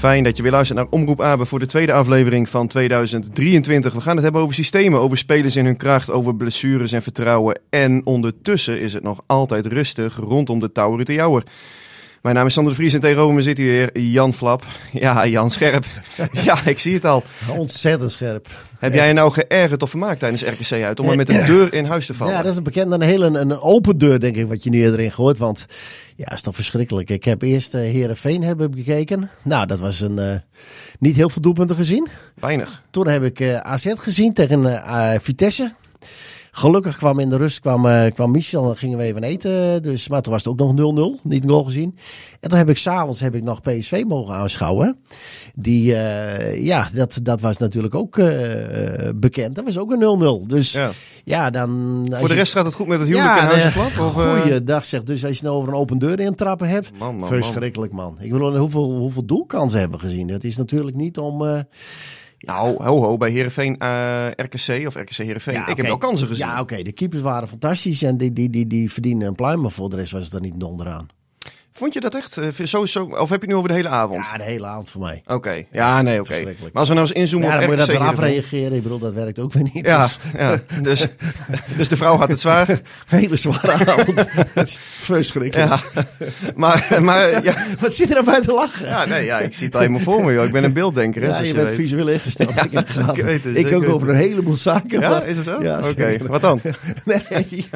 Fijn 0.00 0.24
dat 0.24 0.36
je 0.36 0.42
weer 0.42 0.52
luistert 0.52 0.78
naar 0.78 0.88
Omroep 0.90 1.22
Abe 1.22 1.44
voor 1.44 1.58
de 1.58 1.66
tweede 1.66 1.92
aflevering 1.92 2.48
van 2.48 2.66
2023. 2.66 3.92
We 3.92 4.00
gaan 4.00 4.14
het 4.14 4.22
hebben 4.24 4.42
over 4.42 4.54
systemen, 4.54 5.00
over 5.00 5.16
spelers 5.16 5.56
in 5.56 5.64
hun 5.64 5.76
kracht, 5.76 6.10
over 6.10 6.36
blessures 6.36 6.92
en 6.92 7.02
vertrouwen. 7.02 7.60
En 7.70 8.06
ondertussen 8.06 8.80
is 8.80 8.92
het 8.92 9.02
nog 9.02 9.22
altijd 9.26 9.66
rustig 9.66 10.16
rondom 10.16 10.60
de 10.60 10.72
Tower 10.72 11.04
de 11.04 11.12
Jouwer. 11.12 11.42
Mijn 12.22 12.34
naam 12.34 12.46
is 12.46 12.52
Sander 12.52 12.72
de 12.72 12.78
Vries 12.78 12.94
en 12.94 13.00
tegenover 13.00 13.34
me 13.34 13.42
zit 13.42 13.58
hier 13.58 13.98
Jan 13.98 14.32
Flap. 14.32 14.64
Ja, 14.92 15.26
Jan 15.26 15.50
Scherp. 15.50 15.84
ja, 16.44 16.66
ik 16.66 16.78
zie 16.78 16.94
het 16.94 17.04
al. 17.04 17.24
Ontzettend 17.56 18.12
scherp. 18.12 18.48
Heb 18.78 18.94
jij 18.94 19.08
je 19.08 19.14
nou 19.14 19.32
geërgerd 19.32 19.82
of 19.82 19.90
vermaakt 19.90 20.18
tijdens 20.18 20.42
RKC 20.42 20.82
uit 20.82 21.00
om 21.00 21.08
er 21.08 21.16
met 21.16 21.28
een 21.28 21.46
deur 21.46 21.74
in 21.74 21.84
huis 21.84 22.06
te 22.06 22.14
vallen? 22.14 22.34
Ja, 22.34 22.42
dat 22.42 22.50
is 22.50 22.56
een 22.56 22.62
bekend 22.62 22.92
een 22.92 23.00
hele 23.00 23.26
een 23.26 23.60
open 23.60 23.98
deur, 23.98 24.20
denk 24.20 24.36
ik, 24.36 24.46
wat 24.46 24.62
je 24.62 24.70
nu 24.70 24.84
erin 24.84 25.12
gooit. 25.12 25.38
Want 25.38 25.66
ja, 26.20 26.32
is 26.32 26.42
toch 26.42 26.54
verschrikkelijk. 26.54 27.10
Ik 27.10 27.24
heb 27.24 27.42
eerst 27.42 27.74
uh, 27.74 27.80
Herenveen 27.80 28.42
hebben 28.42 28.74
gekeken. 28.74 29.30
Nou, 29.42 29.66
dat 29.66 29.78
was 29.78 30.00
een 30.00 30.18
uh, 30.18 30.32
niet 30.98 31.16
heel 31.16 31.30
veel 31.30 31.42
doelpunten 31.42 31.76
gezien. 31.76 32.08
Weinig. 32.34 32.82
Toen 32.90 33.08
heb 33.08 33.22
ik 33.22 33.40
uh, 33.40 33.56
AZ 33.56 33.92
gezien 33.96 34.32
tegen 34.32 34.82
Vitesse. 35.22 35.72
Gelukkig 36.50 36.96
kwam 36.96 37.18
in 37.18 37.28
de 37.28 37.36
rust 37.36 37.60
kwam, 37.60 37.86
uh, 37.86 38.06
kwam 38.14 38.30
Michel 38.30 38.60
en 38.60 38.66
dan 38.66 38.76
gingen 38.76 38.98
we 38.98 39.04
even 39.04 39.22
eten. 39.22 39.82
Dus, 39.82 40.08
maar 40.08 40.22
toen 40.22 40.32
was 40.32 40.44
het 40.44 40.60
ook 40.60 40.74
nog 40.74 41.18
0-0, 41.18 41.22
niet 41.22 41.42
een 41.42 41.50
goal 41.50 41.64
gezien. 41.64 41.96
En 42.40 42.48
toen 42.48 42.58
heb 42.58 42.70
ik 42.70 42.76
s'avonds 42.76 43.20
heb 43.20 43.34
ik 43.34 43.42
nog 43.42 43.60
PSV 43.60 44.02
mogen 44.06 44.34
aanschouwen. 44.34 44.98
Die, 45.54 45.92
uh, 45.92 46.64
ja, 46.64 46.88
dat, 46.94 47.20
dat 47.22 47.40
was 47.40 47.56
natuurlijk 47.56 47.94
ook 47.94 48.16
uh, 48.16 48.28
bekend. 49.14 49.54
Dat 49.54 49.64
was 49.64 49.78
ook 49.78 49.92
een 49.92 50.42
0-0. 50.44 50.46
Dus 50.46 50.72
ja, 50.72 50.90
ja 51.24 51.50
dan... 51.50 52.06
Voor 52.10 52.28
de 52.28 52.34
rest 52.34 52.52
gaat 52.52 52.64
het 52.64 52.74
goed 52.74 52.86
met 52.86 52.98
het 52.98 53.08
huwelijk 53.08 53.34
ja, 53.34 53.42
in 53.42 53.46
Huizenklap? 53.46 53.90
Goeiedag 53.90 54.84
zeg. 54.84 55.02
Dus 55.02 55.24
als 55.24 55.38
je 55.38 55.44
nou 55.44 55.56
over 55.56 55.68
een 55.68 55.74
open 55.74 55.98
deur 55.98 56.20
intrappen 56.20 56.68
hebt. 56.68 56.90
Man, 56.98 57.16
man, 57.16 57.28
verschrikkelijk 57.28 57.92
man. 57.92 58.16
Ik 58.20 58.32
bedoel, 58.32 58.56
hoeveel, 58.56 58.98
hoeveel 58.98 59.24
doelkansen 59.24 59.80
hebben 59.80 59.98
we 59.98 60.06
gezien. 60.06 60.26
Dat 60.26 60.44
is 60.44 60.56
natuurlijk 60.56 60.96
niet 60.96 61.18
om... 61.18 61.66
Nou, 62.40 62.82
ho 62.82 63.00
ho, 63.00 63.16
bij 63.16 63.30
Herenveen 63.30 63.76
uh, 63.78 64.26
eh, 64.26 64.32
RKC 64.36 64.86
of 64.86 64.94
RKC 64.94 65.16
Herenveen. 65.16 65.54
Ja, 65.54 65.66
ik 65.66 65.76
heb 65.76 65.86
wel 65.86 65.98
kansen 65.98 66.26
gezien. 66.26 66.46
Ja, 66.46 66.60
oké. 66.60 66.82
De 66.82 66.92
keepers 66.92 67.22
waren 67.22 67.48
fantastisch 67.48 68.02
en 68.02 68.16
die, 68.16 68.32
die, 68.32 68.50
die, 68.50 68.66
die 68.66 68.92
verdienen 68.92 69.28
een 69.28 69.34
pluim. 69.34 69.60
Maar 69.60 69.70
voor 69.70 69.90
de 69.90 69.96
rest 69.96 70.12
was 70.12 70.24
het 70.24 70.32
er 70.32 70.40
niet 70.40 70.62
onderaan. 70.62 71.08
Vond 71.80 71.94
je 71.94 72.00
dat 72.00 72.14
echt? 72.14 72.38
Uh, 72.38 72.84
zo, 72.84 73.02
of 73.02 73.30
heb 73.30 73.40
je 73.40 73.46
nu 73.46 73.54
over 73.54 73.68
de 73.68 73.74
hele 73.74 73.88
avond? 73.88 74.26
Ja, 74.32 74.38
de 74.38 74.44
hele 74.44 74.66
avond 74.66 74.90
voor 74.90 75.00
mij. 75.00 75.22
Oké. 75.26 75.64
Ja, 75.72 76.02
nee, 76.02 76.20
oké. 76.20 76.42
Maar 76.42 76.54
als 76.72 76.88
we 76.88 76.94
nou 76.94 77.06
eens 77.06 77.16
inzoomen 77.16 77.48
ja, 77.48 77.54
op 77.54 77.66
moet 77.66 77.86
je 77.86 77.92
dat 77.92 77.96
afreageren. 77.96 78.72
Ik 78.72 78.82
bedoel, 78.82 78.98
dat 78.98 79.14
werkt 79.14 79.38
ook 79.38 79.52
weer 79.52 79.62
niet. 79.72 79.86
Ja, 79.86 80.02
dus. 80.02 80.18
ja. 80.38 80.60
Dus, 80.82 81.06
dus 81.76 81.88
de 81.88 81.96
vrouw 81.96 82.16
had 82.16 82.28
het 82.28 82.40
zwaar. 82.40 82.80
Hele 83.06 83.36
zware 83.36 83.86
avond. 83.86 84.26
Verschrikkelijk. 85.10 85.54
Ja. 85.54 85.80
Maar, 86.54 86.98
maar 87.02 87.44
ja. 87.44 87.54
Wat 87.78 87.92
zit 87.92 88.08
er 88.08 88.14
nou 88.14 88.24
bij 88.24 88.40
te 88.40 88.52
lachen? 88.52 88.86
Ja, 88.86 89.04
nee, 89.04 89.24
ja, 89.24 89.38
ik 89.38 89.54
zie 89.54 89.66
het 89.66 89.74
helemaal 89.74 90.00
voor 90.00 90.24
me. 90.24 90.32
Joh. 90.32 90.44
Ik 90.44 90.52
ben 90.52 90.64
een 90.64 90.72
beelddenker. 90.72 91.22
Hè, 91.22 91.28
ja, 91.28 91.38
je, 91.38 91.46
je 91.46 91.54
bent 91.54 91.66
weet. 91.66 91.76
visueel 91.76 92.08
ingesteld. 92.08 92.54
Ja, 92.54 92.64
ik, 92.64 92.72
ik, 93.16 93.24
weet 93.24 93.44
het, 93.44 93.56
ik 93.56 93.72
ook 93.72 93.88
over 93.88 94.08
een 94.08 94.16
heleboel 94.16 94.56
zaken. 94.56 95.00
Ja, 95.00 95.08
maar... 95.08 95.26
is 95.26 95.36
het 95.36 95.44
zo? 95.44 95.62
Ja, 95.62 95.78
Oké, 95.78 95.88
okay. 95.88 96.18
wat 96.18 96.40
dan? 96.40 96.60
Nee. 97.04 97.68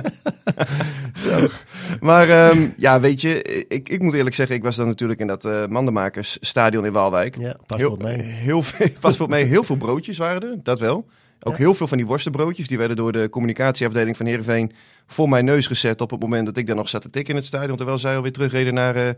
Zo. 1.25 1.48
Maar 2.00 2.50
um, 2.50 2.75
ja, 2.77 3.00
weet 3.00 3.20
je, 3.20 3.42
ik, 3.69 3.89
ik 3.89 4.03
moet 4.03 4.14
eerlijk 4.14 4.34
zeggen, 4.34 4.56
ik 4.56 4.62
was 4.62 4.77
dan 4.77 4.86
natuurlijk 4.86 5.20
in 5.20 5.27
dat 5.27 5.44
uh, 5.44 5.67
Mandenmakersstadion 5.67 6.86
in 6.86 6.92
Waalwijk. 6.92 7.36
Ja, 7.39 7.56
paspoort 7.67 8.03
mee. 8.03 8.20
Heel, 8.47 8.62
veel, 8.62 8.86
paspoort 9.00 9.30
mee. 9.30 9.45
Heel 9.45 9.64
veel 9.64 9.77
broodjes 9.77 10.19
waren 10.19 10.42
er, 10.42 10.56
dat 10.62 10.80
wel. 10.80 11.06
Ook 11.47 11.52
ja. 11.52 11.58
heel 11.58 11.75
veel 11.75 11.86
van 11.86 11.97
die 11.97 12.06
worstenbroodjes, 12.06 12.68
die 12.68 12.79
werden 12.79 12.96
door 12.96 13.13
de 13.13 13.29
communicatieafdeling 13.29 14.17
van 14.17 14.27
Heerenveen 14.27 14.73
voor 15.07 15.29
mijn 15.29 15.45
neus 15.45 15.67
gezet 15.67 16.01
op 16.01 16.11
het 16.11 16.20
moment 16.20 16.46
dat 16.46 16.57
ik 16.57 16.67
daar 16.67 16.77
nog 16.77 16.89
zat 16.89 17.02
te 17.02 17.11
tikken 17.11 17.34
in 17.34 17.39
het 17.39 17.48
stadion. 17.48 17.77
Terwijl 17.77 17.98
zij 17.98 18.17
alweer 18.17 18.33
terugreden 18.33 18.74
naar 18.74 18.96
uh, 18.96 19.08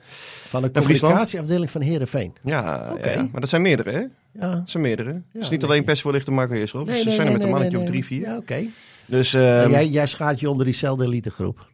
Van 0.49 0.63
de 0.63 0.71
communicatieafdeling 0.71 1.71
van 1.71 1.81
Heerenveen? 1.81 2.33
Ja, 2.43 2.91
okay. 2.93 3.15
ja, 3.15 3.29
maar 3.33 3.41
dat 3.41 3.51
zijn 3.51 3.63
meerdere 3.63 3.91
hè? 3.91 4.05
Ja. 4.41 4.55
Dat 4.55 4.71
zijn 4.71 4.83
meerdere. 4.83 5.09
Het 5.09 5.23
ja, 5.33 5.41
is 5.41 5.51
niet 5.51 5.61
nee. 5.61 5.71
alleen 5.71 5.85
persvoorlichter 5.85 6.33
Marco 6.33 6.53
Heerschop. 6.53 6.87
Nee, 6.87 7.05
nee, 7.05 7.15
zijn 7.15 7.27
er 7.27 7.33
met 7.33 7.43
een 7.43 7.51
mannetje 7.51 7.79
of 7.79 7.85
drie, 7.85 8.05
vier. 8.05 8.21
Ja, 8.21 8.31
oké. 8.31 8.41
Okay. 8.41 8.71
Dus, 9.07 9.33
um, 9.33 9.41
jij, 9.71 9.89
jij 9.89 10.07
schaart 10.07 10.41
je 10.41 10.51
onder 10.51 10.67
diezelfde 10.67 11.05
elitegroep. 11.05 11.67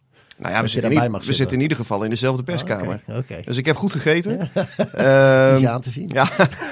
Nou 0.42 0.54
ja, 0.54 0.62
we, 0.62 0.69
zitten, 0.69 0.91
niet, 0.91 1.26
we 1.26 1.32
zitten 1.32 1.56
in 1.56 1.62
ieder 1.62 1.76
geval 1.76 2.03
in 2.03 2.10
dezelfde 2.10 2.42
perskamer. 2.42 3.03
Oh, 3.06 3.16
okay, 3.16 3.19
okay. 3.19 3.42
Dus 3.42 3.56
ik 3.56 3.64
heb 3.64 3.76
goed 3.76 3.92
gegeten. 3.92 4.38
Ja. 4.92 5.50
um, 5.50 5.56
is 5.56 5.64
aan 5.64 5.80
te 5.80 5.91
zien. 5.91 6.10
Ja. 6.12 6.28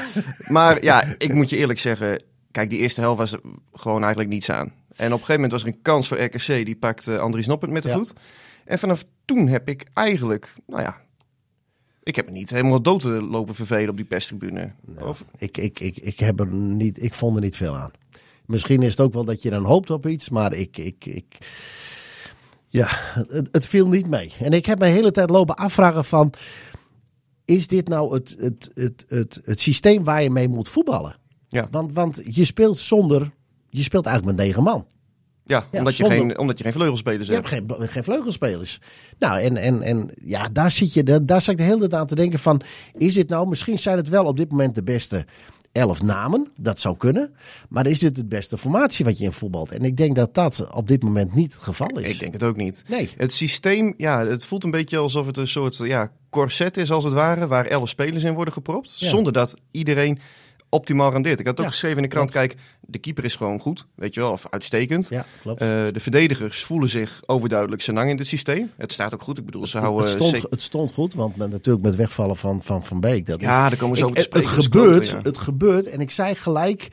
maar 0.48 0.84
ja, 0.84 1.04
ik 1.18 1.34
moet 1.34 1.50
je 1.50 1.56
eerlijk 1.56 1.78
zeggen. 1.78 2.22
Kijk, 2.50 2.70
die 2.70 2.78
eerste 2.78 3.00
helft 3.00 3.18
was 3.18 3.36
gewoon 3.72 4.00
eigenlijk 4.00 4.30
niets 4.30 4.50
aan. 4.50 4.72
En 4.96 5.06
op 5.06 5.12
een 5.12 5.18
gegeven 5.18 5.34
moment 5.34 5.52
was 5.52 5.62
er 5.62 5.68
een 5.68 5.82
kans 5.82 6.08
voor 6.08 6.20
RKC. 6.20 6.46
Die 6.46 6.76
pakte 6.76 7.18
Andries 7.18 7.46
Noppert 7.46 7.72
met 7.72 7.82
de 7.82 7.88
ja. 7.88 7.94
voet. 7.94 8.12
En 8.64 8.78
vanaf 8.78 9.04
toen 9.24 9.48
heb 9.48 9.68
ik 9.68 9.86
eigenlijk, 9.94 10.54
nou 10.66 10.82
ja, 10.82 11.00
ik 12.02 12.16
heb 12.16 12.26
me 12.26 12.32
niet 12.32 12.50
helemaal 12.50 12.82
dood 12.82 13.00
te 13.00 13.08
lopen 13.08 13.54
vervelen 13.54 13.88
op 13.88 13.96
die 13.96 14.04
perstribune. 14.04 14.72
Nou, 14.86 15.08
of? 15.08 15.24
Ik, 15.38 15.56
ik, 15.56 15.80
ik, 15.80 15.96
ik, 15.96 16.18
heb 16.18 16.40
er 16.40 16.46
niet, 16.46 17.02
ik 17.02 17.14
vond 17.14 17.36
er 17.36 17.42
niet 17.42 17.56
veel 17.56 17.76
aan. 17.76 17.90
Misschien 18.46 18.82
is 18.82 18.90
het 18.90 19.00
ook 19.00 19.12
wel 19.12 19.24
dat 19.24 19.42
je 19.42 19.50
dan 19.50 19.64
hoopt 19.64 19.90
op 19.90 20.06
iets, 20.06 20.28
maar 20.28 20.52
ik, 20.52 20.76
ik, 20.76 21.04
ik, 21.04 21.38
ja, 22.72 22.88
het, 23.28 23.48
het, 23.52 23.66
viel 23.66 23.88
niet 23.88 24.06
mee. 24.06 24.32
En 24.38 24.52
ik 24.52 24.66
heb 24.66 24.78
me 24.78 24.84
de 24.84 24.90
hele 24.90 25.10
tijd 25.10 25.30
lopen 25.30 25.56
afvragen 25.56 26.04
van... 26.04 26.32
Is 27.44 27.66
dit 27.66 27.88
nou 27.88 28.14
het, 28.14 28.36
het, 28.38 28.70
het, 28.74 29.04
het, 29.08 29.40
het 29.44 29.60
systeem 29.60 30.04
waar 30.04 30.22
je 30.22 30.30
mee 30.30 30.48
moet 30.48 30.68
voetballen? 30.68 31.16
Ja. 31.48 31.68
Want, 31.70 31.92
want 31.92 32.22
je 32.24 32.44
speelt 32.44 32.78
zonder... 32.78 33.30
Je 33.68 33.82
speelt 33.82 34.06
eigenlijk 34.06 34.36
met 34.36 34.46
negen 34.46 34.62
man. 34.62 34.86
Ja, 35.44 35.66
ja 35.70 35.78
omdat, 35.78 35.94
zonder, 35.94 36.16
je 36.16 36.22
geen, 36.22 36.38
omdat 36.38 36.58
je 36.58 36.64
geen 36.64 36.72
vleugelspelers 36.72 37.26
je 37.26 37.32
hebt. 37.32 37.50
hebt 37.50 37.72
geen, 37.72 37.88
geen 37.88 38.04
vleugelspelers. 38.04 38.80
Nou, 39.18 39.40
en, 39.40 39.56
en, 39.56 39.82
en 39.82 40.10
ja, 40.24 40.48
daar 40.48 40.70
zit 40.70 40.92
je, 40.92 41.02
daar, 41.02 41.26
daar 41.26 41.42
zat 41.42 41.52
ik 41.52 41.60
de 41.60 41.66
hele 41.66 41.78
tijd 41.78 41.94
aan 41.94 42.06
te 42.06 42.14
denken 42.14 42.38
van... 42.38 42.60
Is 42.96 43.14
dit 43.14 43.28
nou, 43.28 43.48
misschien 43.48 43.78
zijn 43.78 43.96
het 43.96 44.08
wel 44.08 44.24
op 44.24 44.36
dit 44.36 44.50
moment 44.50 44.74
de 44.74 44.82
beste 44.82 45.26
elf 45.72 46.02
namen. 46.02 46.48
Dat 46.56 46.80
zou 46.80 46.96
kunnen. 46.96 47.34
Maar 47.68 47.86
is 47.86 47.98
dit 47.98 48.16
het 48.16 48.28
beste 48.28 48.58
formatie 48.58 49.04
wat 49.04 49.18
je 49.18 49.24
in 49.24 49.32
voetbalt? 49.32 49.72
En 49.72 49.84
ik 49.84 49.96
denk 49.96 50.16
dat 50.16 50.34
dat 50.34 50.68
op 50.72 50.88
dit 50.88 51.02
moment 51.02 51.34
niet 51.34 51.52
het 51.52 51.62
geval 51.62 51.98
is. 51.98 52.12
Ik 52.12 52.18
denk 52.18 52.32
het 52.32 52.42
ook 52.42 52.56
niet. 52.56 52.84
Nee. 52.88 53.10
Het 53.16 53.32
systeem, 53.32 53.94
ja, 53.96 54.26
het 54.26 54.44
voelt 54.44 54.64
een 54.64 54.70
beetje 54.70 54.98
alsof 54.98 55.26
het 55.26 55.36
een 55.36 55.48
soort 55.48 55.76
ja, 55.76 56.12
corset 56.30 56.76
is 56.76 56.90
als 56.90 57.04
het 57.04 57.14
ware. 57.14 57.46
Waar 57.46 57.66
elf 57.66 57.88
spelers 57.88 58.22
in 58.22 58.34
worden 58.34 58.54
gepropt. 58.54 58.94
Ja. 58.98 59.08
Zonder 59.08 59.32
dat 59.32 59.56
iedereen 59.70 60.18
optimaal 60.70 61.12
rendeert. 61.12 61.40
Ik 61.40 61.46
had 61.46 61.60
ook 61.60 61.66
geschreven 61.66 61.96
in 61.96 62.02
de 62.02 62.08
krant, 62.08 62.30
klopt. 62.30 62.46
kijk, 62.46 62.60
de 62.80 62.98
keeper 62.98 63.24
is 63.24 63.36
gewoon 63.36 63.60
goed, 63.60 63.86
weet 63.94 64.14
je 64.14 64.20
wel, 64.20 64.32
of 64.32 64.46
uitstekend. 64.50 65.08
Ja, 65.08 65.24
klopt. 65.42 65.62
Uh, 65.62 65.68
de 65.68 66.00
verdedigers 66.00 66.62
voelen 66.62 66.88
zich 66.88 67.22
overduidelijk 67.26 67.82
senang 67.82 68.10
in 68.10 68.18
het 68.18 68.26
systeem. 68.26 68.70
Het 68.76 68.92
staat 68.92 69.14
ook 69.14 69.22
goed, 69.22 69.38
ik 69.38 69.44
bedoel, 69.44 69.66
ze 69.66 69.76
het, 69.76 69.86
houden... 69.86 70.10
Het 70.10 70.22
stond, 70.22 70.46
het 70.50 70.62
stond 70.62 70.92
goed, 70.92 71.14
want 71.14 71.36
met, 71.36 71.50
natuurlijk 71.50 71.84
met 71.84 71.96
wegvallen 71.96 72.36
van 72.36 72.62
Van, 72.62 72.84
van 72.84 73.00
Beek. 73.00 73.26
Dat 73.26 73.40
ja, 73.40 73.62
is, 73.62 73.68
daar 73.68 73.78
komen 73.78 73.96
ze 73.96 74.04
over 74.04 74.16
te 74.16 74.22
het, 74.22 74.30
spreken. 74.30 74.56
Het 74.56 74.64
gebeurt, 74.64 75.08
ja. 75.08 75.20
het 75.22 75.38
gebeurt, 75.38 75.86
en 75.86 76.00
ik 76.00 76.10
zei 76.10 76.34
gelijk... 76.34 76.88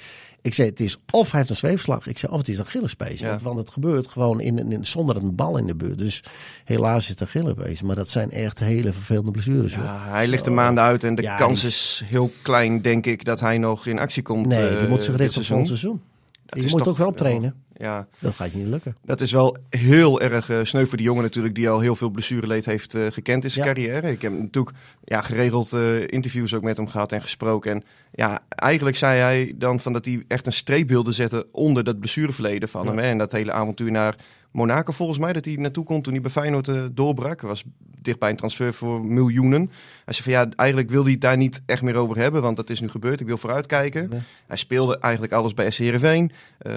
Ik 0.48 0.54
zei, 0.54 0.70
het 0.70 0.80
is 0.80 0.98
of 1.12 1.32
hij 1.32 1.40
heeft 1.40 1.50
een 1.50 1.56
zweefslag. 1.56 2.08
Ik 2.08 2.18
zei, 2.18 2.32
of 2.32 2.38
het 2.38 2.48
is 2.48 2.58
een 2.60 2.66
gillespees. 2.66 3.20
Ja. 3.20 3.30
Want, 3.30 3.42
want 3.42 3.58
het 3.58 3.70
gebeurt 3.70 4.08
gewoon 4.08 4.40
in, 4.40 4.72
in, 4.72 4.86
zonder 4.86 5.16
een 5.16 5.36
bal 5.36 5.58
in 5.58 5.66
de 5.66 5.76
buurt. 5.76 5.98
Dus 5.98 6.24
helaas 6.64 7.04
is 7.04 7.10
het 7.10 7.20
een 7.20 7.28
gillespees. 7.28 7.82
Maar 7.82 7.96
dat 7.96 8.10
zijn 8.10 8.32
echt 8.32 8.60
hele 8.60 8.94
vervelende 8.94 9.32
blessures. 9.32 9.74
Ja, 9.74 10.10
hij 10.10 10.26
Zo. 10.26 10.32
ligt 10.32 10.46
de 10.46 10.52
maanden 10.52 10.84
uit. 10.84 11.04
En 11.04 11.16
de 11.16 11.22
ja, 11.22 11.36
kans 11.36 11.64
is... 11.64 11.74
is 11.74 12.04
heel 12.06 12.32
klein, 12.42 12.82
denk 12.82 13.06
ik, 13.06 13.26
dat 13.26 13.40
hij 13.40 13.58
nog 13.58 13.86
in 13.86 14.00
actie 14.00 14.24
komt. 14.24 14.48
Nee, 14.48 14.70
die 14.70 14.78
uh, 14.78 14.90
moet 14.90 15.04
zich 15.04 15.16
richten 15.16 15.42
op 15.42 15.58
het 15.58 15.68
seizoen. 15.68 16.02
Dat 16.46 16.64
je 16.64 16.70
moet 16.70 16.84
toch 16.84 16.98
wel 16.98 17.08
optrainen. 17.08 17.56
Ja. 17.78 18.08
Dat 18.20 18.34
gaat 18.34 18.52
je 18.52 18.58
niet 18.58 18.68
lukken. 18.68 18.96
Dat 19.06 19.22
is 19.22 19.32
wel 19.32 19.58
heel 19.70 20.22
erg 20.22 20.50
uh, 20.50 20.60
sneu 20.64 20.86
voor 20.86 20.98
die 20.98 21.06
jongen 21.06 21.24
natuurlijk, 21.24 21.56
die 21.56 21.70
al 21.70 21.80
heel 21.80 21.96
veel 21.96 22.10
blessureleed 22.10 22.66
heeft 22.66 22.96
uh, 22.96 23.06
gekend 23.12 23.44
in 23.44 23.52
zijn 23.52 23.68
ja. 23.68 23.74
carrière. 23.74 24.12
Ik 24.12 24.22
heb 24.22 24.32
natuurlijk 24.32 24.76
ja, 25.04 25.22
geregeld 25.22 25.72
uh, 25.74 26.02
interviews 26.08 26.54
ook 26.54 26.64
met 26.64 26.78
hem 26.78 26.88
gehad 26.88 27.12
en 27.12 27.22
gesproken. 27.22 27.72
En 27.72 27.84
ja, 28.12 28.40
eigenlijk 28.50 28.98
zei 28.98 29.20
hij 29.20 29.54
dan 29.56 29.80
van 29.80 29.94
dat 29.94 30.06
hij 30.06 30.24
echt 30.28 30.46
een 30.46 30.52
streep 30.52 30.90
wilde 30.90 31.12
zetten 31.12 31.46
onder 31.52 31.84
dat 31.84 32.00
blessureverleden 32.00 32.70
van 32.70 32.84
ja. 32.84 32.90
hem. 32.90 32.98
Hè? 32.98 33.06
En 33.06 33.18
dat 33.18 33.32
hele 33.32 33.52
avontuur 33.52 33.92
naar 33.92 34.16
Monaco 34.58 34.92
volgens 34.92 35.18
mij, 35.18 35.34
dat 35.34 35.46
hij 35.46 35.56
naartoe 35.56 35.84
kon 35.84 36.02
toen 36.02 36.14
hij 36.14 36.22
bij 36.22 36.32
Feyenoord 36.32 36.68
uh, 36.68 36.84
doorbrak. 36.92 37.42
Was 37.42 37.64
dicht 38.02 38.20
bij 38.20 38.30
een 38.30 38.36
transfer 38.36 38.74
voor 38.74 39.06
miljoenen. 39.06 39.72
Hij 40.06 40.14
zei 40.14 40.24
van 40.24 40.32
ja, 40.32 40.56
eigenlijk 40.56 40.90
wilde 40.90 41.04
hij 41.04 41.14
het 41.14 41.22
daar 41.22 41.38
niet 41.38 41.62
echt 41.66 41.82
meer 41.82 41.96
over 41.96 42.18
hebben, 42.18 42.42
want 42.42 42.56
dat 42.56 42.70
is 42.70 42.80
nu 42.80 42.90
gebeurd. 42.90 43.20
Ik 43.20 43.28
wil 43.28 43.38
vooruitkijken. 43.38 44.10
Nee. 44.10 44.20
Hij 44.48 44.58
speelde 44.58 45.00
eigenlijk 45.00 45.34
alles 45.34 45.54
bij 45.54 45.70
SC 45.70 45.78
Heerenveen. 45.78 46.32
Uh, 46.62 46.74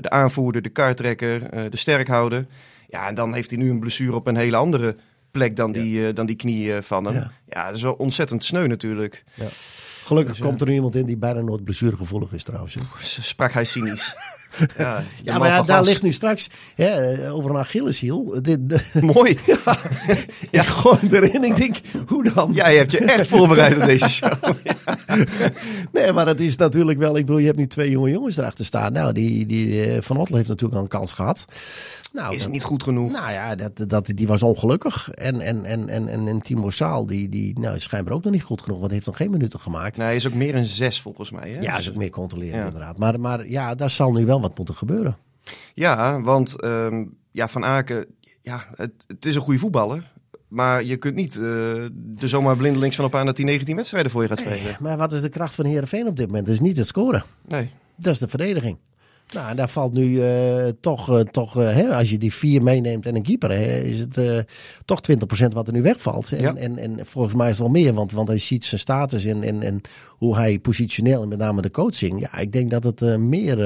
de 0.00 0.10
aanvoerder, 0.10 0.62
de 0.62 0.68
kaarttrekker, 0.68 1.54
uh, 1.54 1.70
de 1.70 1.76
sterkhouder. 1.76 2.46
Ja, 2.88 3.08
en 3.08 3.14
dan 3.14 3.34
heeft 3.34 3.50
hij 3.50 3.58
nu 3.58 3.70
een 3.70 3.80
blessure 3.80 4.14
op 4.14 4.26
een 4.26 4.36
hele 4.36 4.56
andere 4.56 4.96
plek 5.30 5.56
dan 5.56 5.72
die, 5.72 6.00
ja. 6.00 6.12
dan 6.12 6.26
die 6.26 6.36
knie 6.36 6.72
van 6.82 7.04
hem. 7.04 7.14
Ja. 7.14 7.32
ja, 7.48 7.66
dat 7.66 7.76
is 7.76 7.82
wel 7.82 7.92
ontzettend 7.92 8.44
sneu 8.44 8.66
natuurlijk. 8.66 9.24
Ja. 9.34 9.46
Gelukkig 10.04 10.36
dus, 10.36 10.46
komt 10.46 10.60
er 10.60 10.66
nu 10.66 10.72
iemand 10.72 10.96
in 10.96 11.06
die 11.06 11.16
bijna 11.16 11.40
nooit 11.40 11.64
blessuregevoelig 11.64 12.32
is 12.32 12.42
trouwens. 12.42 12.76
Sprak 13.20 13.52
hij 13.52 13.64
cynisch. 13.64 14.14
Ja, 14.78 15.02
ja 15.22 15.38
maar 15.38 15.48
ja, 15.48 15.62
daar 15.62 15.82
ligt 15.82 16.02
nu 16.02 16.12
straks 16.12 16.48
hè, 16.74 17.32
over 17.32 17.50
een 17.50 17.56
Achilleshiel. 17.56 18.38
Dit, 18.42 18.68
de, 18.68 18.80
Mooi. 19.14 19.38
ja, 19.64 19.78
ja, 20.50 20.62
gewoon 20.62 20.98
erin. 21.10 21.44
Ik 21.44 21.56
denk, 21.56 21.76
hoe 22.06 22.32
dan? 22.32 22.50
Ja, 22.54 22.68
je 22.68 22.78
hebt 22.78 22.92
je 22.92 22.98
echt 22.98 23.28
voorbereid 23.28 23.76
op 23.76 23.84
deze 23.84 24.08
show. 24.08 24.32
nee, 25.92 26.12
maar 26.12 26.26
het 26.26 26.40
is 26.40 26.56
natuurlijk 26.56 26.98
wel. 26.98 27.16
Ik 27.16 27.26
bedoel, 27.26 27.40
je 27.40 27.46
hebt 27.46 27.58
nu 27.58 27.66
twee 27.66 27.90
jonge 27.90 28.10
jongens 28.10 28.36
erachter 28.36 28.64
staan. 28.64 28.92
Nou, 28.92 29.12
die, 29.12 29.46
die 29.46 29.84
eh, 29.84 30.02
Van 30.02 30.16
Ottel 30.16 30.36
heeft 30.36 30.48
natuurlijk 30.48 30.76
al 30.76 30.82
een 30.82 30.88
kans 30.88 31.12
gehad. 31.12 31.44
Nou, 32.12 32.34
Is 32.34 32.42
dat- 32.42 32.52
niet 32.52 32.64
goed 32.64 32.82
genoeg. 32.82 33.12
Nou 33.12 33.32
ja, 33.32 33.54
dat, 33.54 33.84
dat, 33.88 34.06
die 34.14 34.26
was 34.26 34.42
ongelukkig. 34.42 35.10
En, 35.10 35.40
en, 35.40 35.64
en, 35.64 35.88
en, 35.88 36.08
en, 36.08 36.28
en 36.28 36.40
Timo 36.40 36.70
Saal, 36.70 37.06
die, 37.06 37.28
die 37.28 37.58
nou, 37.58 37.76
is 37.76 37.82
schijnbaar 37.82 38.14
ook 38.14 38.24
nog 38.24 38.32
niet 38.32 38.42
goed 38.42 38.62
genoeg. 38.62 38.78
Want 38.78 38.92
heeft 38.92 39.06
nog 39.06 39.16
geen 39.16 39.30
minuten 39.30 39.60
gemaakt. 39.60 39.96
Nee, 39.96 40.06
hij 40.06 40.16
is 40.16 40.26
ook 40.26 40.34
meer 40.34 40.54
een 40.54 40.66
zes 40.66 41.00
volgens 41.00 41.30
mij. 41.30 41.50
Hè? 41.50 41.60
ja, 41.60 41.78
is 41.78 41.88
ook 41.88 41.96
meer 41.96 42.10
controleren 42.10 42.66
inderdaad. 42.66 42.98
Maar, 42.98 43.20
maar 43.20 43.48
ja, 43.48 43.74
daar 43.74 43.90
zal 43.90 44.12
nu 44.12 44.26
wel 44.26 44.35
wat 44.40 44.56
moeten 44.56 44.74
gebeuren. 44.74 45.16
Ja, 45.74 46.20
want 46.20 46.60
ehm, 46.60 47.04
ja, 47.30 47.48
Van 47.48 47.64
Aken, 47.64 48.06
ja, 48.42 48.66
het, 48.74 48.92
het 49.06 49.26
is 49.26 49.34
een 49.34 49.40
goede 49.40 49.58
voetballer. 49.58 50.14
Maar 50.48 50.84
je 50.84 50.96
kunt 50.96 51.14
niet 51.14 51.36
eh 51.36 51.84
er 51.84 52.28
zomaar 52.28 52.56
blindelings 52.56 52.96
van 52.96 53.04
op 53.04 53.14
aan 53.14 53.26
dat 53.26 53.36
hij 53.36 53.46
19 53.46 53.76
wedstrijden 53.76 54.10
voor 54.10 54.22
je 54.22 54.28
gaat 54.28 54.38
spelen. 54.38 54.76
Maar 54.80 54.96
wat 54.96 55.12
is 55.12 55.20
de 55.20 55.28
kracht 55.28 55.54
van 55.54 55.64
Heerenveen 55.64 56.06
op 56.06 56.16
dit 56.16 56.26
moment? 56.26 56.46
Dat 56.46 56.54
is 56.54 56.60
niet 56.60 56.76
het 56.76 56.86
scoren. 56.86 57.24
Nee. 57.48 57.70
Dat 57.96 58.12
is 58.12 58.18
de 58.18 58.28
verdediging. 58.28 58.78
Nou, 59.32 59.48
en 59.50 59.56
daar 59.56 59.68
valt 59.68 59.92
nu 59.92 60.22
eh, 60.22 60.68
toch, 60.80 61.10
eh, 61.10 61.20
toch 61.20 61.60
eh, 61.60 61.74
hè, 61.74 61.94
als 61.96 62.10
je 62.10 62.18
die 62.18 62.34
vier 62.34 62.62
meeneemt 62.62 63.06
en 63.06 63.16
een 63.16 63.22
keeper, 63.22 63.50
hè, 63.50 63.78
is 63.80 63.98
het 63.98 64.44
toch 64.84 65.00
20% 65.00 65.54
wat 65.54 65.66
er 65.66 65.72
nu 65.72 65.82
wegvalt. 65.82 66.32
En, 66.32 66.40
Ja. 66.40 66.54
en, 66.54 66.78
en 66.78 66.98
volgens 67.06 67.34
mij 67.34 67.48
is 67.50 67.58
het 67.58 67.62
wel 67.62 67.82
meer, 67.82 67.92
want, 67.94 68.12
want 68.12 68.28
hij 68.28 68.38
ziet 68.38 68.64
zijn 68.64 68.80
status 68.80 69.24
en, 69.24 69.42
en, 69.42 69.62
en 69.62 69.80
hoe 70.08 70.36
hij 70.36 70.58
positioneel 70.58 71.22
en 71.22 71.28
met 71.28 71.38
name 71.38 71.62
de 71.62 71.70
coaching. 71.70 72.20
Ja, 72.20 72.38
ik 72.38 72.52
denk 72.52 72.70
dat 72.70 72.84
het 72.84 73.18
meer 73.18 73.58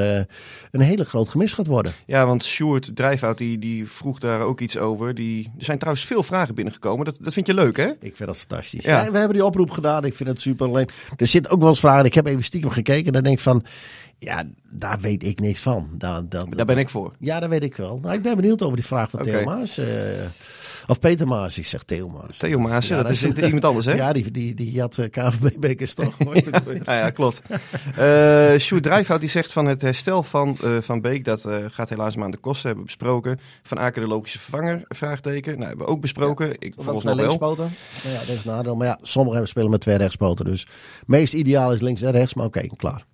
een 0.70 0.80
hele 0.80 1.04
groot 1.04 1.28
gemis 1.28 1.52
gaat 1.52 1.66
worden. 1.66 1.92
Ja, 2.06 2.26
want 2.26 2.44
Sjoerd 2.44 2.96
Drijfhout 2.96 3.38
die, 3.38 3.58
die 3.58 3.88
vroeg 3.88 4.18
daar 4.18 4.40
ook 4.40 4.60
iets 4.60 4.78
over. 4.78 5.14
Die, 5.14 5.50
er 5.58 5.64
zijn 5.64 5.78
trouwens 5.78 6.06
veel 6.06 6.22
vragen 6.22 6.54
binnengekomen. 6.54 7.04
Dat, 7.04 7.18
dat 7.22 7.32
vind 7.32 7.46
je 7.46 7.54
leuk, 7.54 7.76
hè? 7.76 7.86
Ik 7.86 8.16
vind 8.16 8.28
dat 8.28 8.36
fantastisch. 8.36 8.84
Ja. 8.84 9.04
Ja. 9.04 9.10
we 9.10 9.18
hebben 9.18 9.36
die 9.36 9.46
oproep 9.46 9.70
gedaan. 9.70 10.04
Ik 10.04 10.14
vind 10.14 10.28
het 10.28 10.40
super. 10.40 10.66
Alleen, 10.66 10.88
er 11.16 11.26
zit 11.26 11.50
ook 11.50 11.60
wel 11.60 11.68
eens 11.68 11.80
vragen. 11.80 12.04
Ik 12.04 12.14
heb 12.14 12.26
even 12.26 12.44
stiekem 12.44 12.70
gekeken. 12.70 13.06
En 13.06 13.12
dan 13.12 13.22
denk 13.22 13.36
ik 13.36 13.42
van, 13.42 13.64
ja, 14.20 14.44
daar 14.70 15.00
weet 15.00 15.24
ik 15.24 15.40
niks 15.40 15.60
van. 15.60 15.88
Daar, 15.92 16.28
daar, 16.28 16.44
Daar 16.50 16.66
ben 16.66 16.78
ik 16.78 16.88
voor. 16.88 17.12
Ja, 17.18 17.40
dat 17.40 17.48
weet 17.48 17.62
ik 17.62 17.76
wel. 17.76 17.98
Nou, 18.02 18.14
ik 18.14 18.22
ben 18.22 18.36
benieuwd 18.36 18.62
over 18.62 18.76
die 18.76 18.86
vraag 18.86 19.10
van 19.10 19.20
Oké. 19.20 19.30
Theo 19.30 19.44
Maas. 19.44 19.78
eh, 19.78 19.86
of 20.86 20.98
Peter 20.98 21.26
Maas, 21.26 21.58
ik 21.58 21.66
zeg 21.66 21.82
Theo 21.82 22.08
Maas. 22.08 22.36
Theo 22.36 22.68
Ja, 22.68 22.78
dat 23.02 23.10
is 23.10 23.24
iemand 23.24 23.64
anders, 23.64 23.86
hè? 23.86 23.94
Ja, 24.02 24.12
die, 24.12 24.30
die, 24.30 24.54
die 24.54 24.80
had 24.80 24.98
eh, 24.98 25.10
KVB-bekers 25.10 25.94
toch? 25.94 26.16
Ja, 26.84 26.98
ja 26.98 27.10
klopt. 27.10 27.42
Eh 27.96 28.58
Sjoerd 28.58 28.82
Drijfhout 28.82 29.20
die 29.20 29.28
zegt 29.28 29.52
van 29.52 29.66
het 29.66 29.80
herstel 29.82 30.22
van 30.22 30.56
Van 30.80 31.00
Beek, 31.00 31.24
dat 31.24 31.48
gaat 31.66 31.88
helaas 31.88 32.16
maar 32.16 32.24
aan 32.24 32.30
de 32.30 32.36
kosten, 32.36 32.66
hebben 32.66 32.84
we 32.86 32.90
besproken. 32.90 33.40
Van 33.62 33.78
Aken 33.78 34.02
de 34.02 34.08
logische 34.08 34.38
vervanger, 34.38 34.82
vraagteken. 34.88 35.52
Nou, 35.54 35.68
hebben 35.68 35.86
we 35.86 35.92
ook 35.92 36.00
besproken. 36.00 36.54
Ik 36.58 36.74
volgens 36.76 37.04
nog 37.04 37.16
wel. 37.16 37.38
Nou 37.56 37.68
ja, 38.04 38.18
dat 38.18 38.28
is 38.28 38.44
een 38.44 38.50
nadeel. 38.50 38.76
Maar 38.76 38.86
ja, 38.86 38.98
sommigen 39.02 39.48
spelen 39.48 39.70
met 39.70 39.80
twee 39.80 39.96
rechtspoten. 39.96 40.44
Dus 40.44 40.66
meest 41.06 41.32
ideaal 41.32 41.72
is 41.72 41.80
links 41.80 42.02
en 42.02 42.12
rechts. 42.12 42.34
Maar 42.34 42.46
oké, 42.46 42.66
klaar. 42.76 43.04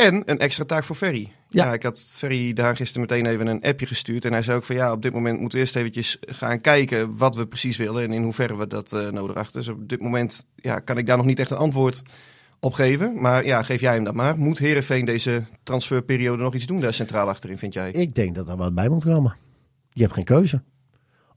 En 0.00 0.22
een 0.24 0.38
extra 0.38 0.64
taak 0.64 0.84
voor 0.84 0.96
Ferry. 0.96 1.32
Ja. 1.48 1.64
Ja. 1.64 1.72
ik 1.72 1.82
had 1.82 2.00
Ferry 2.16 2.52
daar 2.52 2.76
gisteren 2.76 3.08
meteen 3.08 3.26
even 3.26 3.46
een 3.46 3.62
appje 3.62 3.86
gestuurd. 3.86 4.24
En 4.24 4.32
hij 4.32 4.42
zei 4.42 4.56
ook 4.56 4.64
van 4.64 4.76
ja, 4.76 4.92
op 4.92 5.02
dit 5.02 5.12
moment 5.12 5.40
moeten 5.40 5.58
we 5.58 5.64
eerst 5.64 5.76
eventjes 5.76 6.16
gaan 6.20 6.60
kijken 6.60 7.16
wat 7.16 7.34
we 7.34 7.46
precies 7.46 7.76
willen. 7.76 8.02
En 8.02 8.12
in 8.12 8.22
hoeverre 8.22 8.56
we 8.56 8.66
dat 8.66 8.92
eh, 8.92 9.08
nodig 9.08 9.36
achten. 9.36 9.60
Dus 9.60 9.68
op 9.68 9.88
dit 9.88 10.00
moment 10.00 10.46
ja, 10.54 10.78
kan 10.78 10.98
ik 10.98 11.06
daar 11.06 11.16
nog 11.16 11.26
niet 11.26 11.38
echt 11.38 11.50
een 11.50 11.56
antwoord 11.56 12.02
op 12.60 12.72
geven. 12.72 13.20
Maar 13.20 13.44
ja, 13.44 13.62
geef 13.62 13.80
jij 13.80 13.94
hem 13.94 14.04
dat 14.04 14.14
maar. 14.14 14.38
Moet 14.38 14.58
Herenveen 14.58 15.04
deze 15.04 15.44
transferperiode 15.62 16.42
nog 16.42 16.54
iets 16.54 16.66
doen 16.66 16.80
daar 16.80 16.94
centraal 16.94 17.28
achterin, 17.28 17.58
vind 17.58 17.72
jij? 17.72 17.90
Ik 17.90 18.14
denk 18.14 18.34
dat 18.34 18.48
er 18.48 18.56
wat 18.56 18.74
bij 18.74 18.88
moet 18.88 19.04
komen. 19.04 19.36
Je 19.92 20.02
hebt 20.02 20.14
geen 20.14 20.24
keuze. 20.24 20.62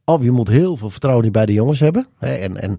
Of 0.06 0.24
je 0.24 0.32
moet 0.32 0.48
heel 0.48 0.78
veel 0.78 0.90
vertrouwen 0.90 1.32
bij 1.32 1.46
de 1.46 1.54
jongens 1.54 1.80
hebben. 1.80 2.08
Hè, 2.18 2.34
en 2.36 2.58
en 2.62 2.78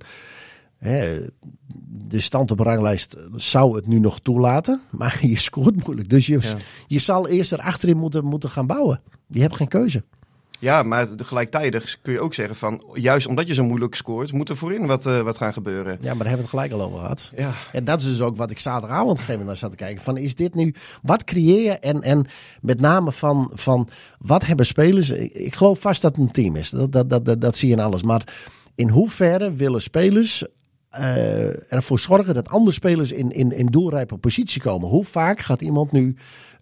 de 2.09 2.21
stand 2.21 2.51
op 2.51 2.59
ranglijst 2.59 3.17
zou 3.37 3.77
het 3.77 3.87
nu 3.87 3.99
nog 3.99 4.21
toelaten. 4.21 4.81
Maar 4.91 5.19
je 5.27 5.39
scoort 5.39 5.85
moeilijk. 5.87 6.09
Dus 6.09 6.27
je, 6.27 6.39
Ja. 6.41 6.57
je 6.87 6.99
zal 6.99 7.29
eerst 7.29 7.53
er 7.53 7.61
achterin 7.61 7.97
moeten, 7.97 8.25
moeten 8.25 8.51
gaan 8.51 8.67
bouwen. 8.67 9.01
Je 9.29 9.41
hebt 9.41 9.57
geen 9.57 9.69
keuze. 9.69 10.03
Ja, 10.59 10.83
maar 10.83 11.09
gelijktijdig 11.17 11.99
kun 12.03 12.13
je 12.13 12.21
ook 12.21 12.35
zeggen 12.35 12.57
van 12.57 12.85
juist 12.93 13.27
omdat 13.27 13.47
je 13.47 13.55
zo 13.55 13.65
moeilijk 13.65 13.95
scoort, 13.95 14.33
moet 14.33 14.49
er 14.49 14.57
voorin 14.57 14.87
wat, 14.87 15.07
eh, 15.07 15.21
wat 15.21 15.37
gaan 15.37 15.53
gebeuren. 15.53 15.93
Ja, 15.93 16.15
maar 16.15 16.25
daar 16.25 16.29
hebben 16.29 16.37
we 16.37 16.43
het 16.43 16.49
gelijk 16.51 16.73
al 16.73 16.83
over 16.83 16.99
gehad. 16.99 17.33
Ja, 17.37 17.53
En 17.73 17.85
dat 17.85 18.01
is 18.01 18.07
dus 18.07 18.21
ook 18.21 18.37
wat 18.37 18.51
ik 18.51 18.59
zaterdagavond 18.59 19.11
op 19.11 19.17
een 19.17 19.21
gegeven 19.21 19.41
moment 19.41 19.59
zat 19.59 19.71
te 19.71 19.77
kijken. 19.77 20.05
Van 20.05 20.17
is 20.17 20.35
dit 20.35 20.55
nu, 20.55 20.75
wat 21.03 21.25
creëer 21.25 21.63
je? 21.63 21.71
En, 21.79 22.03
en 22.03 22.27
met 22.61 22.81
name 22.81 23.13
van, 23.13 23.51
van 23.55 23.89
wat 24.19 24.47
hebben 24.47 24.67
spelers? 24.67 25.11
Ik, 25.11 25.33
ik 25.33 25.55
geloof 25.55 25.81
vast 25.81 26.03
dat 26.03 26.17
het 26.17 26.27
een 26.27 26.33
team 26.33 26.57
is. 26.57 26.71
Dat, 26.71 26.93
dat, 26.93 27.11
dat, 27.11 27.25
dat, 27.25 27.41
dat 27.41 27.57
zie 27.57 27.69
je 27.69 27.75
in 27.75 27.81
alles. 27.83 28.03
Maar 28.03 28.35
in 28.75 28.89
hoeverre 28.89 29.53
willen 29.53 29.83
spelers 29.83 30.45
eh, 30.95 31.73
ervoor 31.73 31.99
zorgen 31.99 32.35
dat 32.35 32.49
andere 32.49 32.73
spelers 32.73 33.13
in, 33.13 33.31
in, 33.31 33.53
in 33.53 33.67
doelrijpe 33.67 34.17
positie 34.17 34.61
komen? 34.63 34.89
Hoe 34.89 35.05
vaak 35.05 35.41
gaat 35.41 35.61
iemand 35.61 35.93
nu 35.93 36.17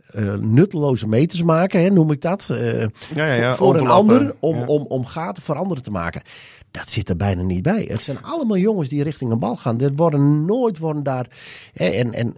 eh, 0.07 0.35
nutteloze 0.35 1.09
meters 1.09 1.43
maken, 1.43 1.83
hè, 1.83 1.91
noem 1.91 2.11
ik 2.11 2.21
dat? 2.21 2.51
eh, 2.51 2.81
ja, 2.81 2.89
ja, 3.15 3.35
ja, 3.35 3.55
voor 3.55 3.77
een 3.77 3.89
ander 3.89 4.35
om, 4.39 4.63
om, 4.63 4.87
om 4.87 5.05
gaten 5.05 5.43
voor 5.43 5.57
anderen 5.57 5.83
te 5.83 5.91
maken. 5.91 6.23
Dat 6.71 6.91
zit 6.91 7.09
er 7.09 7.17
bijna 7.17 7.43
niet 7.43 7.63
bij. 7.63 7.85
Het 7.89 8.03
zijn 8.03 8.23
allemaal 8.23 8.57
jongens 8.57 8.89
die 8.89 9.03
richting 9.03 9.31
een 9.31 9.39
bal 9.39 9.57
gaan. 9.57 9.77
Dit 9.77 9.93
worden 9.97 10.45
nooit 10.45 10.79
worden 10.79 11.03
daar. 11.03 11.27
Hè, 11.73 11.85
en, 11.85 12.13
en 12.13 12.37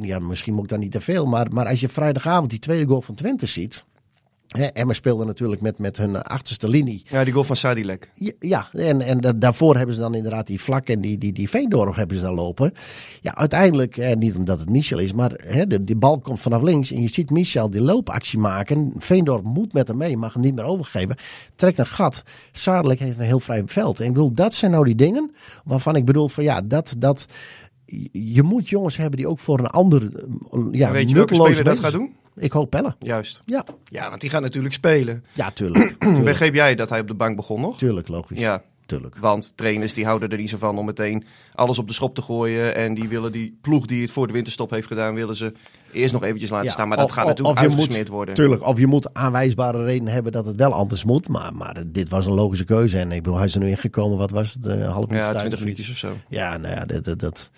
ja, 0.00 0.18
misschien 0.18 0.54
moet 0.54 0.62
ik 0.62 0.70
dan 0.70 0.80
niet 0.80 0.92
te 0.92 1.00
veel. 1.00 1.26
Maar, 1.26 1.52
maar 1.52 1.66
als 1.66 1.80
je 1.80 1.88
vrijdagavond 1.88 2.50
die 2.50 2.58
tweede 2.58 2.86
goal 2.86 3.00
van 3.00 3.14
Twente 3.14 3.46
ziet. 3.46 3.84
Hè, 4.48 4.64
Emma 4.64 4.92
speelde 4.92 5.24
natuurlijk 5.24 5.60
met, 5.60 5.78
met 5.78 5.96
hun 5.96 6.22
achterste 6.22 6.68
linie. 6.68 7.02
ja 7.08 7.24
die 7.24 7.32
goal 7.32 7.44
van 7.44 7.56
Sadilek. 7.56 8.10
Ja, 8.14 8.32
Ja, 8.40 8.68
en, 8.72 9.00
en 9.00 9.20
da- 9.20 9.32
daarvoor 9.32 9.76
hebben 9.76 9.94
ze 9.94 10.00
dan 10.00 10.14
inderdaad 10.14 10.46
die 10.46 10.60
vlak 10.60 10.88
en 10.88 11.00
die, 11.00 11.18
die, 11.18 11.32
die 11.32 11.48
Veendorp 11.48 11.94
hebben 11.94 12.16
ze 12.16 12.22
dan 12.22 12.34
lopen. 12.34 12.72
Ja, 13.20 13.34
uiteindelijk, 13.34 13.96
eh, 13.96 14.16
niet 14.16 14.36
omdat 14.36 14.58
het 14.58 14.70
Michel 14.70 14.98
is, 14.98 15.12
maar 15.12 15.28
de, 15.68 15.82
die 15.82 15.96
bal 15.96 16.18
komt 16.18 16.40
vanaf 16.40 16.62
links 16.62 16.90
en 16.90 17.02
je 17.02 17.08
ziet 17.08 17.30
Michel 17.30 17.70
die 17.70 17.80
loopactie 17.80 18.38
maken. 18.38 18.92
Veendorp 18.98 19.44
moet 19.44 19.72
met 19.72 19.88
hem 19.88 19.96
mee, 19.96 20.16
mag 20.16 20.32
hem 20.32 20.42
niet 20.42 20.54
meer 20.54 20.64
overgeven. 20.64 21.16
Trekt 21.54 21.78
een 21.78 21.86
gat. 21.86 22.22
Zadelijk 22.52 23.00
heeft 23.00 23.18
een 23.18 23.24
heel 23.24 23.40
vrij 23.40 23.62
veld. 23.66 24.00
En 24.00 24.06
ik 24.06 24.12
bedoel, 24.12 24.32
dat 24.32 24.54
zijn 24.54 24.70
nou 24.70 24.84
die 24.84 24.94
dingen 24.94 25.30
waarvan 25.64 25.96
ik 25.96 26.04
bedoel 26.04 26.28
van 26.28 26.44
ja, 26.44 26.60
dat... 26.64 26.94
dat 26.98 27.26
je 28.12 28.42
moet 28.42 28.68
jongens 28.68 28.96
hebben 28.96 29.16
die 29.16 29.28
ook 29.28 29.38
voor 29.38 29.58
een 29.58 29.66
ander 29.66 30.02
eh, 30.02 30.60
ja, 30.70 30.90
weet 30.90 31.08
je 31.08 31.14
welke 31.14 31.34
speler 31.34 31.64
dat 31.64 31.78
gaat 31.78 31.92
doen? 31.92 32.12
Ik 32.38 32.52
hoop 32.52 32.70
Pelle. 32.70 32.94
Juist. 32.98 33.42
Ja, 33.46 33.64
Ja, 33.84 34.08
want 34.08 34.20
die 34.20 34.30
gaat 34.30 34.42
natuurlijk 34.42 34.74
spelen. 34.74 35.24
ja 35.32 35.50
tuurlijk. 35.50 35.96
tuurlijk, 36.00 36.24
Begreep 36.24 36.54
jij 36.54 36.74
dat 36.74 36.88
hij 36.88 37.00
op 37.00 37.06
de 37.06 37.14
bank 37.14 37.36
begon 37.36 37.60
nog? 37.60 37.78
tuurlijk 37.78 38.08
logisch. 38.08 38.38
Ja, 38.38 38.62
Tuurlijk. 38.86 39.16
want 39.16 39.52
trainers 39.56 39.94
die 39.94 40.04
houden 40.04 40.28
er 40.28 40.38
niet 40.38 40.50
zo 40.50 40.56
van 40.58 40.78
om 40.78 40.84
meteen 40.86 41.24
alles 41.54 41.78
op 41.78 41.86
de 41.88 41.92
schop 41.94 42.14
te 42.14 42.22
gooien. 42.22 42.74
En 42.74 42.94
die 42.94 43.08
willen 43.08 43.32
die 43.32 43.58
ploeg 43.60 43.86
die 43.86 44.02
het 44.02 44.10
voor 44.10 44.26
de 44.26 44.32
winterstop 44.32 44.70
heeft 44.70 44.86
gedaan, 44.86 45.14
willen 45.14 45.36
ze 45.36 45.52
eerst 45.92 46.12
nog 46.12 46.22
eventjes 46.24 46.50
laten 46.50 46.66
Ja, 46.66 46.72
staan. 46.72 46.88
Maar 46.88 46.96
dat 46.96 47.06
of- 47.06 47.12
gaat 47.12 47.26
natuurlijk 47.26 47.58
uitgesmeerd 47.58 47.98
moet- 47.98 48.08
worden. 48.08 48.34
Tuurlijk, 48.34 48.66
of 48.66 48.78
je 48.78 48.86
moet 48.86 49.14
aanwijsbare 49.14 49.84
redenen 49.84 50.12
hebben 50.12 50.32
dat 50.32 50.46
het 50.46 50.56
wel 50.56 50.72
anders 50.72 51.04
moet. 51.04 51.28
Maar, 51.28 51.54
maar 51.54 51.82
dit 51.86 52.08
was 52.08 52.26
een 52.26 52.34
logische 52.34 52.64
keuze. 52.64 52.98
En 52.98 53.12
ik 53.12 53.22
bedoel, 53.22 53.36
hij 53.38 53.46
is 53.46 53.54
er 53.54 53.60
nu 53.60 53.68
ingekomen, 53.68 54.18
wat 54.18 54.30
was 54.30 54.52
het? 54.54 54.64
Een 54.64 54.82
half 54.82 55.06
minuut, 55.06 55.22
Ja, 55.24 55.30
20 55.30 55.38
20 55.40 55.60
minuutjes 55.60 55.90
of 55.90 55.96
zo. 55.96 56.08
Ja, 56.28 56.56
nou 56.56 56.74
ja, 56.74 56.84
dat... 56.84 57.04
dat, 57.04 57.18
dat, 57.18 57.50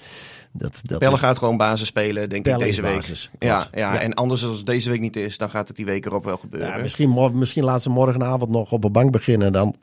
dat, 0.52 0.80
dat 0.84 0.98
Pelle 0.98 1.16
gaat 1.18 1.38
gewoon 1.38 1.56
basis 1.56 1.88
spelen, 1.88 2.28
denk 2.28 2.42
Pelle 2.44 2.58
ik, 2.58 2.64
deze 2.64 2.82
week. 2.82 2.94
basis, 2.94 3.30
Ja, 3.38 3.66
ja, 3.74 3.92
Ja. 3.94 4.00
en 4.00 4.14
anders 4.14 4.44
als 4.44 4.56
het 4.56 4.66
deze 4.66 4.90
week 4.90 5.00
niet 5.00 5.16
is, 5.16 5.38
dan 5.38 5.50
gaat 5.50 5.68
het 5.68 5.76
die 5.76 5.84
week 5.86 6.06
erop 6.06 6.24
wel 6.24 6.36
gebeuren. 6.36 6.68
ja, 6.68 6.76
misschien, 6.76 7.30
misschien 7.38 7.64
laat 7.64 7.82
ze 7.82 7.90
morgenavond 7.90 8.50
nog 8.50 8.72
op 8.72 8.84
een 8.84 8.92
bank 8.92 9.12
beginnen. 9.12 9.46
En 9.46 9.52
dan 9.52 9.74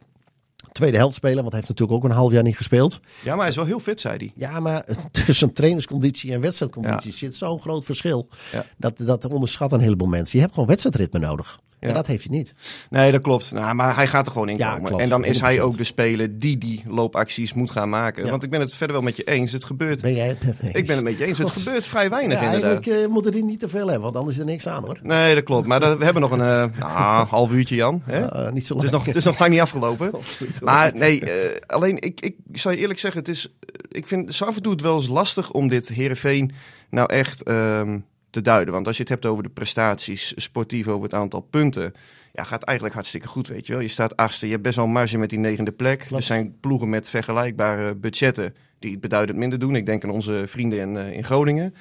tweede 0.71 0.97
helft 0.97 1.15
spelen, 1.15 1.36
want 1.38 1.51
hij 1.51 1.55
heeft 1.57 1.69
natuurlijk 1.69 1.97
ook 1.97 2.09
een 2.09 2.15
half 2.17 2.31
jaar 2.31 2.43
niet 2.43 2.55
gespeeld. 2.55 3.00
Ja, 3.24 3.29
maar 3.31 3.39
hij 3.39 3.50
is 3.50 3.55
wel 3.55 3.65
heel 3.65 3.79
fit, 3.79 4.00
zei 4.00 4.17
hij. 4.17 4.31
Ja, 4.36 4.59
maar 4.59 4.86
tussen 5.25 5.53
trainersconditie 5.53 6.33
en 6.33 6.41
wedstrijdconditie 6.41 7.13
zit 7.13 7.36
zo'n 7.36 7.59
groot 7.59 7.86
verschil. 7.86 8.27
Ja. 8.51 8.65
Dat, 8.77 8.97
dat 8.97 9.25
onderschat 9.25 9.71
een 9.71 9.79
heleboel 9.79 10.07
mensen. 10.07 10.36
Je 10.36 10.41
hebt 10.41 10.53
gewoon 10.53 10.69
wedstrijdritme 10.69 11.19
nodig. 11.19 11.59
Ja. 11.79 11.88
En 11.88 11.93
dat 11.93 12.07
heeft 12.07 12.27
hij 12.27 12.38
niet. 12.38 12.53
Nee, 12.89 13.12
dat 13.12 13.22
klopt. 13.22 13.51
Nou, 13.51 13.75
maar 13.75 13.96
hij 13.96 14.07
gaat 14.07 14.25
er 14.25 14.31
gewoon 14.31 14.50
in 14.50 14.57
komen. 14.57 15.00
en 15.00 15.10
dan 15.10 15.25
is 15.25 15.39
hij 15.41 15.57
100%. 15.57 15.60
ook 15.62 15.77
de 15.77 15.84
speler 15.84 16.39
die 16.39 16.57
die 16.57 16.84
loopacties 16.88 17.53
moet 17.53 17.72
gaan 17.72 17.89
maken. 17.89 18.24
Ja. 18.24 18.29
Want 18.29 18.43
ik 18.43 18.50
ben 18.50 18.60
het 18.60 18.74
verder 18.74 18.96
wel 18.96 19.05
met 19.05 19.15
je 19.17 19.24
eens. 19.24 19.51
Het 19.51 19.65
gebeurt. 19.65 20.01
Ben 20.01 20.15
jij 20.15 20.27
het 20.27 20.46
met 20.46 20.62
me 20.62 20.69
Ik 20.72 20.86
ben 20.88 20.96
het 20.96 21.03
met 21.05 21.17
je 21.17 21.25
eens. 21.25 21.38
Het 21.38 21.50
gebeurt 21.50 21.86
vrij 21.86 22.10
weinig 22.10 22.41
inderdaad. 22.41 22.63
eigenlijk 22.63 23.03
eh, 23.03 23.12
moeten 23.13 23.31
die 23.31 23.43
niet 23.43 23.60
te 23.60 23.69
veel 23.69 23.86
hebben, 23.86 24.01
want 24.01 24.15
anders 24.15 24.36
is 24.36 24.41
er 24.41 24.48
niks 24.48 24.67
aan 24.67 24.84
hoor. 24.84 25.00
Nee, 25.01 25.36
dat 25.36 25.43
klopt. 25.43 25.67
Maar 25.67 25.79
dat- 25.79 25.98
we 25.98 26.03
hebben 26.03 26.22
nog 26.22 26.31
een 26.31 26.41
eh, 26.41 26.65
nou, 26.79 27.27
half 27.27 27.51
uurtje, 27.51 27.75
Jan. 27.75 28.01
Hè? 28.05 28.25
Eh, 28.25 28.51
niet 28.51 28.65
zo 28.67 28.74
Het 28.74 28.84
lang. 28.84 28.84
is, 28.84 28.91
nog, 28.91 29.05
het 29.05 29.15
is 29.15 29.24
nog 29.25 29.39
lang 29.39 29.51
niet 29.51 29.62
afgelopen. 29.62 30.12
Maar 30.62 30.91
nee, 30.96 31.19
eh, 31.22 31.55
alleen 31.67 32.01
ik, 32.01 32.19
ik 32.22 32.36
zal 32.53 32.72
je 32.72 32.77
eerlijk 32.77 33.00
zeggen, 33.00 33.19
het 33.19 33.29
is, 33.29 33.53
ik 33.91 34.07
vind 34.07 34.41
af 34.41 34.55
en 34.55 34.62
toe 34.62 34.72
het 34.72 34.81
wel 34.81 34.96
eens 34.96 35.07
lastig 35.07 35.51
om 35.51 35.67
dit 35.67 35.88
Herenveen 35.88 36.51
nou 36.89 37.13
echt 37.13 37.43
ehm, 37.43 38.00
te 38.38 38.50
duiden. 38.50 38.74
Want 38.74 38.88
als 38.88 38.96
je 38.96 39.01
het 39.01 39.12
hebt 39.12 39.25
over 39.25 39.44
de 39.44 39.50
prestaties, 39.50 40.34
sportief 40.36 40.88
over 40.88 41.03
het 41.03 41.13
aantal 41.13 41.41
punten, 41.41 41.94
ja, 42.34 42.44
gaat 42.44 42.63
eigenlijk 42.63 42.96
hartstikke 42.98 43.27
goed, 43.27 43.48
weet 43.48 43.67
je 43.67 43.74
wel. 43.74 43.82
Je 43.82 43.88
staat 43.88 44.15
achtste, 44.15 44.46
je 44.46 44.51
hebt 44.51 44.63
best 44.63 44.75
wel 44.75 44.88
marge 44.88 45.17
met 45.17 45.29
die 45.29 45.39
negende 45.39 45.72
plek. 45.72 45.98
Klopt. 46.00 46.13
Er 46.13 46.22
zijn 46.22 46.56
ploegen 46.60 46.89
met 46.89 47.10
vergelijkbare 47.10 47.96
budgetten 47.96 48.56
die 48.79 48.91
het 48.91 49.01
beduidend 49.01 49.38
minder 49.38 49.60
doen. 49.60 49.75
Ik 49.75 49.86
denk 49.86 50.03
aan 50.03 50.10
onze 50.10 50.44
vrienden 50.48 50.79
in, 50.79 50.98
eh, 50.98 51.12
in 51.12 51.24
Groningen. 51.24 51.74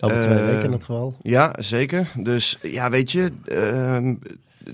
Over 0.00 0.20
twee 0.20 0.38
Eh, 0.38 0.44
weken 0.46 0.64
in 0.64 0.72
het 0.72 0.84
geval. 0.84 1.16
Ja, 1.22 1.54
zeker. 1.58 2.12
Dus 2.14 2.58
ja, 2.62 2.90
weet 2.90 3.12
je, 3.12 3.30
ehm, 3.44 4.14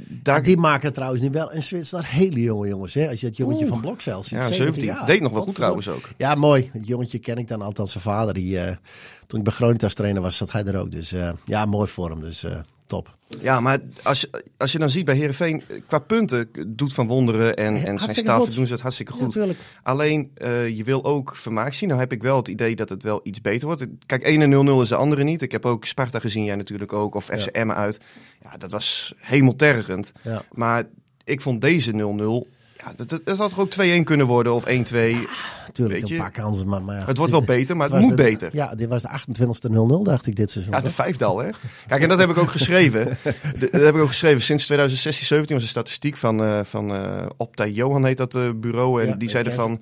daar... 0.08 0.42
Die 0.42 0.56
maken 0.56 0.92
trouwens 0.92 1.22
nu 1.22 1.30
wel 1.30 1.52
in 1.52 1.62
Zwitserland 1.62 2.08
hele 2.08 2.40
jonge 2.40 2.68
jongens. 2.68 2.94
Hè? 2.94 3.08
Als 3.08 3.20
je 3.20 3.26
het 3.26 3.37
jongetje 3.37 3.66
van 3.66 3.80
Blokcel 3.80 4.22
ziet. 4.22 4.30
Ja, 4.30 4.38
17 4.38 4.64
17. 4.64 4.84
jaar. 4.84 5.06
Deed 5.06 5.20
nog 5.20 5.32
wel 5.32 5.42
goed 5.42 5.54
trouwens 5.54 5.88
ook. 5.88 6.08
Ja, 6.16 6.34
mooi. 6.34 6.70
Het 6.72 6.87
jongetje 6.87 7.18
ken 7.18 7.37
ik 7.37 7.49
dan 7.49 7.62
althans 7.62 7.92
zijn 7.92 8.04
vader. 8.04 8.34
Die, 8.34 8.58
eh, 8.58 8.76
toen 9.26 9.38
ik 9.38 9.44
bij 9.44 9.54
Groningen 9.54 9.94
trainer 9.94 10.22
was, 10.22 10.37
zat 10.37 10.52
hij 10.52 10.64
er 10.64 10.78
ook. 10.78 10.92
Dus 10.92 11.12
eh, 11.12 11.30
ja, 11.44 11.64
mooi 11.64 11.88
voor 11.88 12.11
hem. 12.11 12.20
Dus 12.20 12.44
eh, 12.44 12.58
top. 12.92 13.16
Ja, 13.40 13.61
maar 13.61 13.78
als, 14.02 14.20
je- 14.20 14.44
als 14.56 14.72
je 14.72 14.78
dan 14.78 14.90
ziet 14.90 15.04
bij 15.04 15.14
Herenveen 15.16 15.62
qua 15.87 15.99
punten 15.99 16.49
doet 16.66 16.92
Van 16.94 17.06
Wonderen 17.06 17.56
en, 17.56 17.75
en 17.75 17.99
zijn 17.99 18.11
staf 18.25 18.38
doen 18.54 18.66
ze 18.66 18.72
het 18.72 18.82
hartstikke 18.82 19.12
goed. 19.12 19.34
Alleen 19.82 20.30
eh, 20.34 20.68
je 20.76 20.84
wil 20.84 21.04
ook 21.04 21.37
vermaak 21.37 21.72
zien. 21.75 21.88
Nou 21.88 22.00
heb 22.00 22.12
ik 22.12 22.22
wel 22.22 22.37
het 22.37 22.49
idee 22.49 22.76
dat 22.76 22.88
het 22.88 23.02
wel 23.02 23.20
iets 23.22 23.40
beter 23.40 23.66
wordt. 23.66 23.87
Kijk, 24.06 24.22
1 24.22 24.42
en 24.42 24.66
0-0 24.78 24.82
is 24.82 24.88
de 24.88 24.96
andere 24.96 25.25
niet. 25.25 25.42
Ik 25.42 25.52
heb 25.52 25.66
ook 25.66 25.84
Sparta 25.84 26.18
gezien, 26.18 26.44
jij 26.44 26.56
natuurlijk 26.56 26.92
ook. 26.92 27.14
Of 27.14 27.25
FC 27.25 27.46
Emmen 27.46 27.76
uit. 27.76 28.00
Ja, 28.42 28.56
dat 28.56 28.70
was 28.70 29.14
hemeltergend. 29.16 30.12
Ja. 30.22 30.42
Maar 30.52 30.84
ik 31.25 31.40
vond 31.40 31.61
deze 31.61 31.92
0-0. 31.92 32.51
Ja, 32.84 32.92
dat, 32.96 33.08
dat, 33.10 33.20
dat 33.24 33.38
had 33.38 33.52
er 33.52 33.60
ook 33.60 34.00
2-1 34.00 34.04
kunnen 34.04 34.26
worden 34.26 34.54
of 34.54 34.64
1-2. 34.64 34.68
Natuurlijk 34.68 36.00
Weet 36.00 36.10
een 36.10 36.16
paar 36.16 36.30
kansen. 36.30 36.68
Maar, 36.68 36.82
maar 36.82 36.98
ja, 36.98 37.04
Het 37.06 37.16
wordt 37.16 37.32
wel 37.32 37.44
beter, 37.44 37.76
maar 37.76 37.90
het 37.90 38.00
moet 38.00 38.16
de- 38.16 38.22
beter. 38.22 38.50
Ja, 38.52 38.74
dit 38.74 38.88
was 38.88 39.02
de 39.02 39.08
28e 39.08 39.70
0-0, 39.70 40.02
dacht 40.02 40.26
ik 40.26 40.36
dit 40.36 40.50
seizoen. 40.50 40.74
Ja, 40.74 40.80
de 40.80 40.90
vijfde 40.90 41.24
al, 41.24 41.38
hè? 41.38 41.48
Kijk, 41.86 42.02
en 42.02 42.08
dat 42.08 42.18
heb 42.18 42.30
ik 42.30 42.38
ook 42.38 42.50
geschreven. 42.50 43.04
De- 43.58 43.68
dat 43.72 43.82
heb 43.82 43.94
ik 43.94 44.00
ook 44.00 44.08
geschreven. 44.08 44.40
Sinds 44.42 44.64
2016, 44.66 45.26
17 45.26 45.54
was 45.54 45.64
een 45.64 45.70
statistiek 45.70 46.16
van, 46.16 46.42
eh 46.42 46.60
van 46.64 46.92
eh 46.94 47.26
Opta 47.36 47.66
Johan 47.66 48.04
heet 48.04 48.16
dat 48.16 48.34
eh, 48.34 48.42
bureau. 48.56 49.02
En 49.02 49.08
Ja, 49.08 49.14
die 49.14 49.30
zeiden 49.30 49.52
van, 49.52 49.80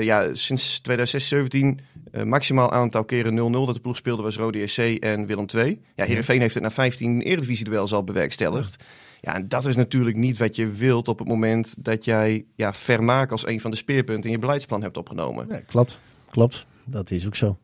ja, 0.00 0.34
sinds 0.34 0.78
2016, 0.80 1.36
17 1.38 1.80
eh, 2.12 2.22
maximaal 2.22 2.72
aantal 2.72 3.04
keren 3.04 3.34
0-0 3.52 3.52
dat 3.66 3.74
de 3.74 3.80
ploeg 3.80 3.96
speelde 3.96 4.22
was 4.22 4.36
Rode 4.36 4.66
SC 4.66 4.78
en 4.78 5.26
Willem 5.26 5.46
II. 5.54 5.80
Ja, 5.96 6.04
Heerenveen 6.04 6.40
heeft 6.40 6.54
het 6.54 6.62
na 6.62 6.70
15 6.70 7.20
Eredivisie 7.22 7.64
duels 7.64 7.92
al 7.92 8.04
bewerkstelligd. 8.04 8.84
Ja, 9.24 9.34
en 9.34 9.48
dat 9.48 9.66
is 9.66 9.76
natuurlijk 9.76 10.16
niet 10.16 10.38
wat 10.38 10.56
je 10.56 10.68
wilt 10.70 11.08
op 11.08 11.18
het 11.18 11.28
moment 11.28 11.84
dat 11.84 12.04
jij 12.04 12.44
ja, 12.54 12.72
vermaak 12.72 13.30
als 13.30 13.46
een 13.46 13.60
van 13.60 13.70
de 13.70 13.76
speerpunten 13.76 14.24
in 14.24 14.30
je 14.30 14.38
beleidsplan 14.38 14.82
hebt 14.82 14.96
opgenomen. 14.96 15.64
Klopt, 15.66 15.98
klopt. 16.30 16.66
Dat 16.84 17.10
is 17.10 17.26
ook 17.26 17.36
zo. 17.36 17.58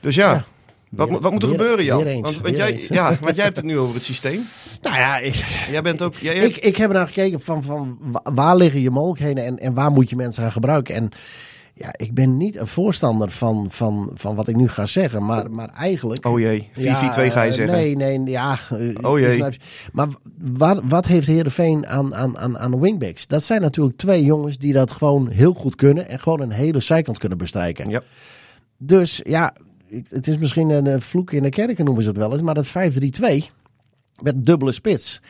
Dus 0.00 0.14
ja, 0.14 0.32
Ja. 0.32 0.44
Wat, 0.88 1.08
wat 1.20 1.32
moet 1.32 1.42
er 1.42 1.48
weer- 1.48 1.58
gebeuren, 1.58 1.84
Jan? 1.84 2.02
eens, 2.04 2.20
want, 2.20 2.36
want, 2.38 2.56
jij, 2.56 2.72
eens. 2.72 2.86
ja, 2.86 3.18
want 3.20 3.36
jij 3.36 3.44
hebt 3.44 3.56
het 3.56 3.64
nu 3.66 3.78
over 3.78 3.94
het 3.94 4.04
systeem. 4.04 4.40
Nou 4.82 4.96
ja, 4.96 5.18
ik, 5.18 5.34
Jij 5.70 5.82
bent 5.82 6.02
ook. 6.02 6.14
Jij 6.14 6.34
hebt- 6.34 6.56
ik, 6.56 6.64
ik 6.64 6.76
heb 6.76 6.88
ernaar 6.90 7.06
gekeken 7.06 7.40
van, 7.40 7.62
van 7.62 7.98
wa- 8.00 8.32
waar 8.34 8.56
liggen 8.56 8.80
je 8.80 8.90
mogelijkheden 8.90 9.44
en, 9.44 9.58
en 9.58 9.74
waar 9.74 9.90
moet 9.90 10.10
je 10.10 10.16
mensen 10.16 10.42
gaan 10.42 10.52
gebruiken. 10.52 10.94
En 10.94 11.08
ja, 11.78 11.88
ik 11.96 12.14
ben 12.14 12.36
niet 12.36 12.56
een 12.56 12.66
voorstander 12.66 13.30
van, 13.30 13.66
van, 13.70 14.10
van 14.14 14.34
wat 14.34 14.48
ik 14.48 14.56
nu 14.56 14.68
ga 14.68 14.86
zeggen, 14.86 15.24
maar, 15.24 15.50
maar 15.50 15.68
eigenlijk... 15.68 16.26
Oh 16.26 16.40
jee, 16.40 16.68
4-4-2 16.72 16.80
Ja, 16.80 17.12
ga 17.12 17.42
je 17.42 17.52
zeggen. 17.52 17.76
Nee, 17.76 17.96
nee, 17.96 18.22
ja. 18.22 18.58
eh, 18.70 19.10
Oh 19.10 19.18
jee. 19.18 19.36
je. 19.36 19.58
Maar 19.92 20.08
wat, 20.38 20.82
wat 20.84 21.06
heeft 21.06 21.26
Heerenveen 21.26 21.86
aan, 21.86 22.14
aan, 22.14 22.38
aan, 22.38 22.58
aan 22.58 22.80
wingbacks? 22.80 23.26
Dat 23.26 23.42
zijn 23.42 23.60
natuurlijk 23.60 23.96
twee 23.96 24.24
jongens 24.24 24.58
die 24.58 24.72
dat 24.72 24.92
gewoon 24.92 25.28
heel 25.28 25.54
goed 25.54 25.74
kunnen 25.74 26.08
en 26.08 26.18
gewoon 26.20 26.40
een 26.40 26.50
hele 26.50 26.80
zijkant 26.80 27.18
kunnen 27.18 27.38
bestrijken. 27.38 27.90
Ja. 27.90 28.02
Dus 28.78 29.20
ja, 29.22 29.52
het 30.08 30.26
is 30.26 30.38
misschien 30.38 30.70
een 30.70 31.02
vloek 31.02 31.32
in 31.32 31.42
de 31.42 31.48
kerken 31.48 31.84
noemen 31.84 32.02
ze 32.02 32.08
het 32.08 32.18
wel 32.18 32.32
eens, 32.32 32.42
maar 32.42 32.54
dat 32.54 32.68
5-3-2 32.68 32.72
met 34.22 34.46
dubbele 34.46 34.72
spits. 34.72 35.20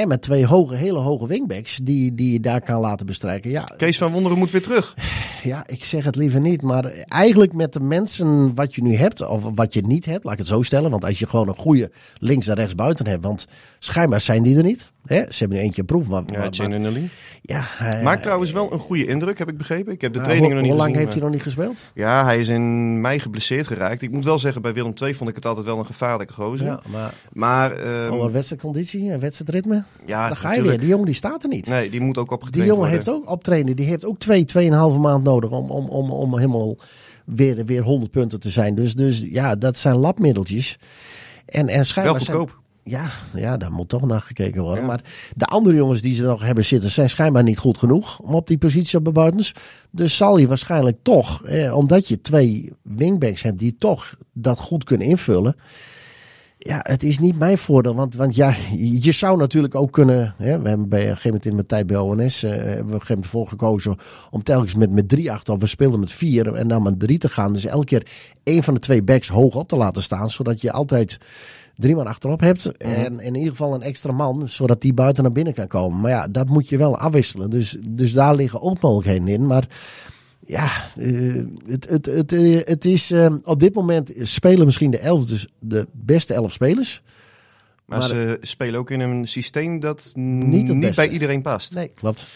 En 0.00 0.08
met 0.08 0.22
twee 0.22 0.46
hoge, 0.46 0.74
hele 0.74 0.98
hoge 0.98 1.26
wingbacks 1.26 1.76
die, 1.76 2.14
die 2.14 2.32
je 2.32 2.40
daar 2.40 2.60
kan 2.60 2.80
laten 2.80 3.06
bestrijken. 3.06 3.50
Ja, 3.50 3.64
Kees 3.76 3.98
van 3.98 4.12
Wonderen 4.12 4.38
moet 4.38 4.50
weer 4.50 4.62
terug. 4.62 4.94
ja, 5.42 5.64
ik 5.66 5.84
zeg 5.84 6.04
het 6.04 6.16
liever 6.16 6.40
niet. 6.40 6.62
Maar 6.62 6.84
eigenlijk 7.08 7.52
met 7.52 7.72
de 7.72 7.80
mensen 7.80 8.54
wat 8.54 8.74
je 8.74 8.82
nu 8.82 8.94
hebt, 8.94 9.28
of 9.28 9.42
wat 9.54 9.74
je 9.74 9.86
niet 9.86 10.04
hebt, 10.04 10.24
laat 10.24 10.32
ik 10.32 10.38
het 10.38 10.48
zo 10.48 10.62
stellen. 10.62 10.90
Want 10.90 11.04
als 11.04 11.18
je 11.18 11.26
gewoon 11.26 11.48
een 11.48 11.56
goede 11.56 11.90
links 12.18 12.48
en 12.48 12.54
rechts 12.54 12.74
buiten 12.74 13.06
hebt, 13.06 13.24
want 13.24 13.46
schijnbaar 13.78 14.20
zijn 14.20 14.42
die 14.42 14.56
er 14.56 14.62
niet. 14.62 14.92
Hè? 15.06 15.22
Ze 15.28 15.38
hebben 15.38 15.58
nu 15.58 15.64
eentje 15.64 15.84
proef, 15.84 16.08
maar... 16.08 16.22
Ja, 16.26 16.38
maar- 17.58 17.74
hij- 17.78 18.02
Maakt 18.02 18.22
trouwens 18.22 18.52
wel 18.52 18.72
een 18.72 18.78
goede 18.78 19.06
indruk, 19.06 19.38
heb 19.38 19.48
ik 19.48 19.56
begrepen. 19.56 19.92
Ik 19.92 20.00
heb 20.00 20.12
de 20.12 20.18
maar 20.18 20.26
trainingen 20.28 20.56
hoe, 20.56 20.66
nog 20.66 20.72
niet 20.76 20.80
hoe 20.80 20.80
lang 20.80 20.88
gezien. 20.90 21.06
heeft 21.06 21.12
hij 21.12 21.22
nog 21.22 21.32
niet 21.32 21.42
gespeeld? 21.42 21.90
Ja, 21.94 22.24
hij 22.24 22.40
is 22.40 22.48
in 22.48 23.00
mei 23.00 23.18
geblesseerd 23.18 23.66
geraakt. 23.66 24.02
Ik 24.02 24.10
moet 24.10 24.24
wel 24.24 24.38
zeggen, 24.38 24.62
bij 24.62 24.72
Willem 24.72 24.92
II 25.02 25.14
vond 25.14 25.28
ik 25.30 25.36
het 25.36 25.46
altijd 25.46 25.66
wel 25.66 25.78
een 25.78 25.86
gevaarlijke 25.86 26.32
gozer. 26.32 26.66
Ja, 26.66 26.80
maar 26.86 27.14
Maar 27.32 27.72
over 28.10 28.32
wedstrijdconditie 28.32 29.10
en 29.12 29.20
wedstrijdritme, 29.20 29.84
ja, 30.06 30.28
dan 30.28 30.36
ga 30.36 30.54
je 30.54 30.62
weer. 30.62 30.78
Die 30.78 30.88
jongen 30.88 31.06
die 31.06 31.14
staat 31.14 31.42
er 31.42 31.48
niet. 31.48 31.68
Nee, 31.68 31.90
die 31.90 32.00
moet 32.00 32.18
ook 32.18 32.24
Die 32.28 32.34
opgetraind 32.36 32.70
jongen 32.72 32.88
worden. 32.90 33.04
heeft 33.06 33.08
ook 33.24 33.30
optrainen. 33.30 33.76
Die 33.76 33.86
heeft 33.86 34.04
ook 34.04 34.18
twee, 34.18 34.44
tweeënhalve 34.44 34.98
maand 34.98 35.24
nodig 35.24 35.50
om, 35.50 35.70
om, 35.70 35.88
om, 35.88 36.10
om 36.10 36.36
helemaal 36.36 36.76
weer, 37.24 37.64
weer 37.64 37.82
100 37.82 38.10
punten 38.10 38.40
te 38.40 38.50
zijn. 38.50 38.74
Dus, 38.74 38.94
dus 38.94 39.26
ja, 39.30 39.54
dat 39.56 39.76
zijn 39.76 39.96
labmiddeltjes. 39.96 40.78
En, 41.46 41.68
en 41.68 41.74
Wel 41.74 41.84
schijnbaar 41.84 42.20
zijn- 42.20 42.36
goedkoop. 42.36 42.58
Ja, 42.88 43.10
ja, 43.34 43.56
daar 43.56 43.72
moet 43.72 43.88
toch 43.88 44.06
naar 44.06 44.20
gekeken 44.20 44.62
worden. 44.62 44.86
Maar 44.86 45.00
de 45.36 45.44
andere 45.44 45.76
jongens 45.76 46.00
die 46.02 46.14
ze 46.14 46.22
nog 46.22 46.42
hebben 46.42 46.64
zitten, 46.64 46.90
zijn 46.90 47.10
schijnbaar 47.10 47.42
niet 47.42 47.58
goed 47.58 47.78
genoeg 47.78 48.18
om 48.18 48.34
op 48.34 48.46
die 48.46 48.58
positie 48.58 48.98
op 48.98 49.04
de 49.04 49.12
buitens. 49.12 49.52
Dus 49.90 50.16
zal 50.16 50.36
je 50.36 50.46
waarschijnlijk 50.46 50.96
toch, 51.02 51.44
eh, 51.44 51.76
omdat 51.76 52.08
je 52.08 52.20
twee 52.20 52.72
wingbacks 52.82 53.42
hebt 53.42 53.58
die 53.58 53.76
toch 53.76 54.16
dat 54.32 54.58
goed 54.58 54.84
kunnen 54.84 55.06
invullen. 55.06 55.56
Ja, 56.58 56.80
het 56.82 57.02
is 57.02 57.18
niet 57.18 57.38
mijn 57.38 57.58
voordeel. 57.58 57.94
Want, 57.94 58.14
want 58.14 58.34
ja, 58.36 58.54
je 58.76 59.12
zou 59.12 59.38
natuurlijk 59.38 59.74
ook 59.74 59.92
kunnen. 59.92 60.34
Hè, 60.36 60.60
we 60.60 60.68
hebben 60.68 60.88
bij 60.88 61.00
een 61.00 61.06
gegeven 61.06 61.28
moment 61.28 61.46
in 61.46 61.54
mijn 61.54 61.66
tijd 61.66 61.86
bij 61.86 61.96
ONS. 61.96 62.42
eh, 62.42 62.50
hebben 62.50 62.66
we 62.66 62.72
een 62.72 62.84
gegeven 62.84 63.06
moment 63.08 63.26
voor 63.26 63.48
gekozen. 63.48 63.96
om 64.30 64.42
telkens 64.42 64.74
met, 64.74 64.90
met 64.90 65.08
drie 65.08 65.32
achter. 65.32 65.54
of 65.54 65.60
we 65.60 65.66
speelden 65.66 66.00
met 66.00 66.12
vier. 66.12 66.54
en 66.54 66.68
dan 66.68 66.82
met 66.82 67.00
drie 67.00 67.18
te 67.18 67.28
gaan. 67.28 67.52
Dus 67.52 67.64
elke 67.64 67.86
keer 67.86 68.06
één 68.42 68.62
van 68.62 68.74
de 68.74 68.80
twee 68.80 69.02
backs 69.02 69.28
hoog 69.28 69.54
op 69.54 69.68
te 69.68 69.76
laten 69.76 70.02
staan. 70.02 70.30
zodat 70.30 70.60
je 70.60 70.72
altijd 70.72 71.18
drie 71.76 71.94
man 71.94 72.06
achterop 72.06 72.40
hebt. 72.40 72.76
En 72.76 73.20
in 73.20 73.34
ieder 73.34 73.50
geval 73.50 73.74
een 73.74 73.82
extra 73.82 74.12
man. 74.12 74.48
zodat 74.48 74.80
die 74.80 74.92
buiten 74.92 75.22
naar 75.22 75.32
binnen 75.32 75.54
kan 75.54 75.66
komen. 75.66 76.00
Maar 76.00 76.10
ja, 76.10 76.28
dat 76.28 76.48
moet 76.48 76.68
je 76.68 76.76
wel 76.76 76.98
afwisselen. 76.98 77.50
Dus, 77.50 77.76
dus 77.88 78.12
daar 78.12 78.34
liggen 78.34 78.62
ook 78.62 78.80
mogelijkheden 78.80 79.28
in. 79.28 79.46
Maar. 79.46 79.68
Ja, 80.46 80.70
eh, 80.96 81.42
het, 81.66 81.88
het, 81.88 82.06
het, 82.06 82.32
eh, 82.32 82.60
het 82.64 82.84
is 82.84 83.10
eh, 83.10 83.34
op 83.42 83.60
dit 83.60 83.74
moment 83.74 84.12
spelen 84.20 84.64
misschien 84.64 84.90
de, 84.90 84.98
elf, 84.98 85.24
dus 85.24 85.48
de 85.58 85.86
beste 85.92 86.34
elf 86.34 86.52
spelers. 86.52 87.02
Maar, 87.84 87.98
Maar- 87.98 88.08
ze 88.08 88.38
spelen 88.40 88.80
ook 88.80 88.90
in 88.90 89.00
een 89.00 89.28
systeem 89.28 89.80
dat 89.80 90.12
Niet 90.14 90.74
niet, 90.74 90.94
bij 90.94 91.08
iedereen 91.08 91.42
past. 91.42 91.74
Nee, 91.74 91.88
klopt. 91.88 92.26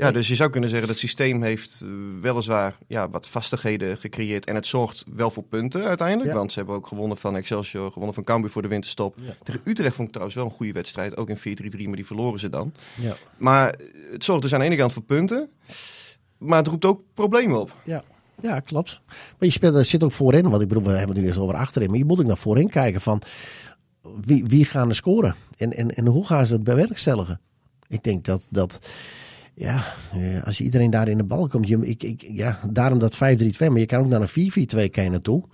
Ja, 0.00 0.12
dus 0.12 0.28
je 0.28 0.34
zou 0.34 0.50
kunnen 0.50 0.70
zeggen 0.70 0.88
dat 0.88 0.96
het 0.96 1.06
systeem 1.06 1.42
heeft 1.42 1.80
eh, 1.82 1.90
weliswaar 2.20 2.76
ja, 2.86 3.10
wat 3.10 3.28
vastigheden 3.28 3.96
gecreëerd. 3.96 4.46
En 4.46 4.54
het 4.54 4.66
zorgt 4.66 5.04
wel 5.14 5.30
voor 5.30 5.42
punten 5.42 5.84
uiteindelijk. 5.84 6.30
Ja. 6.30 6.36
Want 6.36 6.52
ze 6.52 6.58
hebben 6.58 6.76
ook 6.76 6.86
gewonnen 6.86 7.16
van 7.16 7.36
Excelsior, 7.36 7.92
gewonnen 7.92 8.14
van 8.14 8.24
Cambuur 8.24 8.50
voor 8.50 8.62
de 8.62 8.68
winterstop. 8.68 9.16
Ja. 9.20 9.34
Tegen 9.42 9.60
Utrecht 9.64 9.94
vond 9.94 10.06
ik 10.06 10.12
trouwens 10.12 10.38
wel 10.38 10.48
een 10.48 10.56
goede 10.56 10.72
wedstrijd. 10.72 11.16
Ook 11.16 11.28
in 11.28 11.38
4-3-3, 11.38 11.86
maar 11.86 11.96
die 11.96 12.06
verloren 12.06 12.40
ze 12.40 12.50
dan. 12.50 12.72
Ja. 12.94 13.16
Maar 13.36 13.70
eh, 13.70 13.86
het 14.12 14.24
zorgt 14.24 14.42
dus 14.42 14.54
aan 14.54 14.60
de 14.60 14.66
ene 14.66 14.76
kant 14.76 14.92
voor 14.92 15.02
punten. 15.02 15.48
Maar 16.38 16.58
het 16.58 16.66
roept 16.66 16.84
ook 16.84 17.02
problemen 17.14 17.60
op. 17.60 17.76
Ja. 17.84 18.02
ja, 18.42 18.60
klopt. 18.60 19.00
Maar 19.06 19.36
je 19.38 19.50
speelt, 19.50 19.74
er 19.74 19.84
zit 19.84 20.02
ook 20.02 20.12
voorin, 20.12 20.50
want 20.50 20.62
ik 20.62 20.68
bedoel, 20.68 20.82
we 20.82 20.90
hebben 20.90 21.16
het 21.16 21.24
nu 21.24 21.26
eens 21.26 21.38
over 21.38 21.54
achterin. 21.54 21.88
Maar 21.88 21.98
je 21.98 22.04
moet 22.04 22.20
ook 22.20 22.26
naar 22.26 22.36
voorin 22.36 22.68
kijken 22.68 23.00
van 23.00 23.22
wie, 24.20 24.44
wie 24.46 24.64
gaan 24.64 24.88
er 24.88 24.94
scoren? 24.94 25.34
En, 25.56 25.72
en, 25.72 25.94
en 25.94 26.06
hoe 26.06 26.26
gaan 26.26 26.46
ze 26.46 26.52
het 26.52 26.64
bewerkstelligen? 26.64 27.40
Ik 27.88 28.02
denk 28.02 28.24
dat, 28.24 28.48
dat 28.50 28.78
ja, 29.54 29.84
eh, 30.12 30.44
als 30.44 30.60
iedereen 30.60 30.90
daar 30.90 31.08
in 31.08 31.16
de 31.16 31.24
bal 31.24 31.46
komt, 31.46 31.68
je, 31.68 31.86
ik, 31.86 32.02
ik, 32.02 32.22
ja, 32.32 32.60
daarom 32.70 32.98
dat 32.98 33.14
5-3-2, 33.14 33.18
maar 33.58 33.78
je 33.78 33.86
kan 33.86 34.00
ook 34.00 34.08
naar 34.08 34.20
een 34.20 34.50
4-4-2 34.52 34.64
kijken 34.66 35.10
naartoe. 35.10 35.44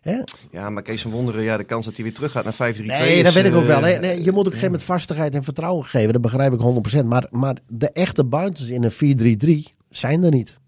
Hè? 0.00 0.18
Ja, 0.50 0.70
maar 0.70 0.82
Kees 0.82 1.02
van 1.02 1.10
Wonderen, 1.10 1.42
ja, 1.42 1.56
de 1.56 1.64
kans 1.64 1.84
dat 1.84 1.94
hij 1.94 2.04
weer 2.04 2.14
terug 2.14 2.30
gaat 2.32 2.44
naar 2.44 2.74
5-3-2 2.74 2.84
Nee, 2.84 3.16
is, 3.16 3.22
dat 3.24 3.32
weet 3.32 3.44
ik 3.44 3.54
ook 3.54 3.62
eh, 3.62 3.66
wel. 3.66 3.82
hè. 3.82 3.98
Nee, 3.98 4.22
je 4.22 4.24
moet 4.24 4.28
ook 4.30 4.36
op 4.36 4.36
een 4.36 4.44
gegeven 4.44 4.64
moment 4.70 4.82
vastigheid 4.82 5.34
en 5.34 5.44
vertrouwen 5.44 5.84
geven. 5.84 6.12
Dat 6.12 6.22
begrijp 6.22 6.52
ik 6.52 6.60
100%. 7.02 7.04
Maar, 7.04 7.26
maar 7.30 7.56
de 7.68 7.90
echte 7.90 8.24
buitens 8.24 8.68
in 8.68 8.84
een 8.84 9.38
4-3-3 9.70 9.74
zijn 9.90 10.24
er 10.24 10.30
niet. 10.30 10.58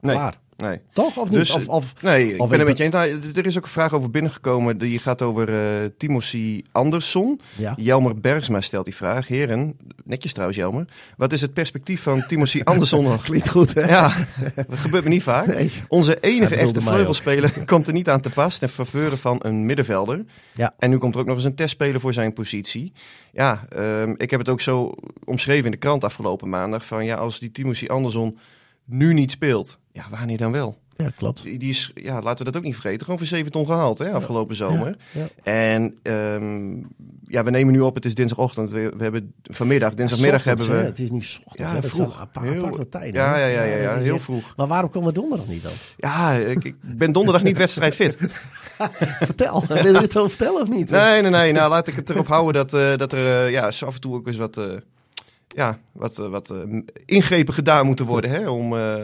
Klaar. 0.00 0.30
nee. 0.30 0.45
Toch? 0.92 1.16
Of 1.16 1.28
niet? 1.28 1.38
Dus, 1.38 1.50
of, 1.50 1.68
of, 1.68 1.92
Nee, 2.02 2.34
ik 2.34 2.40
Of 2.40 2.48
ben 2.48 2.60
ik 2.60 2.66
het 2.66 2.78
met 2.78 2.92
je 2.92 2.98
eens. 2.98 3.22
Nou, 3.22 3.32
Er 3.34 3.46
is 3.46 3.56
ook 3.56 3.64
een 3.64 3.70
vraag 3.70 3.92
over 3.92 4.10
binnengekomen. 4.10 4.78
Die 4.78 4.98
gaat 4.98 5.22
over 5.22 5.48
eh 5.48 5.90
Timothy 5.98 6.62
Andersson. 6.72 7.40
ja. 7.56 7.74
Jelmer 7.76 8.20
Bergsma 8.20 8.60
stelt 8.60 8.84
die 8.84 8.94
vraag. 8.94 9.28
Heren, 9.28 9.76
netjes 10.04 10.32
trouwens 10.32 10.58
Jelmer. 10.58 10.84
Wat 11.16 11.32
is 11.32 11.40
het 11.40 11.52
perspectief 11.52 12.02
van 12.02 12.24
Timothy 12.28 12.60
Andersson 12.64 13.04
nog? 13.08 13.22
Klinkt 13.22 13.48
goed, 13.48 13.74
hè? 13.74 13.88
Ja, 13.88 14.12
dat 14.54 14.78
gebeurt 14.78 15.04
me 15.04 15.10
niet 15.10 15.22
vaak. 15.22 15.70
Onze 15.88 16.20
enige 16.20 16.56
echte 16.56 16.80
vleugelspeler 16.80 17.52
komt 17.64 17.86
er 17.86 17.92
niet 17.92 18.08
aan 18.08 18.20
te 18.20 18.30
pas. 18.30 18.58
Ten 18.58 18.68
faveur 18.68 19.16
van 19.16 19.38
een 19.42 19.66
middenvelder. 19.66 20.24
Ja. 20.54 20.74
En 20.78 20.90
nu 20.90 20.98
komt 20.98 21.14
er 21.14 21.20
ook 21.20 21.26
nog 21.26 21.36
eens 21.36 21.44
een 21.44 21.54
testspeler 21.54 22.00
voor 22.00 22.12
zijn 22.12 22.32
positie. 22.32 22.92
Ja, 23.32 23.66
ehm, 23.68 24.14
ik 24.16 24.30
heb 24.30 24.40
het 24.40 24.48
ook 24.48 24.60
zo 24.60 24.94
omschreven 25.24 25.64
in 25.64 25.70
de 25.70 25.76
krant 25.76 26.04
afgelopen 26.04 26.48
maandag. 26.48 26.86
Van 26.86 27.04
ja, 27.04 27.16
als 27.16 27.38
die 27.38 27.50
Timothy 27.52 27.86
Andersson 27.86 28.38
nu 28.86 29.12
niet 29.14 29.30
speelt. 29.30 29.78
Ja, 29.92 30.04
wanneer 30.10 30.38
dan 30.38 30.52
wel? 30.52 30.78
Ja, 30.96 31.10
klopt. 31.16 31.42
Die 31.42 31.58
die 31.58 31.70
is, 31.70 31.90
ja, 31.94 32.20
laten 32.22 32.38
we 32.44 32.50
dat 32.50 32.56
ook 32.60 32.66
niet 32.66 32.74
vergeten, 32.74 33.00
gewoon 33.00 33.18
voor 33.18 33.26
7 33.26 33.52
ton 33.52 33.66
gehaald 33.66 33.98
hè, 33.98 34.12
afgelopen 34.12 34.56
zomer. 34.56 34.96
Ja. 35.12 35.28
En 35.42 35.98
ehm, 36.02 36.76
ja, 37.28 37.44
we 37.44 37.50
nemen 37.50 37.72
nu 37.72 37.80
op, 37.80 37.94
het 37.94 38.04
is 38.04 38.14
dinsdagochtend. 38.14 38.70
We, 38.70 38.92
we 38.96 39.02
hebben 39.02 39.32
vanmiddag, 39.42 39.94
dinsdagmiddag 39.94 40.38
ochtends, 40.38 40.62
hebben 40.66 40.76
we... 40.82 40.82
hè? 40.82 40.90
Het 40.90 40.98
is 40.98 41.10
nu 41.10 41.22
ochtends. 41.44 41.72
Ja, 41.72 41.82
vroeg. 41.82 42.20
apa- 42.20 42.40
Heel- 42.42 42.64
aparte 42.64 42.88
tijden. 42.88 43.20
Ja, 43.22 43.36
ja, 43.36 43.46
ja, 43.46 43.62
ja, 43.76 43.96
heel 43.96 44.14
echt- 44.14 44.24
vroeg. 44.24 44.52
Maar 44.56 44.66
waarom 44.66 44.90
komen 44.90 45.08
we 45.08 45.14
donderdag 45.14 45.46
niet 45.46 45.62
dan? 45.62 45.72
Ja, 45.96 46.32
ik, 46.32 46.64
ik 46.64 46.74
ben 46.80 47.12
donderdag 47.12 47.42
niet 47.42 47.56
wedstrijdfit. 47.58 48.16
Vertel. 49.20 49.64
Wil 49.68 49.92
je 49.94 50.00
dit 50.00 50.12
zo 50.12 50.28
vertellen 50.28 50.62
of 50.62 50.68
niet? 50.70 50.90
Nee, 50.90 51.22
nee, 51.22 51.30
nee. 51.30 51.52
Nou, 51.52 51.70
laat 51.70 51.88
ik 51.88 51.94
het 51.94 52.10
erop 52.10 52.26
houden 52.26 52.54
dat, 52.54 52.74
eh, 52.74 52.96
dat 52.96 53.12
er 53.12 53.44
eh, 53.44 53.50
ja, 53.50 53.66
af 53.66 53.94
en 53.94 54.00
toe 54.00 54.14
ook 54.14 54.26
eens 54.26 54.36
wat, 54.36 54.56
eh, 54.56 54.64
ja, 55.46 55.78
wat, 55.92 56.18
eh, 56.18 56.28
wat 56.28 56.50
eh, 56.50 56.56
ingrepen 57.04 57.54
gedaan 57.54 57.86
moeten 57.86 58.06
worden. 58.06 58.30
Hè, 58.30 58.48
om, 58.48 58.76
eh, 58.78 58.94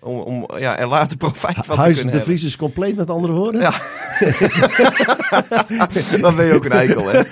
om, 0.00 0.18
om 0.18 0.58
ja, 0.58 0.78
er 0.78 0.88
later 0.88 1.16
profijt 1.16 1.54
van 1.54 1.64
te 1.76 1.80
Huis 1.80 1.96
kunnen 2.00 2.14
de. 2.14 2.22
Vries 2.22 2.44
is 2.44 2.56
compleet 2.56 2.96
met 2.96 3.10
andere 3.10 3.32
woorden? 3.32 3.60
Ja. 3.60 3.72
Dan 6.20 6.36
ben 6.36 6.46
je 6.46 6.52
ook 6.54 6.64
een 6.64 6.72
eikel, 6.72 7.04
hè? 7.08 7.22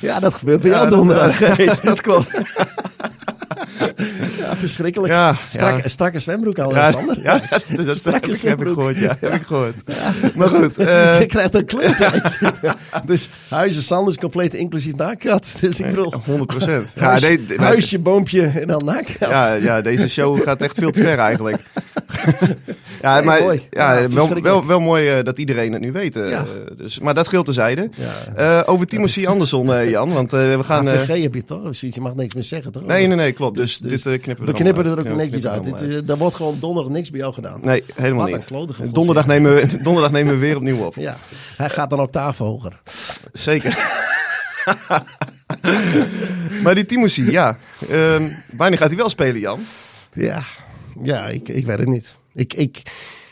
Ja, 0.00 0.20
dat 0.20 0.34
gebeurt 0.34 0.60
bij 0.60 0.70
jou 0.70 0.88
dat- 0.88 0.98
donderdag. 0.98 1.56
nee, 1.56 1.66
dat 1.82 2.00
klopt. 2.00 2.30
Ja, 4.48 4.56
verschrikkelijk. 4.56 5.12
Ja, 5.12 5.34
Strak, 5.48 5.82
ja. 5.82 5.88
Strakke 5.88 6.18
zwembroek 6.18 6.58
al, 6.58 6.74
Ja, 6.74 6.90
Sander. 6.90 7.18
ja, 7.22 7.40
dat, 7.50 7.64
dat, 7.76 7.86
dat 7.86 7.96
Strakke 7.96 8.10
heb, 8.12 8.24
ik, 8.24 8.24
heb 8.24 8.32
ik 8.32 8.38
zwembroek. 8.38 8.74
gehoord, 8.74 8.98
ja. 8.98 9.16
Heb 9.20 9.34
ik 9.34 9.42
gehoord. 9.42 9.74
Maar 10.34 10.48
goed, 10.48 10.76
eh, 10.86 11.18
je 11.20 11.26
krijgt 11.26 11.54
een 11.54 11.64
kleur. 11.64 12.22
dus 13.06 13.28
huizen, 13.48 13.82
Sanders 13.82 14.16
compleet 14.16 14.54
inclusief 14.54 14.94
naakkat. 14.96 15.52
Dus 15.60 15.80
ik 15.80 15.86
bedoel, 15.86 16.14
100 16.24 16.46
procent. 16.46 16.94
Huis- 16.98 17.38
huisje, 17.56 17.98
boompje 17.98 18.46
en 18.46 18.66
dan 18.66 18.84
naakkat. 18.84 19.28
ja, 19.28 19.52
ja, 19.52 19.80
deze 19.82 20.08
show 20.08 20.42
gaat 20.42 20.62
echt 20.62 20.78
veel 20.78 20.90
te 20.90 21.00
ver 21.00 21.18
eigenlijk. 21.18 21.56
Ja, 23.02 23.14
Nee, 23.14 23.24
maar 23.24 23.40
mooi. 23.42 23.66
ja, 23.70 23.98
Ja, 23.98 24.08
wel, 24.08 24.40
wel, 24.42 24.66
wel 24.66 24.80
mooi 24.80 25.08
eh, 25.08 25.24
dat 25.24 25.38
iedereen 25.38 25.72
het 25.72 25.80
nu 25.80 25.92
weet. 25.92 26.16
eh, 26.16 26.30
Ja. 26.30 26.44
dus, 26.76 26.98
maar 26.98 27.14
dat 27.14 27.28
geldt 27.28 27.46
tezijde. 27.46 27.90
Ja. 27.96 28.34
Eh 28.60 28.68
over 28.72 28.86
Timothy 28.86 29.26
Anderson, 29.26 29.66
Jan, 29.90 30.12
want 30.12 30.30
we 30.30 30.58
gaan... 30.64 30.88
AVG 30.88 31.22
heb 31.22 31.34
je 31.34 31.44
toch? 31.44 31.76
Je 31.76 32.00
mag 32.00 32.14
niks 32.14 32.34
meer 32.34 32.42
zeggen, 32.42 32.72
toch? 32.72 32.86
nee, 32.86 33.06
nee, 33.06 33.16
nee, 33.16 33.32
klopt. 33.32 33.56
Dus, 33.56 33.78
Dus- 33.78 34.02
dit 34.02 34.20
knippen 34.20 34.46
we 34.46 34.52
We 34.52 34.58
knippen 34.58 34.84
er 34.86 34.98
ook 34.98 35.16
netjes 35.16 35.46
uit. 35.46 35.80
er 35.80 36.06
Dit, 36.06 36.16
wordt 36.18 36.36
gewoon 36.36 36.56
donderdag 36.60 36.92
niks 36.92 37.10
bij 37.10 37.20
jou 37.20 37.34
gedaan. 37.34 37.60
Nee, 37.62 37.84
helemaal 37.94 38.26
niet. 38.26 38.48
Donderdag 38.92 39.26
nemen, 39.26 39.54
we, 39.54 39.66
donderdag 39.82 40.12
nemen 40.12 40.34
we 40.34 40.40
weer 40.40 40.56
opnieuw 40.56 40.84
op. 40.84 40.94
Ja, 40.94 41.16
hij 41.56 41.70
gaat 41.70 41.90
dan 41.90 42.00
octaaf 42.00 42.38
hoger. 42.38 42.80
Zeker. 43.32 43.78
maar 46.62 46.74
die 46.74 46.86
Timothy, 46.86 47.22
ja. 47.30 47.56
Ehm 47.90 48.28
wanneer 48.52 48.78
gaat 48.78 48.88
hij 48.88 48.96
wel 48.96 49.08
spelen, 49.08 49.40
Jan? 49.40 49.60
Ja, 50.12 50.42
ja 51.02 51.28
ik, 51.28 51.48
ik 51.48 51.66
weet 51.66 51.78
het 51.78 51.88
niet. 51.88 52.18
Ik, 52.34 52.54
ik, 52.54 52.82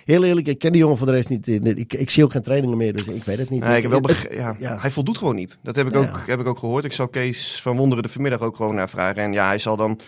heel 0.04 0.24
eerlijk, 0.24 0.46
ik 0.46 0.58
ken 0.58 0.72
die 0.72 0.80
jongen 0.80 0.96
voor 0.96 1.06
de 1.06 1.12
rest 1.12 1.28
niet. 1.28 1.46
Ik, 1.46 1.92
ik 1.94 2.10
zie 2.10 2.24
ook 2.24 2.32
geen 2.32 2.42
trainingen 2.42 2.76
meer, 2.76 2.92
dus 2.92 3.06
ik 3.06 3.24
weet 3.24 3.38
het 3.38 3.50
niet. 3.50 3.62
Nee, 3.64 3.76
ik 3.76 3.82
heb 3.82 3.92
wel 3.92 4.16
ja, 4.30 4.54
ja. 4.58 4.78
Hij 4.78 4.90
voldoet 4.90 5.18
gewoon 5.18 5.34
niet. 5.34 5.58
Dat 5.62 5.76
heb 5.76 5.86
ik, 5.86 5.96
ook, 5.96 6.22
heb 6.26 6.40
ik 6.40 6.46
ook 6.46 6.58
gehoord. 6.58 6.84
Ik 6.84 6.92
zal 6.92 7.08
Kees 7.08 7.60
van 7.62 7.76
Wonderen 7.76 8.02
de 8.02 8.08
vanmiddag 8.08 8.40
ook 8.40 8.56
gewoon 8.56 8.74
naar 8.74 8.88
vragen. 8.88 9.22
En 9.22 9.32
ja, 9.32 9.46
hij 9.46 9.58
zal 9.58 9.76
dan... 9.76 10.00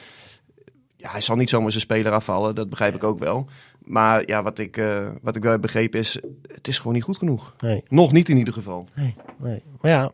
Ja, 0.96 1.10
hij 1.10 1.20
zal 1.20 1.36
niet 1.36 1.48
zomaar 1.50 1.70
zijn 1.70 1.82
speler 1.82 2.12
afvallen. 2.12 2.54
Dat 2.54 2.70
begrijp 2.70 2.94
ik 2.94 3.04
ook 3.04 3.18
wel. 3.18 3.48
Maar 3.84 4.22
ja, 4.26 4.42
wat 4.42 4.58
ik, 4.58 4.76
eh, 4.76 5.08
wat 5.22 5.36
ik 5.36 5.42
wel 5.42 5.52
heb 5.52 5.60
begrepen 5.60 6.00
is... 6.00 6.18
Het 6.52 6.68
is 6.68 6.78
gewoon 6.78 6.92
niet 6.92 7.02
goed 7.02 7.18
genoeg. 7.18 7.54
Nee, 7.60 7.82
Nog 7.88 8.12
niet 8.12 8.28
in 8.28 8.36
ieder 8.36 8.54
geval. 8.54 8.88
nee, 8.94 9.14
nee. 9.36 9.62
Maar 9.80 9.90
ja, 9.90 10.10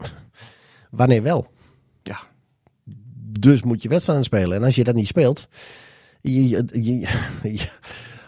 wanneer 0.90 1.22
wel? 1.22 1.46
Ja, 2.02 2.18
Dus 3.40 3.62
moet 3.62 3.82
je 3.82 3.88
wedstrijden 3.88 4.24
spelen. 4.24 4.56
En 4.56 4.64
als 4.64 4.74
je 4.74 4.84
dat 4.84 4.94
niet 4.94 5.06
speelt, 5.06 5.48
je, 6.32 6.48
je, 6.72 6.98
je- 7.42 7.70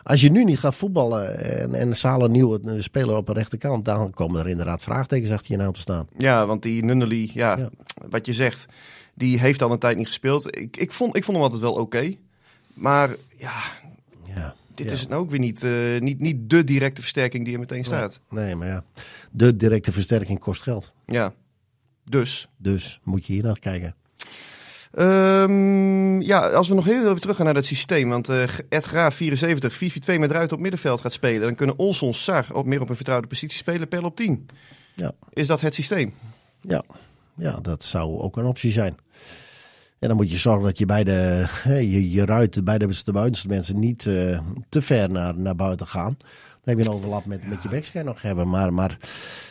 als 0.02 0.20
je 0.20 0.30
nu 0.30 0.44
niet 0.44 0.58
gaat 0.58 0.74
voetballen 0.74 1.38
en, 1.58 1.74
en 1.74 1.96
Salo 1.96 2.24
een 2.24 2.30
nieuwe 2.30 2.82
speler 2.82 3.16
op 3.16 3.26
de 3.26 3.32
rechterkant, 3.32 3.84
dan 3.84 4.10
komen 4.10 4.40
er 4.40 4.48
inderdaad 4.48 4.82
vraagtekens 4.82 5.30
achter 5.30 5.50
je 5.52 5.56
naam 5.56 5.72
te 5.72 5.80
staan. 5.80 6.06
ja 6.18 6.46
want 6.46 6.62
die 6.62 6.84
Nunnely, 6.84 7.30
ja, 7.34 7.56
Ja. 7.58 7.68
wat 8.08 8.26
je 8.26 8.32
zegt... 8.32 8.66
Die 9.18 9.38
heeft 9.38 9.62
al 9.62 9.72
een 9.72 9.78
tijd 9.78 9.96
niet 9.96 10.06
gespeeld. 10.06 10.56
Ik, 10.56 10.76
ik, 10.76 10.92
vond, 10.92 11.16
ik 11.16 11.24
vond 11.24 11.36
hem 11.36 11.44
altijd 11.46 11.62
wel 11.62 11.72
oké. 11.74 12.14
Maar 12.74 13.10
ja, 13.36 13.52
Ja. 14.34 14.54
dit 14.74 14.86
Ja. 14.86 14.92
is 14.92 15.00
het 15.00 15.08
nou 15.08 15.20
ook 15.22 15.30
weer 15.30 15.38
niet, 15.38 15.62
eh, 15.64 16.00
niet, 16.00 16.20
niet 16.20 16.50
de 16.50 16.64
directe 16.64 17.00
versterking 17.00 17.44
die 17.44 17.54
er 17.54 17.60
meteen 17.60 17.84
staat. 17.84 18.20
Nee, 18.30 18.54
maar 18.54 18.68
ja, 18.68 18.84
de 19.30 19.56
directe 19.56 19.92
versterking 19.92 20.38
kost 20.38 20.62
geld. 20.62 20.92
Ja, 21.06 21.32
dus... 22.04 22.48
Dus 22.56 23.00
moet 23.02 23.26
je 23.26 23.32
hier 23.32 23.42
naar 23.42 23.58
kijken. 23.58 23.94
Ehm, 24.92 26.20
ja, 26.20 26.48
als 26.48 26.68
we 26.68 26.74
nog 26.74 26.84
heel 26.84 27.04
even 27.04 27.20
teruggaan 27.20 27.44
naar 27.44 27.54
dat 27.54 27.64
systeem. 27.64 28.08
Want 28.08 28.28
eh 28.28 28.42
Ed 28.68 28.84
Graaf 28.84 29.14
74, 29.14 29.74
4-4-2 29.74 30.18
met 30.18 30.30
Ruiten 30.30 30.56
op 30.56 30.62
middenveld 30.62 31.00
gaat 31.00 31.12
spelen. 31.12 31.40
Dan 31.40 31.54
kunnen 31.54 31.78
Olson, 31.78 32.14
Sar 32.14 32.46
op 32.52 32.66
meer 32.66 32.80
op 32.80 32.88
een 32.88 32.96
vertrouwde 32.96 33.26
positie 33.26 33.58
spelen, 33.58 33.88
Pel 33.88 34.02
op 34.02 34.16
10. 34.16 34.48
Ja. 34.94 35.12
Is 35.32 35.46
dat 35.46 35.60
het 35.60 35.74
systeem? 35.74 36.14
Ja, 36.60 36.82
ja, 37.34 37.58
dat 37.62 37.84
zou 37.84 38.20
ook 38.20 38.36
een 38.36 38.46
optie 38.46 38.72
zijn. 38.72 38.96
En 39.98 40.08
dan 40.08 40.16
moet 40.16 40.30
je 40.30 40.36
zorgen 40.36 40.64
dat 40.64 40.78
je 40.78 40.86
bij 40.86 41.04
de, 41.04 41.46
je, 41.64 42.10
je 42.10 42.24
ruiten, 42.24 42.64
bij 42.64 42.78
de, 42.78 43.02
de 43.04 43.12
buitenste 43.12 43.48
mensen 43.48 43.78
niet 43.78 44.06
eh, 44.06 44.40
te 44.68 44.82
ver 44.82 45.10
naar, 45.10 45.38
naar 45.38 45.56
buiten 45.56 45.86
gaan. 45.86 46.16
Heb 46.66 46.78
je 46.78 46.84
een 46.84 46.90
overlap 46.90 47.26
met, 47.26 47.48
met 47.48 47.62
je 47.62 47.68
backs 47.68 47.90
kan 47.90 48.00
je 48.00 48.06
nog 48.06 48.22
hebben. 48.22 48.48
Maar, 48.48 48.72
maar 48.72 48.98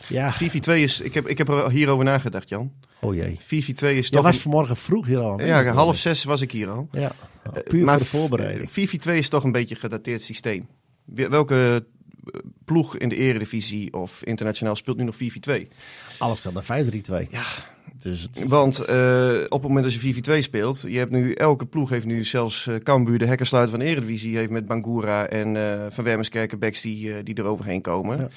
ja, 0.09 0.33
4-4-2 0.33 0.37
is, 0.73 0.99
ik 0.99 1.13
heb, 1.13 1.27
ik 1.27 1.37
heb 1.37 1.47
er 1.49 1.69
hierover 1.71 2.05
nagedacht, 2.05 2.49
Jan. 2.49 2.71
oh 3.01 3.15
jee. 3.15 3.39
4-4-2 3.41 3.45
is 3.47 3.75
Jij 3.79 4.01
toch... 4.01 4.23
was 4.23 4.35
een- 4.35 4.41
vanmorgen 4.41 4.75
vroeg 4.77 5.05
hier 5.05 5.19
al. 5.19 5.41
ja, 5.41 5.63
half 5.65 5.97
zes 5.97 6.23
was 6.23 6.41
ik 6.41 6.51
hier 6.51 6.69
al. 6.69 6.87
Ja, 6.91 7.11
puur 7.67 7.83
maar 7.85 7.93
voor 7.95 8.03
de 8.03 8.05
voorbereiding. 8.05 8.69
4-4-2 8.69 8.73
is 9.13 9.29
toch 9.29 9.43
een 9.43 9.51
beetje 9.51 9.75
een 9.75 9.81
gedateerd 9.81 10.21
systeem. 10.23 10.67
Welke 11.05 11.85
eh, 12.25 12.39
ploeg 12.65 12.97
in 12.97 13.09
de 13.09 13.15
eredivisie 13.15 13.93
of 13.93 14.23
internationaal 14.23 14.75
speelt 14.75 14.97
nu 14.97 15.03
nog 15.03 15.15
4-4-2? 15.15 15.67
Alles 16.17 16.39
gaat 16.39 16.53
naar 16.67 16.85
5-3-2. 16.85 17.29
Ja, 17.29 17.43
Dus 17.99 18.21
het, 18.21 18.47
Want 18.47 18.79
eh, 18.79 19.37
op 19.43 19.61
het 19.63 19.71
moment 19.71 19.83
dat 19.83 19.93
je 19.93 20.39
4-4-2 20.39 20.39
speelt, 20.39 20.81
je 20.81 20.97
hebt 20.97 21.11
nu, 21.11 21.33
elke 21.33 21.65
ploeg 21.65 21.89
heeft 21.89 22.05
nu 22.05 22.23
zelfs 22.23 22.67
eh 22.67 22.75
Cambuur, 22.75 23.17
de 23.17 23.25
hekkersluiter 23.25 23.71
van 23.71 23.79
de 23.79 23.85
Eredivisie, 23.91 24.37
heeft 24.37 24.49
met 24.49 24.65
Bangura 24.65 25.27
en 25.27 25.57
eh, 25.57 25.85
Van 25.89 26.03
Wermerskerken 26.03 26.59
backs 26.59 26.81
die, 26.81 27.23
die 27.23 27.35
er 27.35 27.43
overheen 27.43 27.81
komen. 27.81 28.17
Ja. 28.17 28.29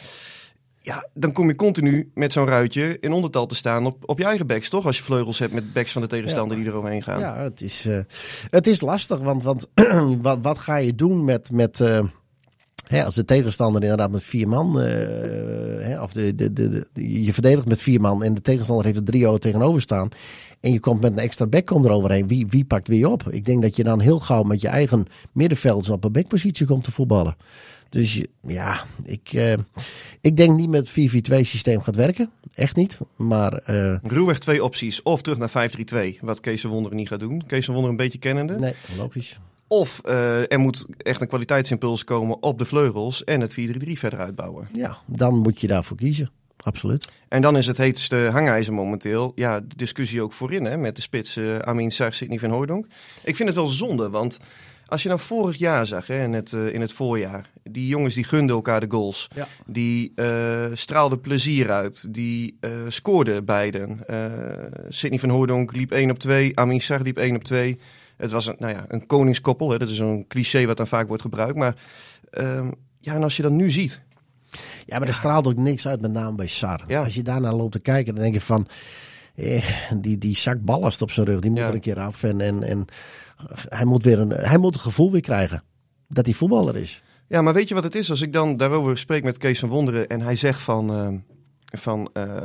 Ja. 0.81 1.09
dan 1.15 1.33
kom 1.33 1.49
je 1.49 1.55
continu 1.55 2.11
met 2.15 2.33
zo'n 2.33 2.47
ruitje 2.47 2.97
in 3.01 3.13
ondertal 3.13 3.47
te 3.47 3.55
staan 3.55 3.87
op, 3.87 4.09
op 4.09 4.19
je 4.19 4.25
eigen 4.25 4.47
backs, 4.47 4.69
toch? 4.69 4.87
Als 4.87 4.97
je 4.97 5.03
vleugels 5.03 5.39
hebt 5.39 5.53
met 5.53 5.73
backs 5.73 5.93
van 5.93 6.03
de 6.03 6.09
tegenstander 6.09 6.57
die 6.57 6.67
er 6.67 6.75
overheen 6.75 7.03
gaan. 7.03 7.21
ja, 7.21 7.37
het 7.37 7.61
is, 7.61 7.89
het 8.51 8.67
is 8.67 8.81
lastig, 8.81 9.19
want, 9.19 9.43
want 9.43 9.69
wat, 10.23 10.39
wat 10.43 10.59
ga 10.59 10.77
je 10.77 10.95
doen 10.95 11.25
met... 11.25 11.51
met 11.51 11.83
Hè, 12.89 13.05
als 13.05 13.15
de 13.15 13.25
tegenstander 13.25 13.83
inderdaad 13.83 14.11
met 14.11 14.23
vier 14.25 14.49
man, 14.49 14.81
eh, 14.81 14.87
hè, 15.87 16.03
of 16.03 16.13
de, 16.13 16.35
de, 16.35 16.53
de, 16.53 16.69
de- 16.93 17.23
je 17.25 17.33
verdedigt 17.33 17.69
met 17.69 17.81
vier 17.81 18.01
man 18.01 18.23
en 18.25 18.35
de 18.35 18.41
tegenstander 18.41 18.85
heeft 18.85 18.99
er 18.99 19.05
drie 19.05 19.39
tegenover 19.39 19.81
staan. 19.81 20.09
En 20.61 20.73
je 20.73 20.81
komt 20.81 21.01
met 21.01 21.13
een 21.13 21.19
extra 21.19 21.47
back 21.47 21.67
komt 21.67 21.85
eroverheen. 21.85 22.29
Wie, 22.29 22.47
wie 22.47 22.65
pakt 22.65 22.89
wie 22.89 23.09
op? 23.09 23.29
Ik 23.31 23.45
denk 23.45 23.63
dat 23.63 23.77
je 23.77 23.85
dan 23.85 24.01
heel 24.01 24.21
gauw 24.21 24.43
met 24.43 24.61
je 24.61 24.69
eigen 24.69 25.07
middenvelders 25.33 25.89
op 25.89 26.05
een 26.05 26.13
backpositie 26.13 26.67
komt 26.67 26.85
te 26.85 26.93
voetballen. 26.93 27.37
Dus 27.91 28.23
ja, 28.47 28.85
ik, 29.05 29.29
eh, 29.33 29.53
ik 30.21 30.37
denk 30.37 30.57
niet 30.57 30.69
met 30.71 30.89
het 30.95 31.11
4-4-2 31.33 31.41
systeem 31.47 31.81
gaat 31.81 31.97
werken. 31.97 32.31
Echt 32.55 32.77
niet. 32.77 32.99
Maar 33.17 33.53
eh, 33.53 33.95
Ruwweg 34.03 34.39
twee 34.39 34.65
opties. 34.65 35.03
Of 35.03 35.23
terug 35.23 35.39
naar 35.39 35.71
5-3-2, 36.15 36.19
wat 36.21 36.41
Kees 36.41 36.61
van 36.61 36.71
Wonderen 36.71 36.97
niet 36.97 37.09
gaat 37.09 37.21
doen. 37.21 37.43
Kees 37.47 37.65
van 37.65 37.75
Wonderen 37.75 37.99
een 37.99 38.05
beetje 38.05 38.19
kennende. 38.19 38.55
nee, 38.55 38.75
logisch. 38.97 39.39
Of 39.69 40.01
eh, 40.05 40.53
er 40.53 40.59
moet 40.59 40.87
echt 40.97 41.21
een 41.21 41.29
kwaliteitsimpuls 41.29 42.05
komen 42.05 42.43
op 42.43 42.59
de 42.59 42.65
vleugels 42.65 43.25
en 43.25 43.41
het 43.41 43.57
4-3-3 43.61 43.93
verder 43.93 44.19
uitbouwen. 44.19 44.69
Ja, 44.73 44.97
dan 45.07 45.39
moet 45.39 45.61
je 45.61 45.67
daarvoor 45.67 45.97
kiezen. 45.97 46.31
Absoluut. 46.57 47.09
En 47.29 47.43
dan 47.43 47.57
is 47.57 47.67
het 47.67 47.77
heetste 47.77 48.29
hangijzer 48.33 48.75
momenteel, 48.75 49.33
ja, 49.35 49.61
de 49.61 49.77
discussie 49.77 50.23
ook 50.23 50.33
voorin 50.33 50.65
hè, 50.65 50.77
met 50.77 50.97
de 50.97 51.03
spits 51.03 51.39
Amin 51.61 51.91
Sar, 51.91 52.13
Sidney 52.13 52.39
van 52.39 52.51
Hooydonk. 52.51 52.87
Ik 53.25 53.37
vind 53.37 53.49
het 53.49 53.59
wel 53.59 53.67
zonde, 53.67 54.11
want 54.11 54.39
als 54.89 55.03
je 55.03 55.09
nou 55.09 55.21
vorig 55.21 55.57
jaar 55.57 55.87
zag, 55.87 56.07
hè, 56.07 56.23
in, 56.23 56.33
het, 56.33 56.53
eh, 56.53 56.73
in 56.75 56.81
het 56.81 56.93
voorjaar, 56.93 57.51
die 57.63 57.87
jongens 57.87 58.15
die 58.15 58.25
gunden 58.25 58.57
elkaar 58.57 58.81
de 58.81 58.91
goals. 58.91 59.29
Ja. 59.35 59.49
Die 59.67 60.13
eh, 60.15 60.67
straalden 60.73 61.21
plezier 61.21 61.71
uit, 61.71 62.15
die 62.15 62.57
eh, 62.61 62.71
scoorden 62.89 63.45
beiden. 63.45 64.01
Sidney 64.89 65.19
van 65.19 65.29
Hooydonk 65.29 65.77
liep 65.77 65.91
1 65.91 66.11
op 66.11 66.19
2, 66.19 66.59
Amin 66.59 66.81
Sar 66.81 67.01
liep 67.01 67.17
1 67.17 67.37
op 67.37 67.45
2. 67.45 67.79
Het 68.19 68.31
was 68.31 68.47
een, 68.47 68.57
nou 68.59 68.73
ja, 68.73 68.85
een 68.89 69.07
koningskoppel, 69.07 69.71
hè, 69.71 69.79
dat 69.79 69.89
is 69.91 69.99
een 69.99 70.25
cliché 70.29 70.67
wat 70.67 70.77
dan 70.77 70.87
vaak 70.87 71.07
wordt 71.09 71.23
gebruikt. 71.23 71.57
Maar 71.57 71.75
ehm, 72.31 72.71
ja, 73.01 73.15
en 73.15 73.23
als 73.23 73.37
je 73.37 73.43
dat 73.43 73.53
nu 73.53 73.71
ziet, 73.71 74.03
Ja, 74.87 74.99
maar 74.99 75.09
er 75.09 75.15
straalt 75.15 75.47
ook 75.47 75.57
niks 75.57 75.89
uit, 75.89 76.01
met 76.01 76.13
name 76.13 76.37
bij 76.37 76.47
Sar. 76.47 76.85
Ja. 76.87 77.05
Als 77.05 77.15
je 77.15 77.23
daarnaar 77.23 77.55
loopt 77.55 77.73
te 77.73 77.81
kijken, 77.81 78.15
dan 78.15 78.23
denk 78.23 78.35
je 78.35 78.41
van... 78.41 78.67
Eh, 79.35 79.65
die, 80.01 80.19
die 80.19 80.37
zak 80.37 80.61
ballast 80.65 81.03
op 81.03 81.11
zijn 81.11 81.27
rug, 81.27 81.41
die 81.41 81.51
moet 81.51 81.59
Ja. 81.59 81.67
er 81.69 81.75
een 81.75 81.81
keer 81.81 81.99
af. 82.01 82.23
En, 82.23 82.41
en, 82.41 82.63
en 82.63 82.85
hij, 83.69 83.85
moet 83.85 84.03
weer 84.03 84.19
een, 84.19 84.31
hij 84.31 84.59
moet 84.59 84.75
een 84.75 84.81
gevoel 84.81 85.11
weer 85.13 85.21
krijgen 85.21 85.63
dat 86.09 86.25
hij 86.27 86.35
voetballer 86.35 86.77
is. 86.77 87.03
Ja, 87.29 87.43
maar 87.43 87.55
weet 87.55 87.69
je 87.69 87.75
wat 87.75 87.85
het 87.85 87.95
is? 87.95 88.11
Als 88.11 88.21
ik 88.21 88.33
dan 88.33 88.57
daarover 88.57 88.99
spreek 88.99 89.23
met 89.23 89.39
Kees 89.39 89.59
van 89.59 89.69
Wonderen 89.69 90.09
en 90.09 90.21
hij 90.21 90.37
zegt 90.37 90.63
van, 90.63 90.91
ehm, 90.91 91.17
van 91.71 92.11
eh, 92.13 92.37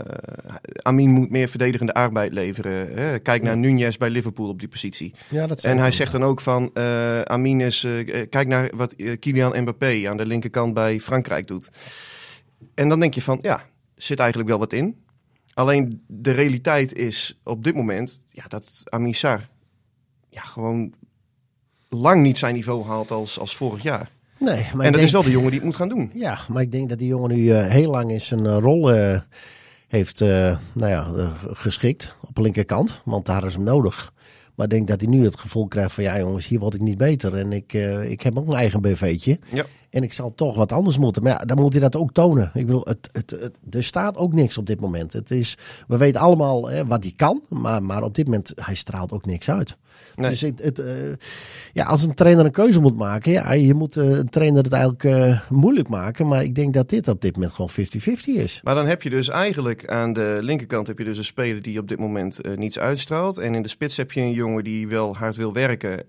Amin 0.81 1.09
moet 1.09 1.29
meer 1.29 1.47
verdedigende 1.47 1.93
arbeid 1.93 2.33
leveren. 2.33 2.93
Hè? 2.97 3.19
Kijk 3.19 3.43
naar 3.43 3.57
Nunez 3.57 3.97
bij 3.97 4.09
Liverpool 4.09 4.49
op 4.49 4.59
die 4.59 4.67
positie. 4.67 5.13
Ja, 5.29 5.47
dat 5.47 5.63
En 5.63 5.77
hij 5.77 5.91
zegt 5.91 6.11
dan 6.11 6.23
ook 6.23 6.41
van, 6.41 6.69
eh 6.73 7.21
Amin 7.21 7.61
is, 7.61 7.83
eh, 7.83 8.29
kijk 8.29 8.47
naar 8.47 8.69
wat 8.75 8.95
Kylian 9.19 9.61
Mbappé 9.61 10.09
aan 10.09 10.17
de 10.17 10.25
linkerkant 10.25 10.73
bij 10.73 10.99
Frankrijk 10.99 11.47
doet. 11.47 11.69
En 12.73 12.89
dan 12.89 12.99
denk 12.99 13.13
je 13.13 13.21
van, 13.21 13.39
ja, 13.41 13.65
zit 13.95 14.19
eigenlijk 14.19 14.49
wel 14.49 14.59
wat 14.59 14.73
in. 14.73 15.01
Alleen 15.53 16.03
de 16.07 16.31
realiteit 16.31 16.93
is 16.93 17.39
op 17.43 17.63
dit 17.63 17.75
moment 17.75 18.23
ja, 18.27 18.43
dat 18.47 18.83
Amisar 18.89 19.49
ja, 20.29 20.41
gewoon 20.41 20.93
lang 21.89 22.21
niet 22.21 22.37
zijn 22.37 22.53
niveau 22.53 22.85
haalt 22.85 23.11
als, 23.11 23.39
als 23.39 23.55
vorig 23.55 23.83
jaar. 23.83 24.09
Nee, 24.43 24.55
en 24.55 24.61
maar 24.63 24.75
dat 24.75 24.85
ik 24.85 24.91
denk, 24.93 25.05
is 25.05 25.11
wel 25.11 25.23
de 25.23 25.31
jongen 25.31 25.49
die 25.49 25.59
het 25.59 25.67
moet 25.67 25.75
gaan 25.75 25.89
doen. 25.89 26.11
Ja, 26.13 26.37
maar 26.47 26.61
ik 26.61 26.71
denk 26.71 26.89
dat 26.89 26.97
die 26.97 27.07
jongen 27.07 27.29
nu 27.35 27.49
eh, 27.51 27.65
heel 27.67 27.91
lang 27.91 28.11
in 28.11 28.21
zijn 28.21 28.45
eh, 28.45 28.57
rol 28.59 28.91
eh, 28.93 29.19
heeft 29.87 30.19
nou 30.73 30.89
ja, 30.89 31.07
geschikt. 31.51 32.15
Op 32.27 32.35
de 32.35 32.41
linkerkant, 32.41 33.01
want 33.05 33.25
daar 33.25 33.43
is 33.45 33.53
hem 33.53 33.63
nodig. 33.63 34.13
Maar 34.55 34.65
ik 34.65 34.71
denk 34.71 34.87
dat 34.87 35.01
hij 35.01 35.09
nu 35.09 35.23
het 35.23 35.39
gevoel 35.39 35.67
krijgt 35.67 35.93
van 35.93 36.03
ja 36.03 36.19
jongens, 36.19 36.47
hier 36.47 36.59
word 36.59 36.73
ik 36.73 36.81
niet 36.81 36.97
beter. 36.97 37.35
En 37.35 37.53
ik, 37.53 37.73
ik 38.07 38.21
heb 38.21 38.37
ook 38.37 38.47
een 38.47 38.53
eigen 38.55 38.81
BV'tje. 38.81 39.39
Ja. 39.51 39.63
En 39.89 40.03
ik 40.03 40.13
zal 40.13 40.33
toch 40.35 40.55
wat 40.55 40.71
anders 40.71 40.97
moeten. 40.97 41.23
Maar 41.23 41.31
ja, 41.31 41.45
dan 41.45 41.57
moet 41.59 41.71
hij 41.73 41.81
dat 41.81 41.95
ook 41.95 42.11
tonen. 42.13 42.51
Ik 42.53 42.65
bedoel, 42.65 42.85
het, 42.85 43.09
het, 43.11 43.31
het- 43.31 43.59
er 43.69 43.83
staat 43.83 44.17
ook 44.17 44.33
niks 44.33 44.57
op 44.57 44.65
dit 44.65 44.79
moment. 44.79 45.13
Het 45.13 45.31
is, 45.31 45.57
we 45.87 45.97
weten 45.97 46.21
allemaal 46.21 46.69
hè, 46.69 46.85
wat 46.85 47.03
hij 47.03 47.13
kan. 47.15 47.41
Maar, 47.49 47.83
maar 47.83 48.03
op 48.03 48.15
dit 48.15 48.25
moment, 48.25 48.51
hij 48.55 48.75
straalt 48.75 49.11
ook 49.11 49.25
niks 49.25 49.49
uit. 49.49 49.77
Nee. 50.15 50.29
Dus 50.29 50.41
het, 50.41 50.59
het, 50.63 50.79
eh, 50.79 50.93
ja, 51.73 51.85
als 51.85 52.03
een 52.03 52.13
trainer 52.13 52.45
een 52.45 52.51
keuze 52.51 52.81
moet 52.81 52.97
maken. 52.97 53.31
Ja, 53.31 53.51
je 53.53 53.73
moet 53.73 53.97
eh, 53.97 54.09
een 54.09 54.29
trainer 54.29 54.63
het 54.63 54.71
eigenlijk 54.71 55.03
eh, 55.03 55.39
moeilijk 55.49 55.87
maken. 55.87 56.27
Maar 56.27 56.43
ik 56.43 56.55
denk 56.55 56.73
dat 56.73 56.89
dit 56.89 57.07
op 57.07 57.21
dit 57.21 57.35
moment 57.35 57.53
gewoon 57.53 57.71
50-50 57.71 57.75
is. 58.25 58.61
Maar 58.63 58.75
dan 58.75 58.87
heb 58.87 59.01
je 59.01 59.09
dus 59.09 59.29
eigenlijk 59.29 59.87
aan 59.87 60.13
de 60.13 60.37
linkerkant 60.41 60.87
heb 60.87 60.97
je 60.97 61.03
dus 61.03 61.17
een 61.17 61.25
speler 61.25 61.61
die 61.61 61.79
op 61.79 61.87
dit 61.87 61.99
moment 61.99 62.55
niets 62.57 62.79
uitstraalt. 62.79 63.37
En 63.37 63.55
in 63.55 63.61
de 63.61 63.67
spits 63.67 63.97
heb 63.97 64.11
je 64.11 64.21
een 64.21 64.31
jongen 64.31 64.63
die 64.63 64.87
wel 64.87 65.15
hard 65.15 65.35
wil 65.35 65.53
werken, 65.53 66.05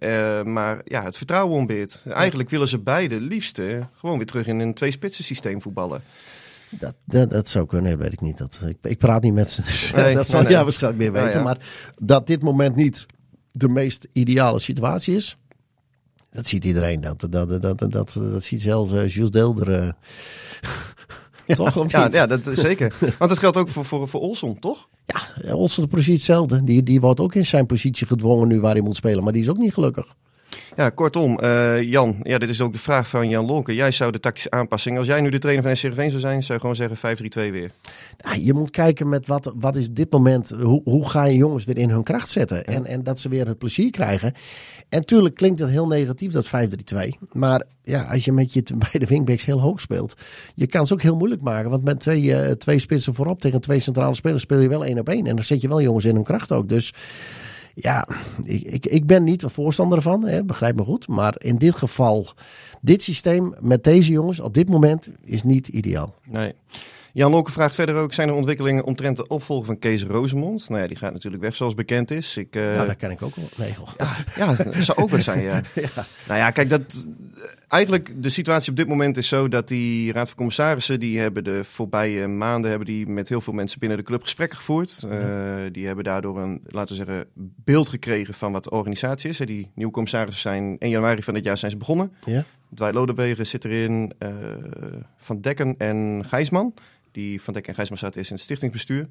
maar 0.53 0.81
ja, 0.85 1.03
het 1.03 1.17
vertrouwen 1.17 1.57
ontbeert. 1.57 2.05
Eigenlijk 2.09 2.51
willen 2.51 2.69
ze 2.69 2.79
beide 2.79 3.21
liefst 3.21 3.59
eh, 3.59 3.85
gewoon 3.93 4.17
weer 4.17 4.27
terug 4.27 4.47
in 4.47 4.59
een 4.59 4.75
twee-spitsen 4.75 5.25
systeem 5.25 5.63
voetballen. 5.63 6.03
Dat, 6.71 6.95
dat, 7.05 7.31
dat 7.31 7.49
zou 7.49 7.67
kunnen, 7.67 7.91
dat 7.91 8.01
weet 8.01 8.13
ik 8.13 8.21
niet. 8.21 8.39
Dat, 8.39 8.61
ik, 8.67 8.77
ik 8.83 8.99
praat 8.99 9.23
niet 9.23 9.35
met 9.35 9.51
ze, 9.51 9.63
dus 9.63 9.93
Nee, 9.93 10.15
dat 10.15 10.27
zal 10.27 10.35
nee, 10.41 10.49
jij 10.49 10.57
nee. 10.57 10.65
waarschijnlijk 10.65 11.03
meer 11.03 11.13
Nou 11.13 11.25
weten. 11.25 11.41
ja. 11.41 11.47
Maar 11.47 11.59
dat 11.99 12.27
dit 12.27 12.43
moment 12.43 12.77
niet 12.77 13.07
de 13.57 13.69
meest 13.69 14.09
ideale 14.13 14.59
situatie 14.59 15.15
is, 15.15 15.37
dat 16.31 16.47
ziet 16.47 16.65
iedereen. 16.65 17.01
Dat, 17.01 17.21
dat, 17.21 17.33
dat, 17.33 17.63
dat, 17.63 17.93
dat, 17.93 18.17
dat 18.21 18.43
ziet 18.43 18.63
zelfs 18.63 18.93
eh, 18.93 19.09
Jules 19.09 19.31
Deelder. 19.31 19.73
eh, 19.73 19.89
toch? 21.57 21.77
Of 21.77 21.93
Ja, 21.93 22.09
ja, 22.13 22.27
dat 22.27 22.47
is 22.47 22.59
zeker. 22.59 22.95
Want 23.01 23.31
dat 23.31 23.39
geldt 23.39 23.57
ook 23.57 23.69
voor, 23.69 23.85
voor, 23.85 24.09
voor 24.09 24.21
Olson, 24.21 24.59
toch? 24.59 24.89
Ja, 25.43 25.55
Olsen 25.55 25.89
precies 25.89 26.13
hetzelfde. 26.15 26.65
Die, 26.65 26.83
die 26.83 27.01
wordt 27.01 27.21
ook 27.21 27.35
in 27.35 27.47
zijn 27.47 27.67
positie 27.67 28.07
gedwongen 28.07 28.49
nu 28.49 28.61
waar 28.61 28.73
hij 28.73 28.81
moet 28.81 28.97
spelen. 28.97 29.25
Maar 29.25 29.33
die 29.33 29.43
is 29.43 29.49
ook 29.49 29.59
niet 29.59 29.75
gelukkig. 29.75 30.15
Ja, 30.77 30.91
kortom, 30.91 31.39
eh, 31.39 31.83
Jan, 31.83 32.17
ja, 32.23 32.39
dit 32.39 32.49
is 32.49 32.61
ook 32.61 32.73
de 32.73 32.79
vraag 32.79 33.09
van 33.09 33.29
Jan 33.29 33.47
Lonker. 33.47 33.75
Jij 33.75 33.91
zou 33.91 34.13
de 34.13 34.21
tactische 34.21 34.51
aanpassing, 34.51 34.99
als 34.99 35.07
jij 35.07 35.21
nu 35.21 35.31
de 35.31 35.39
trainer 35.39 35.65
van 35.65 35.77
SCRV 35.77 36.09
zou 36.09 36.21
zijn, 36.21 36.43
zou 36.43 36.53
je 36.53 36.61
gewoon 36.61 36.77
zeggen 36.77 36.97
5-3-2 36.97 37.53
weer. 37.53 37.71
Ja, 38.19 38.35
je 38.35 38.53
moet 38.53 38.71
kijken 38.71 39.09
met 39.09 39.27
wat, 39.27 39.53
wat 39.57 39.77
is 39.77 39.91
dit 39.91 40.13
moment, 40.13 40.51
hoe, 40.61 40.81
hoe 40.85 41.09
ga 41.09 41.25
je 41.25 41.37
jongens 41.37 41.65
weer 41.65 41.79
in 41.79 41.91
hun 41.91 42.03
kracht 42.03 42.31
zetten. 42.31 42.65
En, 42.65 42.87
en 42.87 43.03
dat 43.03 43.19
ze 43.19 43.29
weer 43.29 43.47
het 43.47 43.59
plezier 43.59 43.91
krijgen. 43.91 44.33
En 44.89 45.05
tuurlijk 45.05 45.35
klinkt 45.35 45.61
het 45.61 45.71
heel 45.71 45.87
negatief, 45.87 46.33
dat 46.33 46.47
5-3-2. 46.47 46.99
Maar 47.33 47.63
ja, 47.83 48.03
als 48.03 48.25
je 48.25 48.33
met 48.33 48.53
je 48.53 48.63
beide 48.91 49.07
wingbacks 49.07 49.45
heel 49.45 49.61
hoog 49.61 49.81
speelt. 49.81 50.15
Je 50.55 50.67
kan 50.67 50.87
ze 50.87 50.93
ook 50.93 51.03
heel 51.03 51.17
moeilijk 51.17 51.43
maken. 51.43 51.71
Want 51.71 51.85
met 51.85 52.01
twee, 52.01 52.35
eh, 52.35 52.51
twee 52.51 52.79
spitsen 52.79 53.15
voorop 53.15 53.41
tegen 53.41 53.61
twee 53.61 53.81
centrale 53.81 54.15
spelers 54.15 54.43
speel 54.43 54.61
je 54.61 54.69
wel 54.69 54.85
één 54.85 54.99
op 54.99 55.09
één. 55.09 55.27
En 55.27 55.35
dan 55.35 55.45
zet 55.45 55.61
je 55.61 55.69
wel 55.69 55.83
jongens 55.83 56.05
in 56.05 56.15
hun 56.15 56.25
kracht 56.25 56.53
ook. 56.53 56.69
Dus 56.69 56.95
ja, 57.75 58.09
ik, 58.45 58.63
ik, 58.63 58.87
ik 58.87 59.07
ben 59.07 59.25
niet 59.25 59.43
een 59.43 59.51
voorstander 59.51 60.03
van, 60.03 60.27
hè, 60.27 60.45
begrijp 60.45 60.77
me 60.77 60.85
goed. 60.85 61.09
Maar 61.09 61.35
in 61.39 61.57
dit 61.57 61.75
geval, 61.75 62.29
dit 62.81 63.03
systeem 63.03 63.55
met 63.61 63.85
deze 63.85 64.13
jongens 64.13 64.41
op 64.41 64.55
dit 64.55 64.69
moment 64.69 65.09
is 65.21 65.43
niet 65.43 65.69
ideaal. 65.69 66.15
Nee. 66.25 66.53
Jan 67.13 67.31
Lonker 67.31 67.53
vraagt 67.53 67.75
verder 67.75 67.95
ook, 67.95 68.13
zijn 68.13 68.29
er 68.29 68.35
ontwikkelingen 68.35 68.85
omtrent 68.85 69.17
de 69.17 69.27
opvolger 69.27 69.67
van 69.67 69.79
Kees 69.79 70.03
Rosemond? 70.05 70.69
Nou 70.69 70.81
ja, 70.83 70.87
die 70.89 70.97
gaat 70.97 71.13
natuurlijk 71.13 71.43
weg 71.43 71.57
zoals 71.57 71.75
bekend 71.75 72.11
is. 72.11 72.37
Ik, 72.37 72.57
eh, 72.57 72.75
ja, 72.75 72.85
dat 72.85 72.97
kan 72.97 73.11
ik 73.11 73.23
ook 73.23 73.37
wel. 73.37 73.49
Nee, 73.57 73.75
hoor. 73.79 73.95
Ja, 74.37 74.55
dat 74.55 74.75
zou 74.75 74.99
ook 74.99 75.11
wat 75.11 75.23
zijn, 75.23 75.43
ja. 75.51 75.63
Nou 76.27 76.39
ja, 76.39 76.51
kijk, 76.51 76.71
dat, 76.71 77.07
eigenlijk 77.75 78.23
de 78.23 78.29
situatie 78.29 78.71
op 78.71 78.77
dit 78.77 78.89
moment 78.89 79.17
is 79.17 79.29
zo 79.29 79.49
dat 79.49 79.69
die 79.69 80.13
Raad 80.13 80.27
van 80.27 80.37
Commissarissen, 80.37 81.01
die 81.01 81.19
hebben 81.19 81.45
de 81.45 81.65
voorbije 81.65 82.29
maanden 82.29 82.71
hebben 82.71 82.89
die 82.89 83.07
met 83.07 83.29
heel 83.29 83.41
veel 83.41 83.53
mensen 83.53 83.79
binnen 83.79 83.99
de 83.99 84.05
club 84.05 84.23
gesprekken 84.23 84.59
gevoerd. 84.59 85.05
Eh, 85.11 85.55
die 85.73 85.87
hebben 85.87 86.05
daardoor 86.05 86.39
een, 86.39 86.61
laten 86.67 86.97
we 86.97 87.05
zeggen, 87.05 87.27
beeld 87.65 87.89
gekregen 87.89 88.35
van 88.35 88.53
wat 88.53 88.65
de 88.65 88.71
organisatie 88.71 89.31
is. 89.31 89.37
Die 89.37 89.71
nieuwe 89.75 89.93
commissarissen 89.93 90.43
zijn 90.43 90.77
1 90.79 90.91
januari 90.91 91.23
van 91.23 91.35
dit 91.35 91.45
jaar 91.45 91.59
zijn 91.59 91.71
ze 91.71 91.77
begonnen. 91.77 92.13
Ja? 92.25 92.45
Dwight 92.75 92.95
Lodewegen 92.95 93.47
zit 93.47 93.65
erin, 93.65 94.13
eh, 94.19 94.29
Van 95.17 95.41
Dekken 95.41 95.75
en 95.79 96.25
Gijsman. 96.27 96.75
Die 97.13 97.43
Van 97.43 97.53
Dekken 97.53 97.71
en 97.71 97.79
Gijsman 97.79 97.99
zaten 97.99 98.17
eerst 98.17 98.31
in 98.31 98.37
het 98.37 98.45
stichtingsbestuur. 98.45 99.09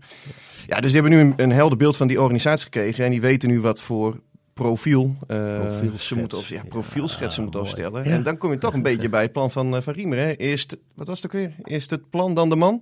Ja, 0.68 0.80
dus 0.80 0.92
die 0.92 1.02
hebben 1.02 1.20
nu 1.20 1.26
een, 1.26 1.34
een 1.38 1.52
helder 1.52 1.78
beeld 1.78 1.98
van 1.98 2.08
die 2.08 2.22
organisatie 2.22 2.64
gekregen. 2.64 3.06
En 3.06 3.12
die 3.12 3.22
weten 3.22 3.50
nu 3.50 3.60
wat 3.60 3.82
voor 3.82 4.20
profiel, 4.68 5.16
eh, 5.28 5.72
ze 5.98 6.16
moeten, 6.16 6.38
op, 6.38 6.44
ja, 6.44 6.64
profielschetsen 6.70 7.44
Ja, 7.52 7.60
moeten. 7.62 8.04
Ja. 8.04 8.12
En 8.12 8.24
dan 8.24 8.38
kom 8.38 8.52
je 8.52 8.58
toch 8.58 8.74
een 8.74 8.82
beetje 8.82 9.10
bij 9.10 9.22
het 9.22 9.32
plan 9.32 9.52
van, 9.52 9.76
eh, 9.76 9.82
van 9.82 9.94
Riemer. 9.94 10.18
Hè. 10.18 10.32
Eerst, 10.36 10.78
wat 10.96 11.08
was 11.08 11.22
het 11.22 11.26
ook 11.26 11.32
weer? 11.32 11.54
Eerst 11.64 11.90
het 11.90 12.10
plan, 12.10 12.34
dan 12.34 12.50
de 12.50 12.56
man. 12.56 12.82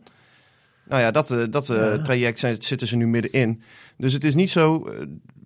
Nou 0.85 1.01
ja, 1.01 1.11
dat, 1.11 1.31
eh, 1.31 1.43
dat 1.49 1.67
Ja. 1.67 1.97
traject 2.01 2.39
zijn, 2.39 2.55
zitten 2.59 2.87
ze 2.87 2.95
nu 2.95 3.07
middenin. 3.07 3.61
Dus 3.97 4.13
het 4.13 4.23
is 4.23 4.35
niet 4.35 4.51
zo, 4.51 4.93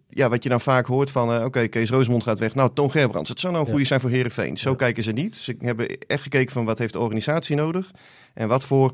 ja, 0.09 0.29
wat 0.29 0.43
je 0.43 0.49
dan 0.49 0.61
vaak 0.61 0.85
hoort 0.85 1.11
van, 1.11 1.43
oké, 1.43 1.67
Kees 1.67 1.89
Rosemond 1.89 2.23
gaat 2.23 2.39
weg. 2.39 2.55
Nou, 2.55 2.69
Toon 2.73 2.91
Gerbrands, 2.91 3.29
het 3.29 3.39
zou 3.39 3.53
nou 3.53 3.63
een 3.65 3.69
Ja. 3.69 3.75
goede 3.75 3.87
zijn 3.89 3.99
voor 4.01 4.09
Herenveen. 4.09 4.57
Zo 4.57 4.75
kijken 4.75 5.03
ze 5.03 5.11
niet. 5.11 5.35
Ze 5.35 5.55
hebben 5.59 5.87
echt 6.07 6.21
gekeken 6.23 6.51
van 6.51 6.65
wat 6.65 6.77
heeft 6.77 6.93
de 6.93 6.99
organisatie 6.99 7.55
nodig 7.55 7.91
en 8.33 8.47
wat 8.47 8.65
voor 8.65 8.93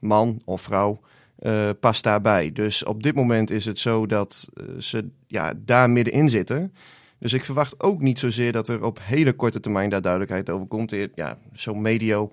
man 0.00 0.42
of 0.44 0.60
vrouw 0.62 1.00
eh, 1.42 1.68
past 1.80 2.02
daarbij. 2.02 2.52
Dus 2.52 2.84
op 2.84 3.02
dit 3.02 3.14
moment 3.14 3.50
is 3.50 3.64
het 3.64 3.78
zo 3.78 4.06
dat 4.06 4.48
eh, 4.54 4.64
ze 4.78 5.08
ja, 5.26 5.52
daar 5.56 5.90
middenin 5.90 6.28
zitten. 6.28 6.72
Dus 7.18 7.32
ik 7.32 7.44
verwacht 7.44 7.82
ook 7.82 8.00
niet 8.00 8.18
zozeer 8.18 8.52
dat 8.52 8.68
er 8.68 8.84
op 8.84 8.98
hele 9.02 9.32
korte 9.32 9.60
termijn 9.60 9.90
daar 9.90 10.02
duidelijkheid 10.02 10.50
over 10.50 10.66
komt. 10.66 10.92
Eh, 10.92 11.06
Ja, 11.14 11.38
zo 11.54 11.74
medio 11.74 12.30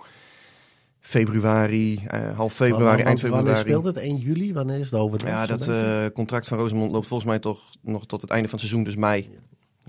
februari, 1.00 2.00
half 2.36 2.54
februari, 2.54 3.02
eind 3.02 3.22
want 3.22 3.34
Wanneer 3.34 3.56
februari. 3.56 3.82
speelt 3.82 3.95
het? 3.95 3.98
1 3.98 4.17
juli? 4.17 4.54
Wanneer 4.54 4.80
is 4.80 4.91
het 4.91 5.00
over? 5.00 5.28
Ja, 5.28 5.45
dat 5.45 5.69
contract 6.13 6.48
van 6.48 6.58
Rosemond 6.58 6.91
loopt 6.91 7.08
volgens 7.08 7.30
mij 7.30 7.39
toch 7.39 7.62
nog 7.82 8.06
tot 8.06 8.22
het 8.22 8.30
einde 8.30 8.50
van 8.50 8.60
het 8.60 8.67
seizoen, 8.67 8.84
dus 8.84 8.95
mei. 8.95 9.30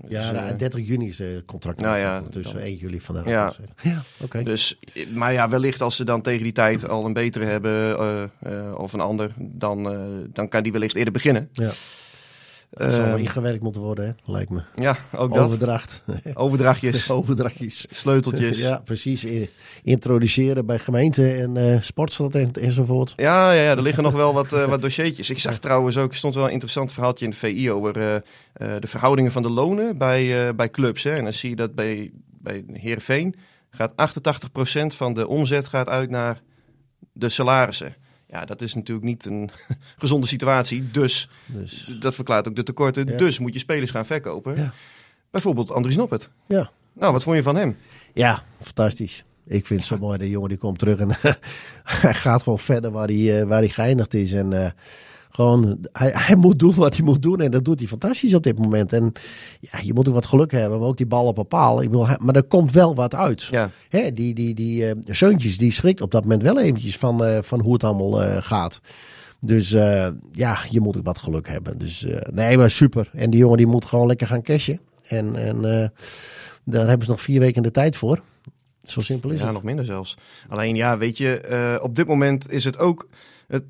Ja, 0.07 0.21
Dus, 0.31 0.39
nou, 0.39 0.49
eh, 0.51 0.57
30 0.57 0.87
juni 0.87 1.07
is 1.07 1.17
het 1.17 1.45
contract. 1.45 1.79
Nou 1.81 1.97
ja, 1.97 2.21
dus 2.29 2.51
dan- 2.51 2.61
1 2.61 2.75
juli 2.75 3.01
vandaag. 3.01 3.25
Ja. 3.25 3.53
ja 3.81 4.03
oké. 4.21 4.43
Dus, 4.43 4.79
maar 5.13 5.33
ja, 5.33 5.49
wellicht 5.49 5.81
als 5.81 5.95
ze 5.95 6.03
dan 6.03 6.21
tegen 6.21 6.43
die 6.43 6.51
tijd 6.51 6.89
al 6.89 7.05
een 7.05 7.13
betere 7.13 7.45
hebben 7.45 7.97
eh, 7.99 8.23
eh, 8.39 8.75
of 8.79 8.93
een 8.93 8.99
ander, 8.99 9.31
dan, 9.37 9.91
eh, 9.91 9.99
dan 10.33 10.47
kan 10.47 10.63
die 10.63 10.71
wellicht 10.71 10.95
eerder 10.95 11.13
beginnen. 11.13 11.49
Ja. 11.51 11.71
Dat 12.73 12.91
zal 12.93 13.05
wel 13.05 13.15
Eh, 13.15 13.21
ingewerkt 13.21 13.63
moeten 13.63 13.81
worden, 13.81 14.05
hè? 14.05 14.31
lijkt 14.31 14.49
me. 14.49 14.61
ja, 14.75 14.97
ook 15.15 15.33
dat. 15.33 15.43
Overdracht. 15.45 16.03
Overdrachtjes, 16.33 17.09
Overdrachtjes. 17.19 17.85
sleuteltjes. 17.89 18.59
Ja, 18.59 18.77
precies. 18.85 19.25
Introduceren 19.83 20.65
bij 20.65 20.79
gemeente 20.79 21.31
en 21.33 21.57
eh 21.57 21.81
sportstad 21.81 22.35
en, 22.35 22.51
enzovoort. 22.51 23.13
Ja, 23.15 23.51
ja, 23.51 23.61
ja, 23.61 23.69
er 23.75 23.81
liggen 23.81 24.03
nog 24.03 24.13
wel 24.13 24.33
wat, 24.33 24.53
eh, 24.53 24.65
wat 24.69 24.81
dossiertjes. 24.81 25.29
Ik 25.29 25.39
zag 25.39 25.59
trouwens 25.59 25.97
ook, 25.97 26.09
er 26.11 26.15
stond 26.17 26.35
wel 26.35 26.45
een 26.45 26.51
interessant 26.51 26.93
verhaaltje 26.93 27.25
in 27.25 27.31
de 27.31 27.37
VI 27.37 27.71
over 27.71 27.93
de 28.53 28.87
verhoudingen 28.87 29.31
van 29.31 29.41
de 29.41 29.49
lonen 29.49 29.97
bij, 29.97 30.55
bij 30.55 30.69
clubs. 30.69 31.03
Hè. 31.03 31.15
En 31.15 31.23
dan 31.23 31.33
zie 31.33 31.49
je 31.49 31.55
dat 31.55 31.75
bij, 31.75 32.11
bij 32.39 32.63
Heerenveen 32.73 33.35
gaat 33.69 33.93
88% 33.93 34.95
van 34.95 35.13
de 35.13 35.27
omzet 35.27 35.67
gaat 35.67 35.89
uit 35.89 36.09
naar 36.09 36.41
de 37.13 37.29
salarissen. 37.29 37.95
Ja, 38.31 38.45
dat 38.45 38.61
is 38.61 38.73
natuurlijk 38.73 39.05
niet 39.07 39.25
een 39.25 39.49
gezonde 39.97 40.27
situatie. 40.27 40.91
Dus 40.91 41.29
Dus 41.45 41.97
dat 41.99 42.15
verklaart 42.15 42.47
ook 42.47 42.55
de 42.55 42.63
tekorten. 42.63 43.07
Ja. 43.07 43.17
Dus 43.17 43.39
moet 43.39 43.53
je 43.53 43.59
spelers 43.59 43.91
gaan 43.91 44.05
verkopen. 44.05 44.55
Ja. 44.55 44.73
Bijvoorbeeld 45.31 45.71
Andries 45.71 45.95
Noppert. 45.95 46.29
ja. 46.47 46.71
Nou, 46.93 47.13
wat 47.13 47.23
vond 47.23 47.35
je 47.35 47.43
van 47.43 47.55
hem? 47.55 47.77
ja, 48.13 48.43
fantastisch. 48.61 49.23
Ik 49.45 49.65
vind 49.65 49.79
het 49.79 49.89
zo 49.89 49.97
mooi. 49.97 50.17
De 50.17 50.29
jongen 50.29 50.49
die 50.49 50.57
komt 50.57 50.79
terug 50.79 50.99
en 50.99 51.09
hij 52.01 52.13
gaat 52.13 52.41
gewoon 52.43 52.59
verder 52.59 52.91
waar 52.91 53.07
hij, 53.07 53.39
eh, 53.41 53.47
waar 53.47 53.59
hij 53.59 53.69
geëindigd 53.69 54.13
is. 54.13 54.31
En 54.33 54.63
eh, 54.65 54.71
gewoon, 55.31 55.77
hij, 55.91 56.11
hij 56.13 56.35
moet 56.35 56.59
doen 56.59 56.75
wat 56.75 56.95
hij 56.95 57.05
moet 57.05 57.21
doen. 57.21 57.41
En 57.41 57.51
dat 57.51 57.65
doet 57.65 57.79
hij 57.79 57.87
fantastisch 57.87 58.33
op 58.33 58.43
dit 58.43 58.59
moment. 58.59 58.93
En 58.93 59.11
ja, 59.59 59.79
je 59.81 59.93
moet 59.93 60.07
ook 60.07 60.13
wat 60.13 60.25
geluk 60.25 60.51
hebben. 60.51 60.79
Maar 60.79 60.87
ook 60.87 60.97
die 60.97 61.05
bal 61.05 61.25
op 61.25 61.37
een 61.37 61.47
paal. 61.47 61.81
Ik 61.81 61.89
bedoel, 61.89 62.07
maar 62.19 62.35
er 62.35 62.43
komt 62.43 62.71
wel 62.71 62.95
wat 62.95 63.15
uit. 63.15 63.43
Ja, 63.43 63.69
Hè, 63.89 64.11
die 64.11 64.33
die, 64.33 64.53
die 64.53 64.85
eh, 64.85 64.95
Zeuntjes, 65.05 65.57
die 65.57 65.71
schrikt 65.71 66.01
op 66.01 66.11
dat 66.11 66.23
moment 66.23 66.41
wel 66.41 66.59
eventjes 66.59 66.97
van, 66.97 67.25
eh, 67.25 67.37
van 67.41 67.61
hoe 67.61 67.73
het 67.73 67.83
allemaal 67.83 68.23
eh, 68.23 68.37
gaat. 68.39 68.81
Dus 69.39 69.69
ja, 70.31 70.59
je 70.69 70.79
moet 70.79 70.97
ook 70.97 71.05
wat 71.05 71.17
geluk 71.17 71.47
hebben. 71.47 71.77
Dus 71.77 72.05
nee, 72.31 72.57
maar 72.57 72.69
super. 72.69 73.09
En 73.13 73.29
die 73.29 73.39
jongen 73.39 73.57
die 73.57 73.67
moet 73.67 73.85
gewoon 73.85 74.07
lekker 74.07 74.27
gaan 74.27 74.41
cashen. 74.41 74.79
En, 75.07 75.35
en 75.35 75.61
daar 76.63 76.87
hebben 76.87 77.05
ze 77.05 77.11
nog 77.11 77.21
vier 77.21 77.39
weken 77.39 77.63
de 77.63 77.71
tijd 77.71 77.95
voor. 77.95 78.21
Zo 78.83 78.99
simpel 78.99 79.29
is 79.29 79.39
ja 79.39 79.45
het. 79.45 79.53
nog 79.53 79.63
minder 79.63 79.85
zelfs. 79.85 80.17
Alleen 80.49 80.75
ja, 80.75 80.97
weet 80.97 81.17
je, 81.17 81.79
op 81.81 81.95
dit 81.95 82.07
moment 82.07 82.51
is 82.51 82.63
het 82.63 82.77
ook... 82.77 83.07
Het, 83.47 83.63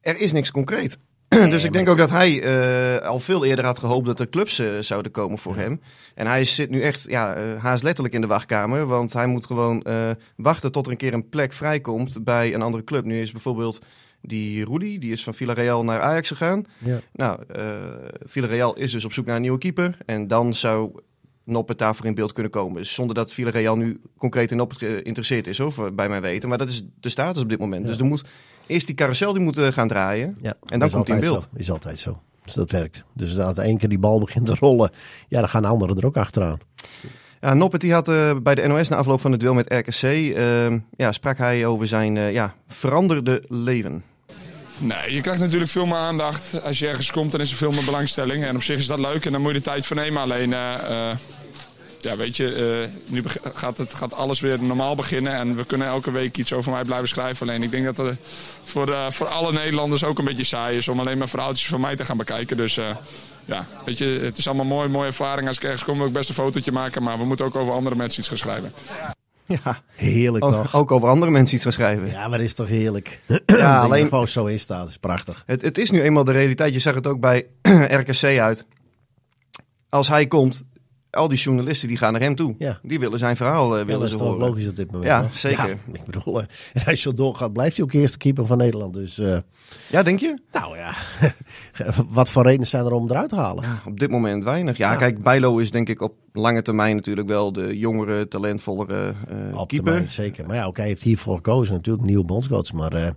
er 0.00 0.18
is 0.18 0.32
niks 0.32 0.50
concreet. 0.50 0.98
Dus 1.46 1.64
ik 1.64 1.72
denk 1.72 1.88
ook 1.88 1.96
dat 1.96 2.10
hij 2.10 2.42
uh, 2.42 3.06
al 3.06 3.20
veel 3.20 3.44
eerder 3.44 3.64
had 3.64 3.78
gehoopt 3.78 4.06
dat 4.06 4.20
er 4.20 4.28
clubs 4.28 4.60
uh, 4.60 4.78
zouden 4.80 5.12
komen 5.12 5.38
voor 5.38 5.56
hem. 5.56 5.80
En 6.14 6.26
hij 6.26 6.44
zit 6.44 6.70
nu 6.70 6.80
echt, 6.80 7.04
ja, 7.08 7.36
uh, 7.36 7.62
haast 7.62 7.82
letterlijk 7.82 8.14
in 8.14 8.20
de 8.20 8.26
wachtkamer. 8.26 8.86
Want 8.86 9.12
hij 9.12 9.26
moet 9.26 9.46
gewoon 9.46 9.84
wachten 10.36 10.72
tot 10.72 10.86
er 10.86 10.92
een 10.92 10.98
keer 10.98 11.14
een 11.14 11.28
plek 11.28 11.52
vrijkomt 11.52 12.24
bij 12.24 12.54
een 12.54 12.62
andere 12.62 12.84
club. 12.84 13.04
Nu 13.04 13.20
is 13.20 13.32
bijvoorbeeld 13.32 13.82
die 14.20 14.64
Rudy, 14.64 14.98
die 14.98 15.12
is 15.12 15.22
van 15.22 15.34
Villarreal 15.34 15.84
naar 15.84 16.00
Ajax 16.00 16.28
gegaan. 16.28 16.64
Ja. 16.78 17.00
Nou, 17.12 17.40
Villarreal 18.24 18.76
is 18.76 18.92
dus 18.92 19.04
op 19.04 19.12
zoek 19.12 19.26
naar 19.26 19.36
een 19.36 19.42
nieuwe 19.42 19.58
keeper. 19.58 19.98
En 20.06 20.28
dan 20.28 20.54
zou 20.54 20.90
Noppet 21.44 21.78
daarvoor 21.78 22.06
in 22.06 22.14
beeld 22.14 22.32
kunnen 22.32 22.52
komen. 22.52 22.86
Zonder 22.86 23.14
dat 23.14 23.32
Villarreal 23.32 23.76
nu 23.76 24.00
concreet 24.18 24.50
in 24.50 24.56
Noppet 24.56 24.78
geïnteresseerd 24.78 25.46
is, 25.46 25.60
of 25.60 25.80
bij 25.92 26.08
mij 26.08 26.20
weten. 26.20 26.48
Maar 26.48 26.58
dat 26.58 26.70
is 26.70 26.82
de 27.00 27.08
status 27.08 27.42
op 27.42 27.48
dit 27.48 27.58
moment. 27.58 27.86
Dus 27.86 27.98
er 27.98 28.04
moet 28.04 28.24
eerst 28.68 28.86
die 28.86 28.96
carousel 28.96 29.32
die 29.32 29.42
moet 29.42 29.58
gaan 29.58 29.88
draaien. 29.88 30.38
Ja, 30.42 30.54
en 30.66 30.78
dan 30.78 30.90
komt 30.90 31.06
hij 31.08 31.16
in 31.16 31.22
beeld. 31.22 31.40
Zo. 31.40 31.48
Is 31.56 31.70
altijd 31.70 31.98
zo. 31.98 32.20
Dus 32.42 32.52
dat 32.52 32.70
werkt. 32.70 33.04
Dus 33.14 33.38
als 33.38 33.56
één 33.56 33.78
keer 33.78 33.88
die 33.88 33.98
bal 33.98 34.20
begint 34.20 34.46
te 34.46 34.56
rollen, 34.60 34.90
ja, 35.28 35.40
dan 35.40 35.48
gaan 35.48 35.62
de 35.62 35.68
anderen 35.68 35.96
er 35.96 36.06
ook 36.06 36.16
achteraan. 36.16 36.58
Ja, 37.40 37.54
Noppet 37.54 37.80
die 37.80 37.92
had 37.92 38.08
uh, 38.08 38.36
bij 38.42 38.54
de 38.54 38.66
NOS 38.66 38.88
na 38.88 38.96
afloop 38.96 39.20
van 39.20 39.30
het 39.32 39.40
duel 39.40 39.54
met 39.54 39.72
RKC, 39.72 40.02
uh, 40.02 40.74
ja, 40.96 41.12
sprak 41.12 41.38
hij 41.38 41.66
over 41.66 41.86
zijn 41.86 42.16
uh, 42.16 42.32
ja, 42.32 42.54
veranderde 42.66 43.42
leven. 43.48 44.02
Nee, 44.78 45.14
je 45.14 45.20
krijgt 45.20 45.40
natuurlijk 45.40 45.70
veel 45.70 45.86
meer 45.86 45.96
aandacht. 45.96 46.62
Als 46.62 46.78
je 46.78 46.88
ergens 46.88 47.10
komt, 47.10 47.32
dan 47.32 47.40
is 47.40 47.50
er 47.50 47.56
veel 47.56 47.70
meer 47.70 47.84
belangstelling. 47.84 48.44
En 48.44 48.54
op 48.54 48.62
zich 48.62 48.78
is 48.78 48.86
dat 48.86 48.98
leuk 48.98 49.24
en 49.24 49.32
dan 49.32 49.40
moet 49.40 49.50
je 49.50 49.56
de 49.56 49.62
tijd 49.62 49.86
voor 49.86 49.96
nemen. 49.96 50.22
Alleen 50.22 50.54
ja, 52.00 52.16
weet 52.16 52.36
je, 52.36 52.80
uh, 52.82 53.12
nu 53.12 53.22
gaat, 53.54 53.78
het, 53.78 53.94
gaat 53.94 54.12
alles 54.12 54.40
weer 54.40 54.62
normaal 54.62 54.94
beginnen. 54.94 55.32
En 55.32 55.56
we 55.56 55.64
kunnen 55.64 55.86
elke 55.86 56.10
week 56.10 56.38
iets 56.38 56.52
over 56.52 56.72
mij 56.72 56.84
blijven 56.84 57.08
schrijven. 57.08 57.48
Alleen 57.48 57.62
ik 57.62 57.70
denk 57.70 57.84
dat 57.84 57.96
het 57.96 58.18
voor, 58.64 58.88
uh, 58.88 59.10
voor 59.10 59.26
alle 59.26 59.52
Nederlanders 59.52 60.04
ook 60.04 60.18
een 60.18 60.24
beetje 60.24 60.44
saai 60.44 60.76
is 60.76 60.88
om 60.88 61.00
alleen 61.00 61.18
maar 61.18 61.28
verhaaltjes 61.28 61.68
van 61.68 61.80
mij 61.80 61.96
te 61.96 62.04
gaan 62.04 62.16
bekijken. 62.16 62.56
Dus 62.56 62.76
uh, 62.76 62.90
ja, 63.44 63.66
weet 63.84 63.98
je, 63.98 64.04
het 64.22 64.38
is 64.38 64.46
allemaal 64.46 64.66
mooi, 64.66 64.88
mooie 64.88 65.06
ervaring. 65.06 65.48
Als 65.48 65.56
ik 65.56 65.62
ergens 65.62 65.84
kom 65.84 65.98
wil 65.98 66.06
ik 66.06 66.12
best 66.12 66.28
een 66.28 66.34
fotootje 66.34 66.72
maken. 66.72 67.02
Maar 67.02 67.18
we 67.18 67.24
moeten 67.24 67.46
ook 67.46 67.56
over 67.56 67.72
andere 67.72 67.96
mensen 67.96 68.18
iets 68.20 68.28
gaan 68.28 68.38
schrijven. 68.38 68.72
Ja, 69.46 69.82
heerlijk 69.94 70.44
ook, 70.44 70.52
toch? 70.52 70.74
Ook 70.74 70.90
over 70.90 71.08
andere 71.08 71.30
mensen 71.30 71.54
iets 71.54 71.64
gaan 71.64 71.72
schrijven. 71.72 72.10
Ja, 72.10 72.28
maar 72.28 72.38
dat 72.38 72.46
is 72.46 72.54
toch 72.54 72.66
heerlijk? 72.66 73.20
ja, 73.46 73.80
alleen 73.80 74.08
gewoon 74.08 74.28
zo 74.28 74.46
in 74.46 74.60
staat, 74.60 74.88
is 74.88 74.96
prachtig. 74.96 75.42
Het, 75.46 75.62
het 75.62 75.78
is 75.78 75.90
nu 75.90 76.02
eenmaal 76.02 76.24
de 76.24 76.32
realiteit. 76.32 76.72
Je 76.72 76.78
zag 76.78 76.94
het 76.94 77.06
ook 77.06 77.20
bij 77.20 77.46
RKC 78.02 78.22
uit. 78.22 78.66
Als 79.88 80.08
hij 80.08 80.26
komt, 80.26 80.62
al 81.10 81.28
die 81.28 81.38
journalisten 81.38 81.88
die 81.88 81.96
gaan 81.96 82.12
naar 82.12 82.20
hem 82.20 82.34
toe. 82.34 82.54
Ja. 82.58 82.78
Die 82.82 82.98
willen 82.98 83.18
zijn 83.18 83.36
verhaal 83.36 83.64
uh, 83.64 83.84
willen 83.84 83.92
ja, 83.92 83.98
dat 83.98 84.08
is 84.08 84.16
toch 84.16 84.36
logisch 84.36 84.68
op 84.68 84.76
dit 84.76 84.90
moment. 84.90 85.10
Ja, 85.10 85.28
zeker. 85.32 85.78
ik 85.92 86.04
bedoel, 86.04 86.40
uh, 86.40 86.46
als 86.74 86.84
hij 86.84 86.96
zo 86.96 87.14
doorgaat, 87.14 87.52
blijft 87.52 87.76
hij 87.76 87.84
ook 87.84 87.92
eerste 87.92 88.18
keeper 88.18 88.46
van 88.46 88.58
Nederland. 88.58 88.94
Dus, 88.94 89.18
uh, 89.18 89.38
ja, 89.90 90.02
denk 90.02 90.20
je? 90.20 90.34
Nou 90.52 90.76
ja, 90.76 90.94
wat 92.10 92.28
voor 92.28 92.42
redenen 92.42 92.66
zijn 92.66 92.84
er 92.84 92.92
om 92.92 93.10
eruit 93.10 93.28
te 93.28 93.36
halen? 93.36 93.64
Ja, 93.64 93.82
op 93.86 94.00
dit 94.00 94.10
moment 94.10 94.44
weinig. 94.44 94.76
Ja, 94.76 94.96
kijk, 94.96 95.22
Bijlo 95.22 95.58
is 95.58 95.70
denk 95.70 95.88
ik 95.88 96.00
op 96.00 96.14
lange 96.32 96.62
termijn 96.62 96.96
natuurlijk 96.96 97.28
wel 97.28 97.52
de 97.52 97.78
jongere, 97.78 98.28
talentvollere 98.28 99.14
op 99.52 99.68
keeper. 99.68 99.92
Termijn, 99.92 100.10
zeker. 100.10 100.46
Maar 100.46 100.56
ja, 100.56 100.64
ook 100.64 100.76
hij 100.76 100.86
heeft 100.86 101.02
hiervoor 101.02 101.36
gekozen 101.36 101.74
natuurlijk, 101.74 102.06
nieuwe 102.06 102.24
bondscoach. 102.24 102.72
Maar 102.72 103.14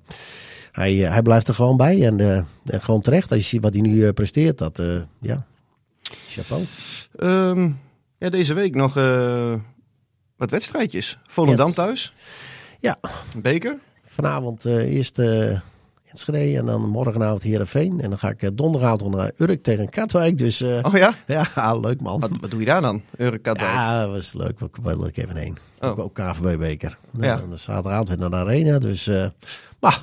hij, 0.72 0.96
hij 0.96 1.22
blijft 1.22 1.48
er 1.48 1.54
gewoon 1.54 1.78
bij 1.78 2.06
en, 2.06 2.20
en 2.20 2.82
gewoon 2.82 3.02
terecht. 3.02 3.32
Als 3.32 3.40
je 3.40 3.46
ziet 3.46 3.62
wat 3.62 3.74
hij 3.74 3.82
nu 3.82 4.12
presteert, 4.12 4.58
dat, 4.58 4.82
ja, 5.20 5.46
chapeau. 6.28 6.66
Um, 7.20 7.80
ja, 8.18 8.30
deze 8.30 8.54
week 8.54 8.76
nog 8.76 8.98
uh, 8.98 9.54
wat 10.36 10.52
wedstrijdjes. 10.52 11.18
Volendam 11.28 11.66
yes. 11.66 11.76
thuis. 11.76 12.14
Ja. 12.80 13.00
Beker. 13.38 13.78
Vanavond 14.06 14.66
uh, 14.66 14.96
eerst 14.96 15.20
uh, 15.20 15.60
Enschede 16.04 16.58
en 16.58 16.66
dan 16.66 16.88
morgenavond 16.88 17.42
Heerenveen. 17.42 18.02
En 18.02 18.10
dan 18.10 18.20
ga 18.20 18.30
ik 18.30 18.58
donderdagavond 18.58 19.16
naar 19.16 19.32
Urk 19.38 19.64
tegen 19.64 19.90
Katwijk. 19.90 20.38
Dus, 20.38 20.62
oh 20.62 20.94
ja? 20.94 21.14
Ja, 21.56 21.74
leuk 21.76 22.02
man. 22.02 22.20
Wat, 22.20 22.30
wat, 22.42 22.52
doe 22.52 22.60
je 22.60 22.66
daar 22.66 22.82
dan? 22.82 23.02
Urk, 23.18 23.42
Katwijk? 23.42 23.72
Ja, 23.72 24.02
dat 24.02 24.12
was 24.12 24.34
leuk. 24.34 24.60
Wel 24.84 25.00
leuk 25.00 25.18
even 25.18 25.36
heen. 25.36 25.58
Oh. 25.80 26.00
Ook, 26.00 26.14
KVB-beker. 26.14 26.98
Nou, 27.12 27.26
ja. 27.26 27.42
En 27.52 27.60
zaterdagavond 27.60 28.08
weer 28.10 28.18
naar 28.18 28.30
de 28.30 28.36
arena. 28.36 28.80
Dus, 28.80 29.10
bah, 29.80 29.98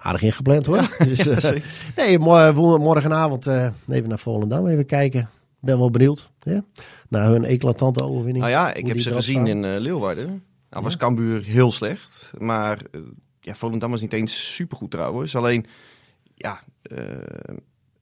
aardig 0.00 0.22
ingepland 0.22 0.66
hoor. 0.66 0.96
dus, 1.08 1.24
nee, 1.96 2.18
morgenavond 2.18 3.46
even 3.88 4.08
naar 4.08 4.18
Volendam 4.18 4.66
even 4.66 4.86
kijken 4.86 5.30
ben 5.60 5.78
wel 5.78 5.90
benieuwd. 5.90 6.30
Ja? 6.42 6.64
Naar 7.08 7.26
hun 7.26 7.44
eclatante 7.44 8.02
overwinning. 8.02 8.38
Nou 8.38 8.50
ja, 8.50 8.74
ik 8.74 8.86
heb 8.86 9.00
ze 9.00 9.12
gezien 9.12 9.46
in 9.46 9.78
Leeuwarden. 9.78 10.44
Nou 10.70 10.84
was 10.84 10.96
Cambuur 10.96 11.42
heel 11.42 11.72
slecht. 11.72 12.30
Maar 12.38 12.78
ja, 13.40 13.54
Volendam 13.54 13.90
was 13.90 14.00
niet 14.00 14.12
eens 14.12 14.54
supergoed 14.54 14.90
trouwens. 14.90 15.36
Alleen, 15.36 15.66
ja, 16.34 16.60
uh, 16.82 16.98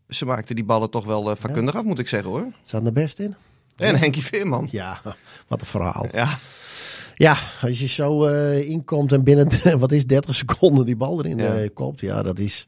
ze 0.08 0.24
maakten 0.24 0.54
die 0.54 0.64
ballen 0.64 0.90
toch 0.90 1.04
wel 1.04 1.37
vakkundig 1.37 1.74
ja. 1.74 1.80
af, 1.80 1.87
moet 1.87 1.98
ik 1.98 2.08
zeggen 2.08 2.30
hoor. 2.30 2.46
Zat 2.62 2.87
er 2.87 2.92
best 2.92 3.18
in. 3.18 3.34
En 3.76 3.92
ja. 3.92 3.98
Henkie 3.98 4.22
Veerman. 4.22 4.68
Ja, 4.70 5.00
wat 5.46 5.61
een 5.61 5.66
verhaal. 5.66 6.06
Ja. 6.12 6.38
Ja, 7.18 7.37
als 7.61 7.78
je 7.78 7.87
zo 7.87 8.26
inkomt 8.57 9.12
en 9.12 9.22
binnen, 9.24 9.48
wat 9.78 9.92
is 9.92 10.07
30 10.07 10.35
seconden 10.35 10.87
die 10.87 10.96
bal 10.96 11.24
erin 11.24 11.38
ja. 11.38 11.68
komt. 11.74 12.00
Ja, 12.00 12.22
dat 12.22 12.38
is... 12.38 12.66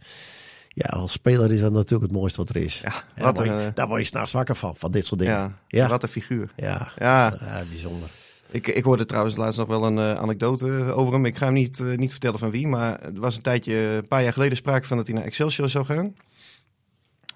Ja, 0.69 0.87
als 0.87 1.13
speler 1.13 1.53
is 1.53 1.61
dat 1.61 1.73
natuurlijk 1.73 2.11
het 2.11 2.21
mooiste 2.21 2.41
wat 2.41 2.49
er 2.49 2.57
is. 2.57 2.81
Ja, 2.81 2.93
wat 3.25 3.37
daar, 3.37 3.47
word 3.47 3.61
je, 3.61 3.73
daar 3.75 3.89
word 3.89 4.01
je 4.01 4.07
s'nachts 4.07 4.33
wakker 4.33 4.57
van, 4.57 4.77
van 4.77 4.91
dit 4.91 5.07
soort 5.07 5.21
dingen. 5.21 5.37
Ja, 5.37 5.59
ja. 5.67 5.89
wat 5.89 6.03
een 6.03 6.09
figuur. 6.09 6.51
Ja, 6.57 6.93
ja. 6.99 7.37
ja 7.41 7.65
bijzonder. 7.69 8.09
Ik, 8.51 8.67
ik 8.67 8.85
hoorde 8.85 9.07
trouwens 9.07 9.37
laatst 9.37 9.59
nog 9.59 9.69
wel 9.69 9.85
een 9.85 9.97
uh, 9.97 10.15
anekdote 10.15 10.93
over 10.93 11.13
hem. 11.13 11.25
Ik 11.25 11.37
ga 11.37 11.45
hem 11.45 11.55
niet, 11.55 11.79
uh, 11.79 11.97
niet 11.97 12.11
vertellen 12.11 12.39
van 12.39 12.51
wie, 12.51 12.67
maar 12.67 13.01
het 13.01 13.19
was 13.19 13.37
een 13.37 13.43
tijdje, 13.43 13.75
een 13.75 14.09
paar 14.09 14.23
jaar 14.23 14.33
geleden 14.33 14.57
sprake 14.57 14.87
van 14.87 14.97
dat 14.97 15.07
hij 15.07 15.17
naar 15.17 15.25
Excelsior 15.25 15.69
zou 15.69 15.85
gaan. 15.85 16.15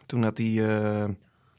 Toen 0.06 0.22
had 0.22 0.38
hij... 0.38 0.46
Uh, 0.46 1.04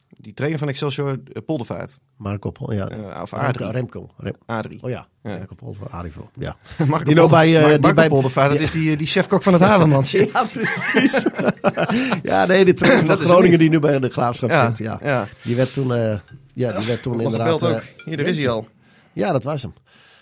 die 0.08 0.34
trainer 0.34 0.58
van 0.58 0.68
Excelsior, 0.68 1.12
uh, 1.12 1.42
Poldervaart. 1.46 2.00
Marco 2.16 2.50
Pol, 2.50 2.72
ja. 2.72 2.90
Uh, 2.90 3.20
of 3.22 3.32
Adrie. 3.32 3.70
Remco. 3.70 4.10
Rem 4.16 4.34
Adrie. 4.46 4.82
Oh 4.82 4.90
ja, 4.90 5.06
ja. 5.22 5.36
Marco 5.36 5.54
Poldervaart, 5.54 5.92
Adrie. 5.92 6.12
Ja. 6.38 6.56
Marco 6.86 7.04
die 7.04 7.14
loopt 7.14 7.30
bij... 7.30 7.48
Uh, 7.48 7.60
Marco 7.60 7.78
die 7.78 7.94
bij, 7.94 8.08
Poldervaart, 8.08 8.52
dat 8.52 8.60
is 8.60 8.70
die, 8.70 8.96
die 8.96 9.06
chefkok 9.06 9.42
van 9.42 9.52
het 9.52 9.62
Havenmans. 9.68 10.10
ja, 10.10 10.44
precies. 10.52 11.26
ja, 12.30 12.46
nee, 12.46 12.64
de 12.64 12.74
trainer 12.74 13.06
van 13.06 13.18
Groningen 13.18 13.58
die 13.58 13.68
nu 13.68 13.78
bij 13.78 13.98
de 13.98 14.08
Graafschap 14.08 14.50
ja, 14.50 14.66
zit. 14.66 14.78
Ja. 14.78 15.00
ja. 15.02 15.28
Die 15.42 15.56
werd 15.56 15.72
toen, 15.72 15.88
uh, 15.88 16.16
ja, 16.52 16.78
die 16.78 16.86
werd 16.86 17.02
toen 17.02 17.20
inderdaad... 17.20 17.82
Hier, 18.04 18.16
daar 18.16 18.26
is 18.26 18.36
hij 18.36 18.48
al. 18.48 18.68
Ja, 19.12 19.32
dat 19.32 19.42
was 19.42 19.62
hem. 19.62 19.72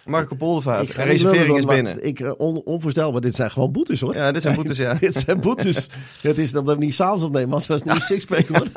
Marco 0.04 0.36
Poldervaart, 0.36 0.88
reservering 0.88 1.56
is 1.56 1.64
binnen. 1.64 2.04
Ik, 2.04 2.34
on, 2.36 2.62
onvoorstelbaar, 2.62 3.20
dit 3.20 3.34
zijn 3.34 3.50
gewoon 3.50 3.72
boetes 3.72 4.00
hoor. 4.00 4.14
Ja, 4.14 4.32
dit 4.32 4.42
zijn 4.42 4.54
boetes, 4.60 4.76
ja. 4.76 4.94
dit 4.94 5.14
zijn 5.14 5.40
boetes. 5.40 5.88
het 6.20 6.38
is 6.38 6.52
dat 6.52 6.64
we 6.64 6.76
niet 6.76 6.94
s'avonds 6.94 7.24
opnemen, 7.24 7.48
want 7.48 7.66
het 7.66 7.84
was 7.84 7.94
nu 7.94 8.00
sixpack 8.00 8.46
hoor. 8.46 8.68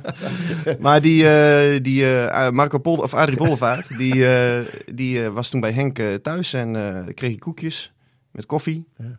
maar 0.84 1.00
die, 1.00 1.22
uh, 1.22 1.82
die 1.82 2.02
uh, 2.02 2.50
Marco 2.50 2.78
Polder, 2.78 3.04
of 3.04 3.14
Adrie 3.14 3.36
Poldervaart, 3.36 3.98
die, 3.98 4.14
uh, 4.14 4.60
die 4.94 5.28
was 5.28 5.48
toen 5.48 5.60
bij 5.60 5.72
Henk 5.72 5.98
thuis 6.22 6.52
en 6.52 6.72
kreeg 7.14 7.30
hij 7.30 7.38
koekjes 7.38 7.92
met 8.30 8.46
koffie. 8.46 8.84
Ja. 8.96 9.18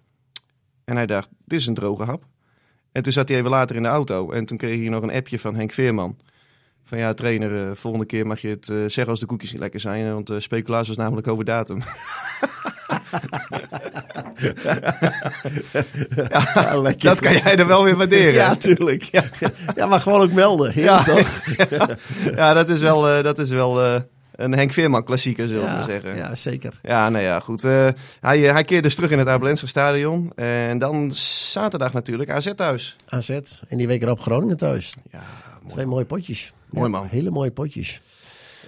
En 0.85 0.95
hij 0.95 1.05
dacht, 1.05 1.29
dit 1.45 1.59
is 1.59 1.67
een 1.67 1.73
droge 1.73 2.03
hap. 2.03 2.25
En 2.91 3.03
toen 3.03 3.13
zat 3.13 3.27
hij 3.27 3.37
even 3.37 3.49
later 3.49 3.75
in 3.75 3.81
de 3.81 3.87
auto 3.87 4.31
en 4.31 4.45
toen 4.45 4.57
kreeg 4.57 4.79
hij 4.79 4.89
nog 4.89 5.03
een 5.03 5.11
appje 5.11 5.39
van 5.39 5.55
Henk 5.55 5.71
Veerman. 5.71 6.17
Van 6.87 6.97
ja, 6.97 7.13
trainer, 7.13 7.51
uh, 7.51 7.69
volgende 7.73 8.05
keer 8.05 8.27
mag 8.27 8.39
je 8.39 8.47
het 8.47 8.67
uh, 8.67 8.77
zeggen 8.77 9.07
als 9.07 9.19
de 9.19 9.25
koekjes 9.25 9.51
niet 9.51 9.61
lekker 9.61 9.79
zijn. 9.79 10.13
Want 10.13 10.29
uh, 10.29 10.39
speculatie 10.39 10.87
was 10.87 10.97
namelijk 10.97 11.27
over 11.27 11.45
datum. 11.45 11.79
ja. 16.29 16.93
Dat 16.97 17.19
kan 17.19 17.33
jij 17.33 17.57
er 17.57 17.67
wel 17.67 17.83
weer 17.83 17.95
waarderen. 17.95 18.33
ja, 18.33 18.55
tuurlijk. 18.55 19.03
Ja, 19.03 19.23
ja 19.75 19.85
maar 19.85 19.99
gewoon 19.99 20.21
ook 20.21 20.31
melden. 20.31 20.81
ja, 20.81 21.03
toch? 21.03 21.41
ja, 22.35 22.53
dat 22.53 22.69
is 22.69 22.79
wel, 22.79 23.23
dat 23.23 23.39
is 23.39 23.49
wel 23.49 24.03
een 24.35 24.53
Henk 24.53 24.71
Veerman 24.71 25.03
klassieker, 25.03 25.47
zullen 25.47 25.77
we 25.77 25.83
zeggen. 25.83 26.15
Ja, 26.15 26.35
zeker. 26.35 26.79
Ja, 26.81 27.09
nou 27.09 27.23
ja, 27.23 27.39
goed. 27.39 27.63
Uh, 27.63 27.87
hij, 28.19 28.39
hij 28.39 28.63
keerde 28.63 28.83
dus 28.83 28.95
terug 28.95 29.11
in 29.11 29.19
het 29.19 29.27
Abelense 29.27 29.67
stadion. 29.67 30.31
En 30.35 30.77
dan 30.77 31.11
zaterdag 31.13 31.93
natuurlijk 31.93 32.29
AZ 32.29 32.51
thuis. 32.55 32.95
AZ. 33.07 33.29
En 33.67 33.77
die 33.77 33.87
week 33.87 34.01
erop 34.01 34.19
Groningen 34.19 34.57
thuis. 34.57 34.95
Ja, 35.11 35.21
Twee 35.67 35.85
mooie 35.85 36.05
potjes. 36.05 36.53
Mooi 36.75 36.89
man. 36.89 37.05
hele 37.05 37.29
mooie 37.29 37.51
potjes. 37.51 38.01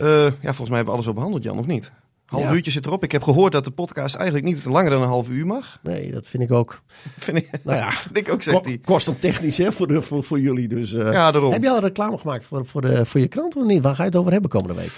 Uh, 0.01 0.23
ja, 0.23 0.31
volgens 0.41 0.69
mij 0.69 0.77
hebben 0.77 0.85
we 0.85 0.91
alles 0.91 1.07
al 1.07 1.13
behandeld, 1.13 1.43
Jan, 1.43 1.57
of 1.57 1.65
niet? 1.65 1.91
Half 2.25 2.43
ja. 2.43 2.53
uurtje 2.53 2.71
zit 2.71 2.85
erop. 2.85 3.03
Ik 3.03 3.11
heb 3.11 3.23
gehoord 3.23 3.51
dat 3.51 3.63
de 3.63 3.71
podcast 3.71 4.15
eigenlijk 4.15 4.45
niet 4.45 4.65
langer 4.65 4.89
dan 4.89 5.01
een 5.01 5.07
half 5.07 5.29
uur 5.29 5.45
mag. 5.45 5.79
Nee, 5.81 6.11
dat 6.11 6.27
vind 6.27 6.43
ik 6.43 6.51
ook. 6.51 6.81
vind 7.17 7.37
ik, 7.37 7.49
nou 7.63 7.77
ja, 7.77 7.89
vind 7.89 8.17
ik 8.27 8.29
ook, 8.29 8.41
zegt 8.41 8.65
hij. 8.65 8.77
Kost 8.77 9.05
hem 9.05 9.19
technisch 9.19 9.57
hè, 9.57 9.71
voor, 9.71 9.87
de, 9.87 10.01
voor, 10.01 10.23
voor 10.23 10.39
jullie. 10.39 10.67
Dus, 10.67 10.93
uh, 10.93 11.11
ja, 11.13 11.31
daarom. 11.31 11.51
Heb 11.51 11.63
je 11.63 11.69
al 11.69 11.79
reclame 11.79 12.17
gemaakt 12.17 12.45
voor, 12.45 12.65
voor, 12.65 12.81
de, 12.81 13.05
voor 13.05 13.19
je 13.19 13.27
krant 13.27 13.55
of 13.55 13.65
niet? 13.65 13.83
Waar 13.83 13.95
ga 13.95 14.03
je 14.03 14.09
het 14.09 14.17
over 14.17 14.31
hebben 14.31 14.49
komende 14.49 14.75
week? 14.75 14.91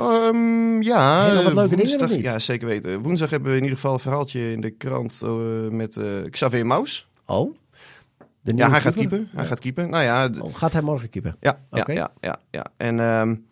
Um, 0.00 0.82
ja, 0.82 1.42
wat 1.42 1.54
leuke 1.54 1.76
woensdag, 1.76 2.08
dingen 2.08 2.24
Ja, 2.24 2.38
zeker 2.38 2.68
weten. 2.68 3.02
Woensdag 3.02 3.30
hebben 3.30 3.50
we 3.50 3.56
in 3.56 3.62
ieder 3.62 3.78
geval 3.78 3.92
een 3.92 4.00
verhaaltje 4.00 4.52
in 4.52 4.60
de 4.60 4.70
krant 4.70 5.20
uh, 5.24 5.30
met 5.70 6.00
Xavier 6.30 6.66
Maus. 6.66 7.08
Oh? 7.26 7.54
Ja, 8.42 8.70
hij 8.70 8.80
gaat 8.80 8.94
keeper. 8.94 9.26
Hij 9.34 9.46
gaat 9.46 9.58
keeper. 9.58 9.88
Nou 9.88 10.04
ja, 10.04 10.30
oh, 10.40 10.54
gaat 10.54 10.72
hij 10.72 10.82
morgen 10.82 11.10
keeper? 11.10 11.36
Ja, 11.40 11.60
okay. 11.70 11.94
ja, 11.94 12.10
ja, 12.20 12.28
ja, 12.30 12.38
ja. 12.50 12.66
En 12.76 12.98
um, 12.98 13.46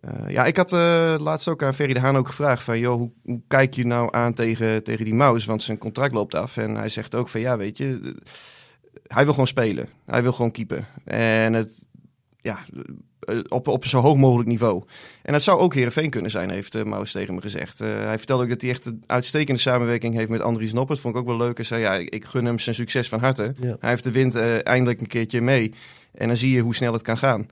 uh, 0.00 0.30
ja, 0.30 0.44
ik 0.44 0.56
had 0.56 0.72
uh, 0.72 1.14
laatst 1.18 1.48
ook 1.48 1.62
aan 1.62 1.74
Ferry 1.74 1.92
de 1.92 2.00
Haan 2.00 2.16
ook 2.16 2.26
gevraagd 2.26 2.62
van, 2.62 2.78
joh, 2.78 2.96
hoe, 2.96 3.10
hoe, 3.22 3.40
kijk 3.48 3.74
je 3.74 3.86
nou 3.86 4.08
aan 4.10 4.34
tegen, 4.34 4.84
tegen 4.84 5.04
die 5.04 5.14
Maus? 5.14 5.44
Want 5.44 5.62
zijn 5.62 5.78
contract 5.78 6.12
loopt 6.12 6.34
af. 6.34 6.56
En 6.56 6.74
hij 6.74 6.88
zegt 6.88 7.14
ook 7.14 7.28
van, 7.28 7.40
ja, 7.40 7.56
weet 7.56 7.76
je, 7.76 8.14
hij 9.06 9.22
wil 9.22 9.32
gewoon 9.32 9.46
spelen. 9.46 9.88
Hij 10.06 10.22
wil 10.22 10.32
gewoon 10.32 10.50
keepen. 10.50 10.86
En 11.04 11.52
het, 11.52 11.88
ja, 12.40 12.58
op, 13.48 13.68
op 13.68 13.84
zo 13.84 14.00
hoog 14.00 14.16
mogelijk 14.16 14.48
niveau. 14.48 14.82
En 15.22 15.32
dat 15.32 15.42
zou 15.42 15.58
ook 15.58 15.74
Herenveen 15.74 16.10
kunnen 16.10 16.30
zijn, 16.30 16.50
heeft 16.50 16.74
uh, 16.74 16.82
Maus 16.82 17.12
tegen 17.12 17.34
me 17.34 17.40
gezegd. 17.40 17.80
Uh, 17.80 17.88
hij 17.88 18.18
vertelde 18.18 18.42
ook 18.42 18.48
dat 18.48 18.60
hij 18.60 18.70
echt 18.70 18.86
een 18.86 19.02
uitstekende 19.06 19.60
samenwerking 19.60 20.14
heeft 20.14 20.30
met 20.30 20.40
Andries 20.40 20.72
Noppert. 20.72 21.00
Vond 21.00 21.14
ik 21.14 21.20
ook 21.20 21.26
wel 21.26 21.36
leuk. 21.36 21.56
Hij 21.56 21.66
zei, 21.66 21.80
ja, 21.80 21.94
ik 21.94 22.24
gun 22.24 22.44
hem 22.44 22.58
zijn 22.58 22.74
succes 22.74 23.08
van 23.08 23.20
harte. 23.20 23.54
Ja. 23.60 23.76
Hij 23.80 23.90
heeft 23.90 24.04
de 24.04 24.12
wind 24.12 24.36
uh, 24.36 24.66
eindelijk 24.66 25.00
een 25.00 25.06
keertje 25.06 25.40
mee. 25.40 25.72
En 26.14 26.26
dan 26.26 26.36
zie 26.36 26.50
je 26.50 26.60
hoe 26.60 26.74
snel 26.74 26.92
het 26.92 27.02
kan 27.02 27.18
gaan. 27.18 27.46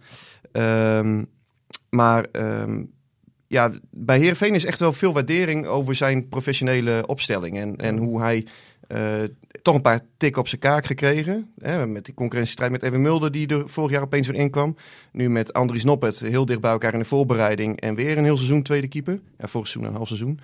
Um, 0.53 1.27
maar 1.91 2.27
um, 2.33 2.93
ja, 3.47 3.73
bij 3.91 4.19
Heerenveen 4.19 4.55
is 4.55 4.65
echt 4.65 4.79
wel 4.79 4.93
veel 4.93 5.13
waardering 5.13 5.67
over 5.67 5.95
zijn 5.95 6.29
professionele 6.29 7.07
opstelling. 7.07 7.59
En, 7.59 7.77
en 7.77 7.97
hoe 7.97 8.21
hij 8.21 8.47
toch 9.63 9.75
een 9.75 9.83
paar 9.83 10.01
tikken 10.17 10.41
op 10.41 10.49
zijn 10.49 10.61
kaak 10.61 10.87
gekregen. 10.87 11.53
Hè, 11.59 11.87
met 11.87 12.05
die 12.05 12.15
concurrentiestrijd 12.15 12.73
met 12.73 12.83
Evan 12.83 13.03
Mulder, 13.03 13.33
die 13.33 13.49
er 13.49 13.69
vorig 13.69 13.91
jaar 13.91 14.03
opeens 14.03 14.27
weer 14.27 14.41
inkwam. 14.41 14.77
Nu 15.13 15.31
met 15.31 15.53
Andries 15.53 15.85
Noppet, 15.85 16.19
heel 16.19 16.45
dicht 16.45 16.61
bij 16.61 16.71
elkaar 16.71 16.93
in 16.93 16.99
de 16.99 17.05
voorbereiding. 17.05 17.81
En 17.81 17.95
weer 17.95 18.19
een 18.19 18.25
heel 18.25 18.37
seizoen 18.37 18.63
tweede 18.63 18.89
keeper. 18.89 19.21
Ja, 19.39 19.47
vorig 19.47 19.69
seizoen 19.69 19.91
een 19.91 19.97
half 19.97 20.07
seizoen. 20.07 20.41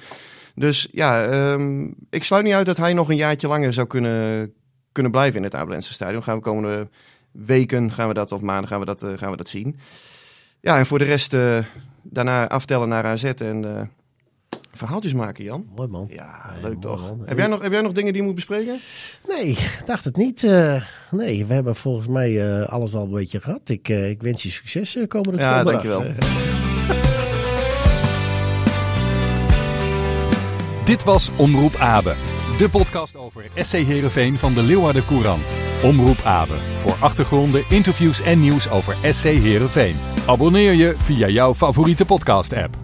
Dus 0.55 0.89
ja, 0.93 1.25
um, 1.53 1.95
ik 2.11 2.25
sluit 2.25 2.45
niet 2.45 2.53
uit 2.53 2.67
dat 2.67 2.77
hij 2.77 2.93
nog 2.93 3.09
een 3.09 3.17
jaartje 3.17 3.49
langer 3.49 3.73
zou 3.73 3.87
kunnen, 3.87 4.53
kunnen 4.93 5.13
blijven 5.13 5.39
in 5.39 5.45
het 5.45 5.55
Abelense 5.55 5.93
stadion. 5.93 6.23
Gaan 6.23 6.37
we 6.37 6.43
komende 6.43 6.89
weken, 7.31 7.93
gaan 7.93 8.09
we 8.09 8.15
dat, 8.15 8.33
of 8.33 8.41
maanden 8.41 8.69
gaan 8.69 8.81
we 8.81 8.87
dat, 8.87 9.03
uh, 9.03 9.11
gaan 9.17 9.31
we 9.31 9.37
dat 9.37 9.49
zien. 9.49 9.77
Ja, 10.61 10.79
en 10.79 10.87
voor 10.87 10.99
de 10.99 11.05
rest 11.05 11.35
uh, 11.35 11.59
daarna 12.03 12.49
aftellen 12.49 12.89
naar 12.89 13.05
AZ 13.05 13.25
en 13.25 13.91
verhaaltjes 14.73 15.15
maken, 15.15 15.45
Jan. 15.45 15.67
Mooi 15.77 15.89
man. 15.89 16.07
Ja, 16.11 16.55
leuk 16.63 16.81
toch. 16.81 17.15
Heb, 17.25 17.37
jij 17.37 17.47
nog, 17.47 17.63
heb 17.63 17.73
jij 17.73 17.81
nog 17.81 17.93
dingen 17.93 18.13
die 18.13 18.21
je 18.21 18.27
moet 18.27 18.37
bespreken? 18.37 18.79
Nee, 19.29 19.59
dacht 19.87 20.05
het 20.05 20.17
niet. 20.17 20.43
Uh, 20.43 20.83
nee, 21.11 21.47
we 21.47 21.55
hebben 21.55 21.77
volgens 21.77 22.09
mij 22.09 22.31
uh, 22.31 22.69
alles 22.69 22.93
wel 22.93 23.03
een 23.03 23.11
beetje 23.11 23.41
gehad. 23.41 23.69
Ik, 23.69 23.89
ik 23.89 24.23
wens 24.23 24.43
je 24.43 24.51
succes 24.51 24.99
komende 25.09 25.39
Ja, 25.39 25.63
dankjewel. 25.63 26.03
Dit 30.85 31.05
was 31.05 31.31
Omroep 31.37 31.75
Abe. 31.75 32.15
De 32.59 32.69
podcast 32.69 33.17
over 33.17 33.45
SC 33.55 33.73
Heerenveen 33.73 34.39
van 34.39 34.55
de 34.55 34.63
Leeuwarden 34.63 35.05
Courant. 35.07 35.55
Omroep 35.83 36.21
Abe. 36.25 36.55
Voor 36.75 36.97
achtergronden, 37.01 37.65
interviews 37.69 38.23
en 38.23 38.41
nieuws 38.41 38.71
over 38.71 38.97
SC 39.11 39.25
Heerenveen. 39.25 39.97
Abonneer 40.27 40.73
je 40.73 40.95
via 40.97 41.29
jouw 41.29 41.55
favoriete 41.55 42.05
podcast 42.05 42.53
app. 42.53 42.77